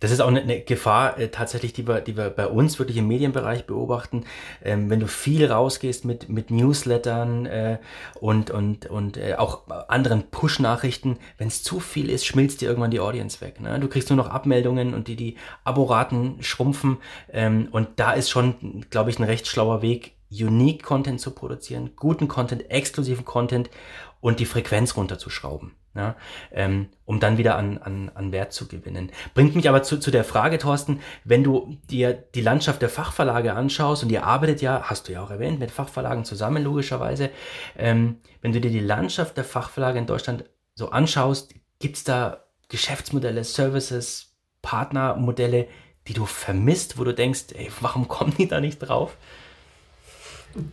Das 0.00 0.10
ist 0.10 0.20
auch 0.20 0.28
eine, 0.28 0.60
Gefahr 0.60 1.18
äh, 1.18 1.28
tatsächlich, 1.28 1.72
die 1.72 1.86
wir, 1.86 2.00
die 2.00 2.16
wir 2.16 2.30
bei 2.30 2.46
uns 2.46 2.78
wirklich 2.78 2.96
im 2.96 3.08
Medienbereich 3.08 3.66
beobachten. 3.66 4.24
Ähm, 4.62 4.90
wenn 4.90 5.00
du 5.00 5.06
viel 5.06 5.50
rausgehst 5.50 6.04
mit, 6.04 6.28
mit 6.28 6.50
Newslettern 6.50 7.46
äh, 7.46 7.78
und, 8.20 8.50
und, 8.50 8.86
und 8.86 9.16
äh, 9.16 9.34
auch 9.34 9.68
anderen 9.88 10.30
Push-Nachrichten, 10.30 11.18
wenn 11.36 11.48
es 11.48 11.62
zu 11.62 11.80
viel 11.80 12.10
ist, 12.10 12.26
schmilzt 12.26 12.60
dir 12.60 12.68
irgendwann 12.68 12.90
die 12.90 13.00
Audience 13.00 13.40
weg. 13.40 13.60
Ne? 13.60 13.78
Du 13.80 13.88
kriegst 13.88 14.10
nur 14.10 14.16
noch 14.16 14.28
Abmeldungen 14.28 14.94
und 14.94 15.08
die, 15.08 15.16
die 15.16 15.36
Aboraten 15.64 16.42
schrumpfen. 16.42 16.98
Ähm, 17.32 17.68
und 17.70 17.88
da 17.96 18.12
ist 18.12 18.30
schon, 18.30 18.86
glaube 18.90 19.10
ich, 19.10 19.18
ein 19.18 19.24
recht 19.24 19.46
schlauer 19.46 19.82
Weg, 19.82 20.12
Unique 20.30 20.82
Content 20.82 21.20
zu 21.20 21.30
produzieren, 21.30 21.92
guten 21.96 22.28
Content, 22.28 22.70
exklusiven 22.70 23.24
Content 23.24 23.70
und 24.20 24.40
die 24.40 24.44
Frequenz 24.44 24.94
runterzuschrauben 24.94 25.72
ja, 25.94 26.14
ähm, 26.52 26.88
um 27.04 27.20
dann 27.20 27.38
wieder 27.38 27.56
an, 27.56 27.78
an, 27.78 28.10
an 28.14 28.32
Wert 28.32 28.52
zu 28.52 28.68
gewinnen. 28.68 29.10
Bringt 29.34 29.56
mich 29.56 29.68
aber 29.68 29.82
zu, 29.82 29.98
zu 29.98 30.10
der 30.10 30.24
Frage, 30.24 30.58
Thorsten, 30.58 31.00
wenn 31.24 31.42
du 31.42 31.76
dir 31.90 32.12
die 32.12 32.40
Landschaft 32.40 32.82
der 32.82 32.88
Fachverlage 32.88 33.54
anschaust 33.54 34.02
und 34.02 34.12
ihr 34.12 34.24
arbeitet 34.24 34.62
ja, 34.62 34.82
hast 34.84 35.08
du 35.08 35.12
ja 35.12 35.22
auch 35.22 35.30
erwähnt, 35.30 35.58
mit 35.58 35.70
Fachverlagen 35.70 36.24
zusammen, 36.24 36.62
logischerweise, 36.62 37.30
ähm, 37.76 38.18
wenn 38.42 38.52
du 38.52 38.60
dir 38.60 38.70
die 38.70 38.80
Landschaft 38.80 39.36
der 39.36 39.44
Fachverlage 39.44 39.98
in 39.98 40.06
Deutschland 40.06 40.44
so 40.74 40.90
anschaust, 40.90 41.54
gibt 41.80 41.96
es 41.96 42.04
da 42.04 42.44
Geschäftsmodelle, 42.68 43.42
Services, 43.44 44.36
Partnermodelle, 44.62 45.68
die 46.06 46.12
du 46.12 46.26
vermisst, 46.26 46.98
wo 46.98 47.04
du 47.04 47.14
denkst, 47.14 47.46
ey, 47.54 47.70
warum 47.80 48.08
kommen 48.08 48.34
die 48.36 48.48
da 48.48 48.60
nicht 48.60 48.78
drauf? 48.78 49.16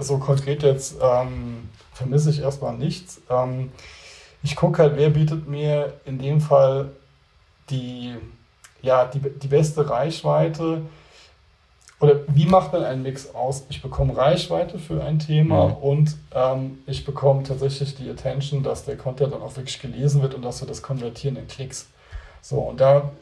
So 0.00 0.18
konkret 0.18 0.62
jetzt 0.62 0.96
ähm, 1.00 1.68
vermisse 1.94 2.30
ich 2.30 2.40
erstmal 2.40 2.76
nichts. 2.76 3.22
Ähm, 3.30 3.72
ich 4.42 4.56
gucke 4.56 4.82
halt, 4.82 4.96
wer 4.96 5.10
bietet 5.10 5.48
mir 5.48 5.94
in 6.04 6.18
dem 6.18 6.40
Fall 6.40 6.90
die, 7.70 8.14
ja, 8.82 9.06
die, 9.06 9.20
die 9.20 9.48
beste 9.48 9.88
Reichweite 9.88 10.82
oder 12.00 12.16
wie 12.26 12.44
macht 12.44 12.72
man 12.72 12.84
einen 12.84 13.02
Mix 13.02 13.34
aus? 13.34 13.64
Ich 13.70 13.80
bekomme 13.80 14.14
Reichweite 14.14 14.78
für 14.78 15.02
ein 15.02 15.18
Thema 15.18 15.68
mhm. 15.68 15.74
und 15.76 16.16
ähm, 16.34 16.78
ich 16.86 17.06
bekomme 17.06 17.44
tatsächlich 17.44 17.94
die 17.94 18.10
Attention, 18.10 18.62
dass 18.62 18.84
der 18.84 18.96
Content 18.98 19.32
dann 19.32 19.40
auch 19.40 19.56
wirklich 19.56 19.80
gelesen 19.80 20.20
wird 20.20 20.34
und 20.34 20.42
dass 20.42 20.60
wir 20.60 20.68
das 20.68 20.82
konvertieren 20.82 21.36
in 21.36 21.46
Klicks. 21.48 21.88
So, 22.42 22.56
und 22.56 22.80
da 22.80 23.12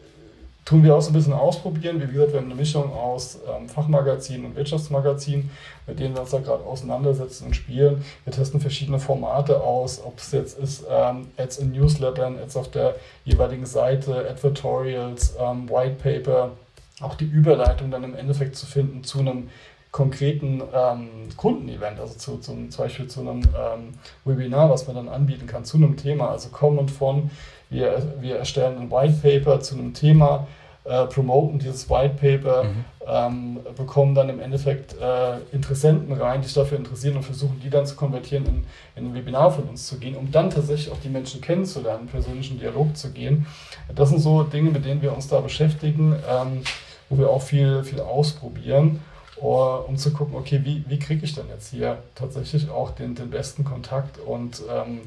tun 0.65 0.85
wir 0.85 0.95
auch 0.95 1.01
so 1.01 1.11
ein 1.11 1.15
bisschen 1.15 1.33
ausprobieren. 1.33 2.01
Wie 2.01 2.13
gesagt, 2.13 2.33
wir 2.33 2.41
haben 2.41 2.47
eine 2.47 2.55
Mischung 2.55 2.93
aus 2.93 3.39
ähm, 3.49 3.69
Fachmagazin 3.69 4.45
und 4.45 4.57
Wirtschaftsmagazin, 4.57 5.51
mit 5.87 5.99
denen 5.99 6.15
wir 6.15 6.23
uns 6.23 6.31
da 6.31 6.39
gerade 6.39 6.65
auseinandersetzen 6.65 7.47
und 7.47 7.57
spielen. 7.57 8.05
Wir 8.25 8.33
testen 8.33 8.61
verschiedene 8.61 8.99
Formate 8.99 9.61
aus, 9.61 10.01
ob 10.05 10.19
es 10.19 10.33
jetzt 10.33 10.59
ist 10.59 10.85
ähm, 10.89 11.29
Ads 11.37 11.59
in 11.59 11.73
Newslettern, 11.73 12.39
Ads 12.39 12.57
auf 12.57 12.71
der 12.71 12.95
jeweiligen 13.25 13.67
Seite, 13.67 14.29
Advertorials, 14.29 15.35
ähm, 15.41 15.69
White 15.69 15.97
Paper, 16.03 16.53
auch 17.01 17.17
die 17.17 17.25
Überleitung 17.25 17.91
dann 17.91 18.05
im 18.05 18.15
Endeffekt 18.15 18.55
zu 18.55 18.67
finden 18.67 19.03
zu 19.03 19.19
einem 19.19 19.49
konkreten 19.93 20.63
ähm, 20.75 21.29
Kundenevent, 21.37 22.01
also 22.01 22.15
zu, 22.15 22.39
zum, 22.39 22.71
zum 22.71 22.85
Beispiel 22.85 23.07
zu 23.07 23.21
einem 23.21 23.43
ähm, 23.43 23.93
Webinar, 24.25 24.71
was 24.71 24.87
man 24.87 24.97
dann 24.97 25.09
anbieten 25.09 25.47
kann, 25.47 25.65
zu 25.65 25.77
einem 25.77 25.97
Thema, 25.97 26.31
also 26.31 26.49
kommend 26.49 26.91
von 26.91 27.31
wir, 27.69 28.15
wir 28.21 28.37
erstellen 28.37 28.79
ein 28.79 28.91
White 28.91 29.19
Paper 29.23 29.61
zu 29.61 29.75
einem 29.75 29.93
Thema, 29.93 30.47
äh, 30.85 31.07
promoten 31.07 31.59
dieses 31.59 31.89
White 31.89 32.17
Paper, 32.21 32.65
mhm. 32.65 32.85
ähm, 33.07 33.61
bekommen 33.77 34.15
dann 34.15 34.31
im 34.31 34.41
Endeffekt 34.41 34.97
äh, 35.01 35.39
Interessenten 35.53 36.13
rein, 36.13 36.41
die 36.41 36.47
sich 36.47 36.55
dafür 36.55 36.79
interessieren 36.79 37.17
und 37.17 37.23
versuchen, 37.23 37.61
die 37.63 37.71
dann 37.71 37.87
zu 37.87 37.95
konvertieren, 37.95 38.47
in, 38.47 38.65
in 38.97 39.11
ein 39.11 39.15
Webinar 39.15 39.51
von 39.51 39.65
uns 39.65 39.87
zu 39.87 39.99
gehen, 39.99 40.17
um 40.17 40.31
dann 40.33 40.51
tatsächlich 40.51 40.91
auch 40.91 40.99
die 40.99 41.09
Menschen 41.09 41.41
kennenzulernen, 41.41 42.07
persönlichen 42.07 42.59
Dialog 42.59 42.97
zu 42.97 43.11
gehen. 43.11 43.47
Das 43.95 44.09
sind 44.09 44.21
so 44.21 44.43
Dinge, 44.43 44.71
mit 44.71 44.85
denen 44.85 45.03
wir 45.03 45.15
uns 45.15 45.29
da 45.29 45.41
beschäftigen, 45.41 46.17
ähm, 46.29 46.63
wo 47.09 47.19
wir 47.19 47.31
auch 47.31 47.43
viel, 47.43 47.85
viel 47.85 48.01
ausprobieren, 48.01 49.01
um 49.49 49.97
zu 49.97 50.13
gucken, 50.13 50.37
okay, 50.37 50.61
wie, 50.65 50.85
wie 50.89 50.99
kriege 50.99 51.25
ich 51.25 51.35
denn 51.35 51.49
jetzt 51.49 51.71
hier 51.71 51.99
tatsächlich 52.15 52.71
auch 52.71 52.91
den, 52.93 53.15
den 53.15 53.31
besten 53.31 53.65
Kontakt 53.65 54.19
und 54.19 54.63
ähm, 54.71 55.01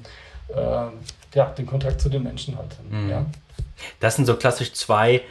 äh, 0.50 1.36
ja, 1.36 1.46
den 1.58 1.66
Kontakt 1.66 2.02
zu 2.02 2.10
den 2.10 2.24
Menschen 2.24 2.58
halt. 2.58 2.76
Mhm. 2.90 3.10
Ja. 3.10 3.26
Das 4.00 4.16
sind 4.16 4.26
so 4.26 4.36
klassisch 4.36 4.74
zwei 4.74 5.22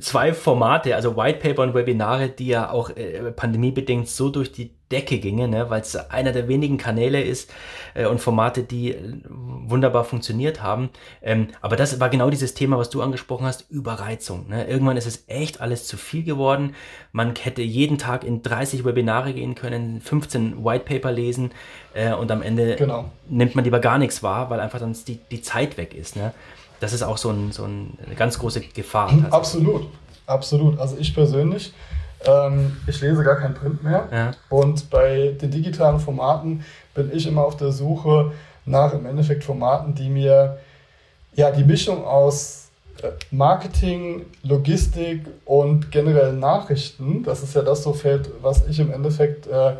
zwei 0.00 0.34
Formate, 0.34 0.94
also 0.94 1.16
White 1.16 1.38
Paper 1.38 1.62
und 1.62 1.74
Webinare, 1.74 2.28
die 2.28 2.48
ja 2.48 2.70
auch 2.70 2.90
äh, 2.90 3.32
pandemiebedingt 3.32 4.08
so 4.08 4.28
durch 4.28 4.52
die 4.52 4.70
Decke 4.92 5.18
gingen, 5.18 5.50
ne, 5.50 5.70
weil 5.70 5.80
es 5.80 5.96
einer 5.96 6.32
der 6.32 6.48
wenigen 6.48 6.76
Kanäle 6.76 7.22
ist 7.22 7.50
äh, 7.94 8.06
und 8.06 8.20
Formate, 8.20 8.62
die 8.62 8.94
wunderbar 9.70 10.04
funktioniert 10.04 10.62
haben. 10.62 10.90
Ähm, 11.22 11.48
aber 11.60 11.76
das 11.76 12.00
war 12.00 12.08
genau 12.08 12.30
dieses 12.30 12.54
Thema, 12.54 12.78
was 12.78 12.90
du 12.90 13.02
angesprochen 13.02 13.46
hast, 13.46 13.70
Überreizung. 13.70 14.48
Ne? 14.48 14.66
Irgendwann 14.66 14.96
ist 14.96 15.06
es 15.06 15.24
echt 15.26 15.60
alles 15.60 15.86
zu 15.86 15.96
viel 15.96 16.24
geworden. 16.24 16.74
Man 17.12 17.34
hätte 17.36 17.62
jeden 17.62 17.98
Tag 17.98 18.24
in 18.24 18.42
30 18.42 18.84
Webinare 18.84 19.32
gehen 19.32 19.54
können, 19.54 20.00
15 20.00 20.64
White 20.64 20.84
Paper 20.84 21.12
lesen 21.12 21.52
äh, 21.94 22.12
und 22.12 22.30
am 22.30 22.42
Ende 22.42 22.76
genau. 22.76 23.06
nimmt 23.28 23.54
man 23.54 23.64
lieber 23.64 23.80
gar 23.80 23.98
nichts 23.98 24.22
wahr, 24.22 24.50
weil 24.50 24.60
einfach 24.60 24.80
dann 24.80 24.96
die, 25.06 25.18
die 25.30 25.42
Zeit 25.42 25.76
weg 25.76 25.94
ist. 25.94 26.16
Ne? 26.16 26.32
Das 26.80 26.92
ist 26.92 27.02
auch 27.02 27.18
so, 27.18 27.30
ein, 27.30 27.52
so 27.52 27.64
ein, 27.64 27.98
eine 28.04 28.14
ganz 28.14 28.38
große 28.38 28.60
Gefahr. 28.60 29.12
Absolut, 29.30 29.86
absolut. 30.26 30.78
Also 30.78 30.96
ich 30.98 31.14
persönlich 31.14 31.72
ähm, 32.26 32.76
ich 32.86 33.00
lese 33.00 33.22
gar 33.22 33.36
kein 33.36 33.54
Print 33.54 33.82
mehr. 33.82 34.08
Ja. 34.10 34.30
Und 34.48 34.90
bei 34.90 35.34
den 35.40 35.50
digitalen 35.50 36.00
Formaten 36.00 36.64
bin 36.94 37.10
ich 37.12 37.26
immer 37.26 37.44
auf 37.44 37.56
der 37.56 37.72
Suche 37.72 38.32
nach 38.66 38.92
im 38.92 39.06
Endeffekt 39.06 39.44
Formaten, 39.44 39.94
die 39.94 40.08
mir 40.08 40.58
ja 41.34 41.50
die 41.50 41.64
Mischung 41.64 42.04
aus 42.04 42.68
äh, 43.02 43.10
Marketing, 43.30 44.26
Logistik 44.42 45.26
und 45.44 45.90
generell 45.90 46.32
Nachrichten, 46.32 47.22
das 47.22 47.42
ist 47.42 47.54
ja 47.54 47.62
das 47.62 47.82
so 47.82 47.92
Feld, 47.92 48.30
was 48.40 48.66
ich 48.66 48.78
im 48.78 48.92
Endeffekt 48.92 49.46
äh, 49.46 49.74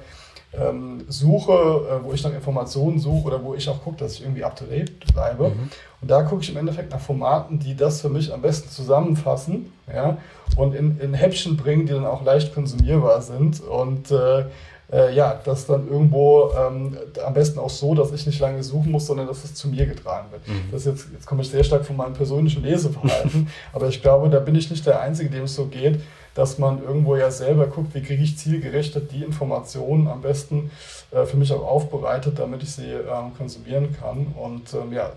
ähm, 0.60 1.04
suche, 1.08 1.52
äh, 1.52 2.04
wo 2.04 2.12
ich 2.12 2.22
nach 2.22 2.32
Informationen 2.32 2.98
suche 2.98 3.26
oder 3.26 3.42
wo 3.42 3.54
ich 3.54 3.68
auch 3.68 3.82
gucke, 3.82 3.98
dass 3.98 4.14
ich 4.14 4.22
irgendwie 4.22 4.44
up 4.44 4.56
to 4.56 4.64
date 4.64 4.92
bleibe. 5.12 5.48
Mhm. 5.48 5.70
Und 6.00 6.10
da 6.10 6.22
gucke 6.22 6.42
ich 6.42 6.50
im 6.50 6.56
Endeffekt 6.56 6.92
nach 6.92 7.00
Formaten, 7.00 7.58
die 7.58 7.74
das 7.74 8.00
für 8.00 8.08
mich 8.08 8.32
am 8.32 8.42
besten 8.42 8.68
zusammenfassen 8.68 9.72
ja, 9.92 10.18
und 10.56 10.74
in, 10.74 11.00
in 11.00 11.14
Häppchen 11.14 11.56
bringen, 11.56 11.86
die 11.86 11.92
dann 11.92 12.06
auch 12.06 12.24
leicht 12.24 12.54
konsumierbar 12.54 13.22
sind. 13.22 13.60
Und 13.60 14.10
äh, 14.10 14.44
äh, 14.92 15.14
ja, 15.14 15.40
das 15.44 15.66
dann 15.66 15.88
irgendwo 15.88 16.50
ähm, 16.52 16.96
am 17.24 17.34
besten 17.34 17.58
auch 17.58 17.70
so, 17.70 17.94
dass 17.94 18.12
ich 18.12 18.26
nicht 18.26 18.40
lange 18.40 18.62
suchen 18.62 18.92
muss, 18.92 19.06
sondern 19.06 19.26
dass 19.26 19.44
es 19.44 19.54
zu 19.54 19.68
mir 19.68 19.86
getragen 19.86 20.30
wird. 20.30 20.46
Mhm. 20.46 20.70
Das 20.72 20.84
jetzt, 20.84 21.06
jetzt 21.12 21.26
komme 21.26 21.42
ich 21.42 21.50
sehr 21.50 21.64
stark 21.64 21.84
von 21.84 21.96
meinem 21.96 22.14
persönlichen 22.14 22.62
Leseverhalten, 22.62 23.48
aber 23.72 23.88
ich 23.88 24.02
glaube, 24.02 24.28
da 24.28 24.40
bin 24.40 24.54
ich 24.54 24.70
nicht 24.70 24.86
der 24.86 25.00
Einzige, 25.00 25.30
dem 25.30 25.44
es 25.44 25.54
so 25.54 25.66
geht 25.66 26.00
dass 26.34 26.58
man 26.58 26.82
irgendwo 26.82 27.16
ja 27.16 27.30
selber 27.30 27.66
guckt, 27.66 27.94
wie 27.94 28.02
kriege 28.02 28.22
ich 28.22 28.36
zielgerichtet 28.36 29.12
die 29.12 29.22
Informationen 29.22 30.08
am 30.08 30.20
besten 30.20 30.70
äh, 31.12 31.24
für 31.24 31.36
mich 31.36 31.52
auch 31.52 31.64
aufbereitet, 31.64 32.38
damit 32.38 32.62
ich 32.62 32.72
sie 32.72 32.90
ähm, 32.90 33.36
konsumieren 33.38 33.96
kann. 33.98 34.34
Und 34.36 34.74
ähm, 34.74 34.92
ja, 34.92 35.12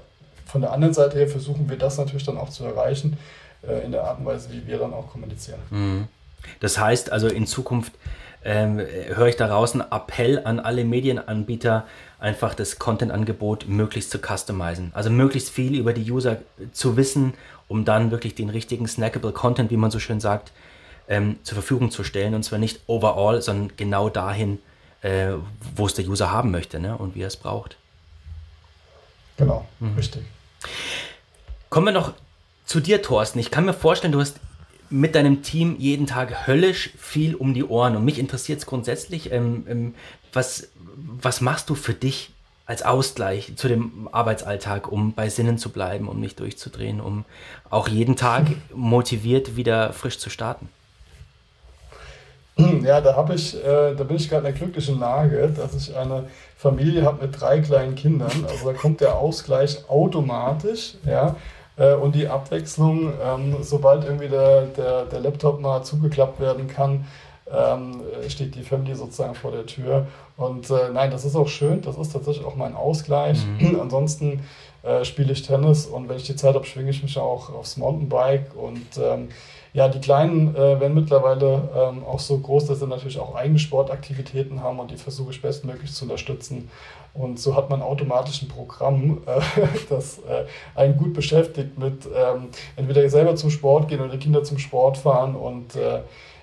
von 0.46 0.62
der 0.62 0.72
anderen 0.72 0.94
Seite 0.94 1.18
her 1.18 1.28
versuchen 1.28 1.70
wir 1.70 1.78
das 1.78 1.98
natürlich 1.98 2.26
dann 2.26 2.38
auch 2.38 2.50
zu 2.50 2.64
erreichen 2.66 3.18
äh, 3.68 3.84
in 3.84 3.92
der 3.92 4.04
Art 4.04 4.20
und 4.20 4.26
Weise, 4.26 4.50
wie 4.52 4.66
wir 4.68 4.78
dann 4.78 4.94
auch 4.94 5.12
kommunizieren. 5.12 5.60
Mhm. 5.72 6.08
Das 6.60 6.78
heißt 6.78 7.12
also 7.12 7.28
in 7.28 7.48
Zukunft 7.48 7.94
ähm, 8.44 8.80
höre 8.80 9.28
ich 9.28 9.36
daraus 9.36 9.74
einen 9.74 9.92
Appell 9.92 10.42
an 10.44 10.60
alle 10.60 10.86
Medienanbieter, 10.86 11.86
einfach 12.20 12.54
das 12.54 12.80
Content-Angebot 12.80 13.68
möglichst 13.68 14.12
zu 14.12 14.20
customizen. 14.20 14.92
Also 14.94 15.10
möglichst 15.10 15.50
viel 15.50 15.76
über 15.76 15.94
die 15.94 16.10
User 16.12 16.38
zu 16.72 16.98
wissen, 16.98 17.34
um 17.68 17.86
dann 17.86 18.12
wirklich 18.12 18.36
den 18.36 18.50
richtigen 18.50 18.88
snackable 18.88 19.32
Content, 19.32 19.72
wie 19.72 19.78
man 19.78 19.92
so 19.92 20.00
schön 20.00 20.20
sagt, 20.20 20.52
ähm, 21.08 21.38
zur 21.44 21.56
Verfügung 21.56 21.92
zu 21.92 22.04
stellen. 22.04 22.34
Und 22.36 22.44
zwar 22.44 22.60
nicht 22.60 22.82
overall, 22.88 23.42
sondern 23.42 23.76
genau 23.76 24.10
dahin, 24.10 24.60
äh, 25.02 25.34
wo 25.76 25.86
es 25.86 25.94
der 25.94 26.08
User 26.08 26.32
haben 26.32 26.52
möchte 26.52 26.80
ne? 26.80 26.98
und 26.98 27.16
wie 27.16 27.22
er 27.22 27.28
es 27.28 27.38
braucht. 27.38 27.78
Genau, 29.38 29.68
mhm. 29.80 29.96
richtig. 29.96 30.24
Kommen 31.70 31.88
wir 31.88 31.94
noch 31.94 32.14
zu 32.66 32.80
dir, 32.80 33.02
Thorsten. 33.02 33.40
Ich 33.40 33.52
kann 33.52 33.66
mir 33.66 33.74
vorstellen, 33.74 34.12
du 34.12 34.20
hast 34.20 34.40
mit 34.90 35.16
deinem 35.16 35.42
Team 35.42 35.76
jeden 35.78 36.08
Tag 36.08 36.48
höllisch 36.48 36.92
viel 36.98 37.36
um 37.36 37.54
die 37.54 37.64
Ohren. 37.64 37.96
Und 37.96 38.06
mich 38.06 38.20
interessiert 38.20 38.60
es 38.60 38.66
grundsätzlich, 38.66 39.32
ähm, 39.32 39.66
ähm, 39.68 39.96
was, 40.34 40.70
was 40.96 41.42
machst 41.42 41.70
du 41.70 41.76
für 41.76 41.94
dich 41.94 42.32
als 42.66 42.84
Ausgleich 42.84 43.54
zu 43.56 43.68
dem 43.70 44.10
Arbeitsalltag, 44.12 44.92
um 44.92 45.14
bei 45.14 45.30
Sinnen 45.30 45.58
zu 45.58 45.70
bleiben, 45.70 46.10
um 46.10 46.20
nicht 46.20 46.40
durchzudrehen, 46.40 47.00
um 47.00 47.24
auch 47.70 47.88
jeden 47.88 48.16
Tag 48.16 48.46
motiviert 48.74 49.56
wieder 49.56 49.94
frisch 49.94 50.20
zu 50.20 50.30
starten? 50.30 50.70
Ja, 52.84 53.02
da 53.02 53.16
habe 53.16 53.36
ich, 53.36 53.56
äh, 53.56 53.94
da 53.94 54.04
bin 54.04 54.18
ich 54.18 54.30
gerade 54.30 54.48
in 54.48 54.54
der 54.54 54.60
glücklichen 54.60 55.00
Lage, 55.00 55.48
dass 55.56 55.76
ich 55.76 55.96
eine 55.96 56.24
Familie 56.58 57.06
habe 57.06 57.28
mit 57.28 57.40
drei 57.40 57.60
kleinen 57.60 57.94
Kindern. 57.94 58.32
Also 58.50 58.72
da 58.72 58.74
kommt 58.74 59.00
der 59.00 59.16
Ausgleich 59.16 59.88
automatisch, 59.88 60.96
ja. 61.06 61.36
Äh, 61.78 61.94
und 61.94 62.16
die 62.16 62.28
Abwechslung, 62.28 63.14
ähm, 63.24 63.58
sobald 63.62 64.04
irgendwie 64.04 64.30
der, 64.30 64.64
der, 64.64 65.06
der 65.06 65.20
Laptop 65.20 65.62
mal 65.62 65.84
zugeklappt 65.84 66.40
werden 66.40 66.68
kann, 66.68 67.06
ähm, 67.50 68.02
steht 68.28 68.56
die 68.56 68.64
Family 68.64 68.96
sozusagen 68.96 69.36
vor 69.36 69.52
der 69.52 69.66
Tür. 69.66 70.08
Und 70.38 70.70
äh, 70.70 70.90
nein, 70.94 71.10
das 71.10 71.26
ist 71.26 71.36
auch 71.36 71.48
schön, 71.48 71.82
das 71.82 71.98
ist 71.98 72.14
tatsächlich 72.14 72.46
auch 72.46 72.56
mein 72.56 72.76
Ausgleich. 72.76 73.40
Mhm. 73.60 73.80
Ansonsten 73.82 74.44
äh, 74.84 75.04
spiele 75.04 75.34
ich 75.34 75.42
Tennis 75.42 75.88
und 75.88 76.08
wenn 76.08 76.18
ich 76.18 76.24
die 76.24 76.36
Zeit 76.36 76.54
habe, 76.54 76.66
schwinge 76.66 76.92
ich 76.92 77.02
mich 77.02 77.18
auch 77.18 77.52
aufs 77.54 77.78
Mountainbike 77.78 78.56
und 78.56 78.86
ähm, 79.04 79.30
ja, 79.74 79.90
die 79.90 80.00
Kleinen 80.00 80.56
äh, 80.56 80.80
werden 80.80 80.94
mittlerweile 80.94 81.70
ähm, 81.76 82.04
auch 82.06 82.20
so 82.20 82.38
groß, 82.38 82.66
dass 82.68 82.80
sie 82.80 82.88
natürlich 82.88 83.20
auch 83.20 83.36
eigene 83.36 83.60
Sportaktivitäten 83.60 84.62
haben 84.62 84.80
und 84.80 84.92
die 84.92 84.98
versuche 84.98 85.32
ich 85.32 85.42
bestmöglich 85.42 85.92
zu 85.92 86.06
unterstützen. 86.06 86.70
Und 87.14 87.40
so 87.40 87.56
hat 87.56 87.70
man 87.70 87.82
automatisch 87.82 88.44
ein 88.44 88.48
Programm, 88.48 89.24
äh, 89.26 89.42
das 89.90 90.20
äh, 90.20 90.46
einen 90.76 90.98
gut 90.98 91.14
beschäftigt 91.14 91.78
mit 91.78 92.06
ähm, 92.06 92.50
entweder 92.76 93.08
selber 93.10 93.36
zum 93.36 93.50
Sport 93.50 93.88
gehen 93.88 94.00
oder 94.00 94.12
die 94.12 94.20
Kinder 94.20 94.44
zum 94.44 94.60
Sport 94.60 94.98
fahren 94.98 95.36
und 95.36 95.76
äh, 95.76 96.02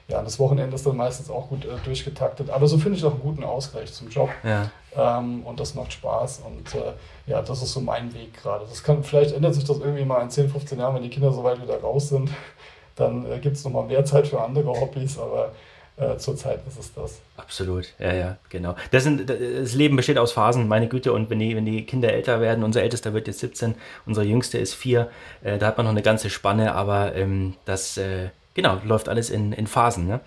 ja, 0.09 0.23
das 0.23 0.39
Wochenende 0.39 0.75
ist 0.77 0.87
dann 0.87 0.97
meistens 0.97 1.31
auch 1.31 1.49
gut 1.49 1.65
äh, 1.65 1.69
durchgetaktet. 1.85 2.51
Aber 2.51 2.67
so 2.67 2.79
finde 2.79 2.99
ich 2.99 3.05
auch 3.05 3.13
einen 3.13 3.23
guten 3.23 3.45
Ausgleich 3.45 3.93
zum 3.93 4.09
Job. 4.11 4.29
Ja. 4.43 4.71
Ähm, 4.97 5.43
und 5.45 5.59
das 5.61 5.75
macht 5.75 5.93
Spaß. 5.93 6.43
Und 6.47 6.75
äh, 6.75 6.93
ja, 7.27 7.41
das 7.43 7.63
ist 7.63 7.73
so 7.73 7.81
mein 7.81 8.13
Weg 8.15 8.35
gerade. 8.35 8.67
Das 8.69 8.83
kann, 8.83 9.03
vielleicht 9.03 9.35
ändert 9.35 9.55
sich 9.55 9.65
das 9.65 9.79
irgendwie 9.79 10.05
mal 10.05 10.23
in 10.23 10.31
10, 10.31 10.51
15 10.51 10.79
Jahren, 10.79 10.95
wenn 10.95 11.03
die 11.03 11.11
Kinder 11.11 11.33
so 11.33 11.43
weit 11.43 11.63
wieder 11.63 11.81
raus 11.81 12.09
sind 12.09 12.31
dann 12.97 13.31
äh, 13.31 13.39
gibt 13.39 13.57
es 13.57 13.65
nochmal 13.65 13.87
mehr 13.87 14.05
Zeit 14.05 14.27
für 14.27 14.41
andere 14.41 14.69
Hobbys, 14.69 15.19
aber 15.19 15.53
äh, 15.97 16.17
zurzeit 16.17 16.61
ist 16.67 16.79
es 16.79 16.93
das. 16.93 17.21
Absolut, 17.37 17.93
ja, 17.99 18.13
ja, 18.13 18.37
genau. 18.49 18.75
Das, 18.91 19.05
sind, 19.05 19.29
das 19.29 19.75
Leben 19.75 19.97
besteht 19.97 20.19
aus 20.19 20.33
Phasen, 20.33 20.67
meine 20.69 20.89
Güte, 20.89 21.13
und 21.13 21.31
wenn 21.31 21.39
die, 21.39 21.57
wenn 21.57 21.65
die 21.65 21.85
Kinder 21.87 22.13
älter 22.13 22.41
werden, 22.41 22.65
unser 22.65 22.83
Ältester 22.83 23.13
wird 23.15 23.27
jetzt 23.27 23.41
17, 23.41 23.75
unser 24.07 24.23
Jüngster 24.23 24.59
ist 24.59 24.75
4, 24.75 25.09
äh, 25.43 25.59
da 25.59 25.67
hat 25.67 25.77
man 25.77 25.87
noch 25.87 25.93
eine 25.93 26.03
ganze 26.03 26.31
Spanne, 26.31 26.75
aber 26.75 27.15
ähm, 27.15 27.55
das, 27.65 27.97
äh, 27.97 28.31
genau, 28.55 28.81
läuft 28.85 29.09
alles 29.09 29.31
in, 29.31 29.53
in 29.53 29.67
Phasen, 29.67 30.07
ne? 30.07 30.21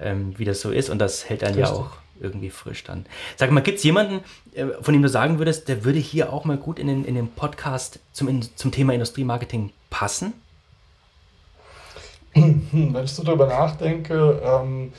ähm, 0.00 0.34
wie 0.36 0.44
das 0.44 0.60
so 0.60 0.70
ist, 0.70 0.90
und 0.90 0.98
das 0.98 1.28
hält 1.28 1.44
einen 1.44 1.56
Richtig. 1.56 1.76
ja 1.76 1.82
auch 1.82 1.90
irgendwie 2.20 2.50
frisch 2.50 2.84
dann. 2.84 3.06
Sag 3.36 3.50
mal, 3.50 3.60
gibt 3.60 3.78
es 3.78 3.84
jemanden, 3.84 4.20
äh, 4.54 4.66
von 4.80 4.92
dem 4.92 5.02
du 5.02 5.08
sagen 5.08 5.38
würdest, 5.38 5.68
der 5.68 5.84
würde 5.84 5.98
hier 5.98 6.32
auch 6.32 6.44
mal 6.44 6.56
gut 6.56 6.78
in 6.78 6.88
den, 6.88 7.04
in 7.04 7.14
den 7.14 7.28
Podcast 7.28 8.00
zum, 8.12 8.42
zum 8.56 8.72
Thema 8.72 8.92
Industriemarketing 8.92 9.70
passen? 9.90 10.32
Wenn 12.34 13.04
ich 13.04 13.12
so 13.12 13.22
darüber 13.22 13.46
nachdenke, 13.46 14.40
ähm, 14.44 14.92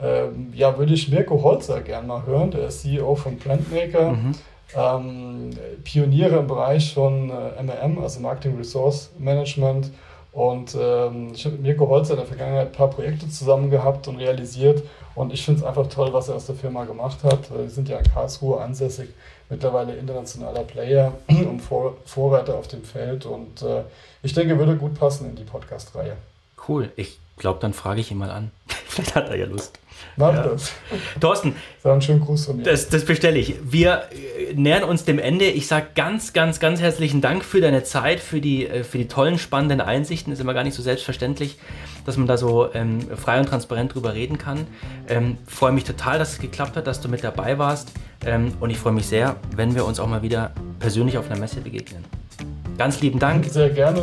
ähm, 0.00 0.52
ja, 0.54 0.78
würde 0.78 0.94
ich 0.94 1.08
Mirko 1.08 1.42
Holzer 1.42 1.82
gerne 1.82 2.06
mal 2.06 2.24
hören. 2.24 2.50
Der 2.50 2.68
ist 2.68 2.82
CEO 2.82 3.14
von 3.14 3.38
Plantmaker. 3.38 4.12
Mhm. 4.12 4.32
Ähm, 4.74 5.50
Pioniere 5.82 6.38
im 6.38 6.46
Bereich 6.46 6.94
von 6.94 7.28
äh, 7.30 7.62
MRM, 7.62 7.98
also 7.98 8.20
Marketing 8.20 8.56
Resource 8.56 9.10
Management. 9.18 9.90
Und 10.32 10.76
ähm, 10.78 11.32
ich 11.34 11.44
habe 11.44 11.56
mit 11.56 11.62
Mirko 11.62 11.88
Holzer 11.88 12.12
in 12.12 12.20
der 12.20 12.26
Vergangenheit 12.26 12.68
ein 12.68 12.72
paar 12.72 12.90
Projekte 12.90 13.28
zusammen 13.28 13.70
gehabt 13.70 14.06
und 14.06 14.16
realisiert. 14.16 14.82
Und 15.16 15.32
ich 15.32 15.44
finde 15.44 15.60
es 15.60 15.66
einfach 15.66 15.88
toll, 15.88 16.12
was 16.12 16.28
er 16.28 16.36
aus 16.36 16.46
der 16.46 16.54
Firma 16.54 16.84
gemacht 16.84 17.24
hat. 17.24 17.50
Wir 17.52 17.68
sind 17.68 17.88
ja 17.88 17.98
in 17.98 18.04
Karlsruhe 18.04 18.60
ansässig, 18.60 19.08
mittlerweile 19.48 19.94
internationaler 19.94 20.62
Player 20.62 21.12
und 21.28 21.60
Vor 21.60 21.96
Vorreiter 22.04 22.56
auf 22.56 22.68
dem 22.68 22.84
Feld. 22.84 23.26
Und 23.26 23.62
äh, 23.62 23.82
ich 24.22 24.32
denke, 24.32 24.56
würde 24.58 24.76
gut 24.76 24.94
passen 24.94 25.28
in 25.28 25.34
die 25.34 25.44
Podcast-Reihe. 25.44 26.16
Cool. 26.68 26.92
Ich 26.94 27.18
glaube, 27.40 27.58
dann 27.60 27.72
frage 27.72 28.00
ich 28.00 28.10
ihn 28.12 28.18
mal 28.18 28.30
an. 28.30 28.52
Vielleicht 28.86 29.16
hat 29.16 29.28
er 29.28 29.36
ja 29.36 29.46
Lust. 29.46 29.80
Mach 30.16 30.34
ja. 30.34 30.42
das. 30.42 30.72
Thorsten. 31.20 31.54
Das 31.82 31.92
einen 31.92 32.02
schönen 32.02 32.20
Gruß 32.20 32.46
von 32.46 32.58
mir. 32.58 32.62
Das, 32.62 32.88
das 32.88 33.04
bestelle 33.04 33.38
ich. 33.38 33.54
Wir 33.62 34.04
äh, 34.12 34.54
nähern 34.54 34.84
uns 34.84 35.04
dem 35.04 35.18
Ende. 35.18 35.46
Ich 35.46 35.66
sage 35.66 35.88
ganz, 35.94 36.32
ganz, 36.32 36.60
ganz 36.60 36.80
herzlichen 36.80 37.20
Dank 37.20 37.44
für 37.44 37.60
deine 37.60 37.84
Zeit, 37.84 38.20
für 38.20 38.40
die, 38.40 38.66
äh, 38.66 38.84
für 38.84 38.98
die 38.98 39.08
tollen, 39.08 39.38
spannenden 39.38 39.80
Einsichten. 39.80 40.32
Ist 40.32 40.40
immer 40.40 40.54
gar 40.54 40.64
nicht 40.64 40.74
so 40.74 40.82
selbstverständlich, 40.82 41.58
dass 42.06 42.16
man 42.16 42.26
da 42.26 42.36
so 42.36 42.72
ähm, 42.74 43.00
frei 43.16 43.40
und 43.40 43.46
transparent 43.46 43.94
drüber 43.94 44.14
reden 44.14 44.38
kann. 44.38 44.66
Ähm, 45.08 45.38
freue 45.46 45.72
mich 45.72 45.84
total, 45.84 46.18
dass 46.18 46.32
es 46.32 46.38
geklappt 46.38 46.76
hat, 46.76 46.86
dass 46.86 47.00
du 47.00 47.08
mit 47.08 47.24
dabei 47.24 47.58
warst. 47.58 47.92
Ähm, 48.24 48.52
und 48.60 48.70
ich 48.70 48.78
freue 48.78 48.92
mich 48.92 49.06
sehr, 49.06 49.36
wenn 49.56 49.74
wir 49.74 49.84
uns 49.84 50.00
auch 50.00 50.06
mal 50.06 50.22
wieder 50.22 50.52
persönlich 50.78 51.16
auf 51.18 51.30
einer 51.30 51.40
Messe 51.40 51.60
begegnen. 51.60 52.04
Ganz 52.76 53.00
lieben 53.00 53.18
Dank. 53.18 53.46
Sehr 53.46 53.70
gerne. 53.70 54.02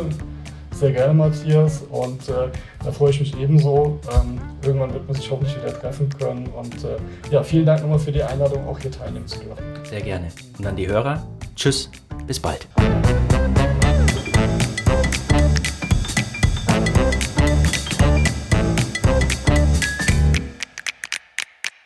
Sehr 0.78 0.92
gerne, 0.92 1.12
Matthias. 1.12 1.82
Und 1.90 2.28
äh, 2.28 2.50
da 2.84 2.92
freue 2.92 3.10
ich 3.10 3.18
mich 3.18 3.36
ebenso. 3.36 3.98
Ähm, 4.14 4.40
irgendwann 4.62 4.94
wird 4.94 5.06
man 5.08 5.16
sich 5.16 5.28
hoffentlich 5.28 5.56
wieder 5.56 5.76
treffen 5.76 6.08
können. 6.08 6.46
Und 6.46 6.84
äh, 6.84 6.96
ja, 7.32 7.42
vielen 7.42 7.66
Dank 7.66 7.82
nochmal 7.82 7.98
für 7.98 8.12
die 8.12 8.22
Einladung, 8.22 8.66
auch 8.68 8.78
hier 8.78 8.92
teilnehmen 8.92 9.26
zu 9.26 9.40
dürfen. 9.40 9.64
Sehr 9.82 10.02
gerne. 10.02 10.28
Und 10.56 10.66
an 10.66 10.76
die 10.76 10.86
Hörer, 10.86 11.26
tschüss, 11.56 11.90
bis 12.28 12.38
bald. 12.38 12.68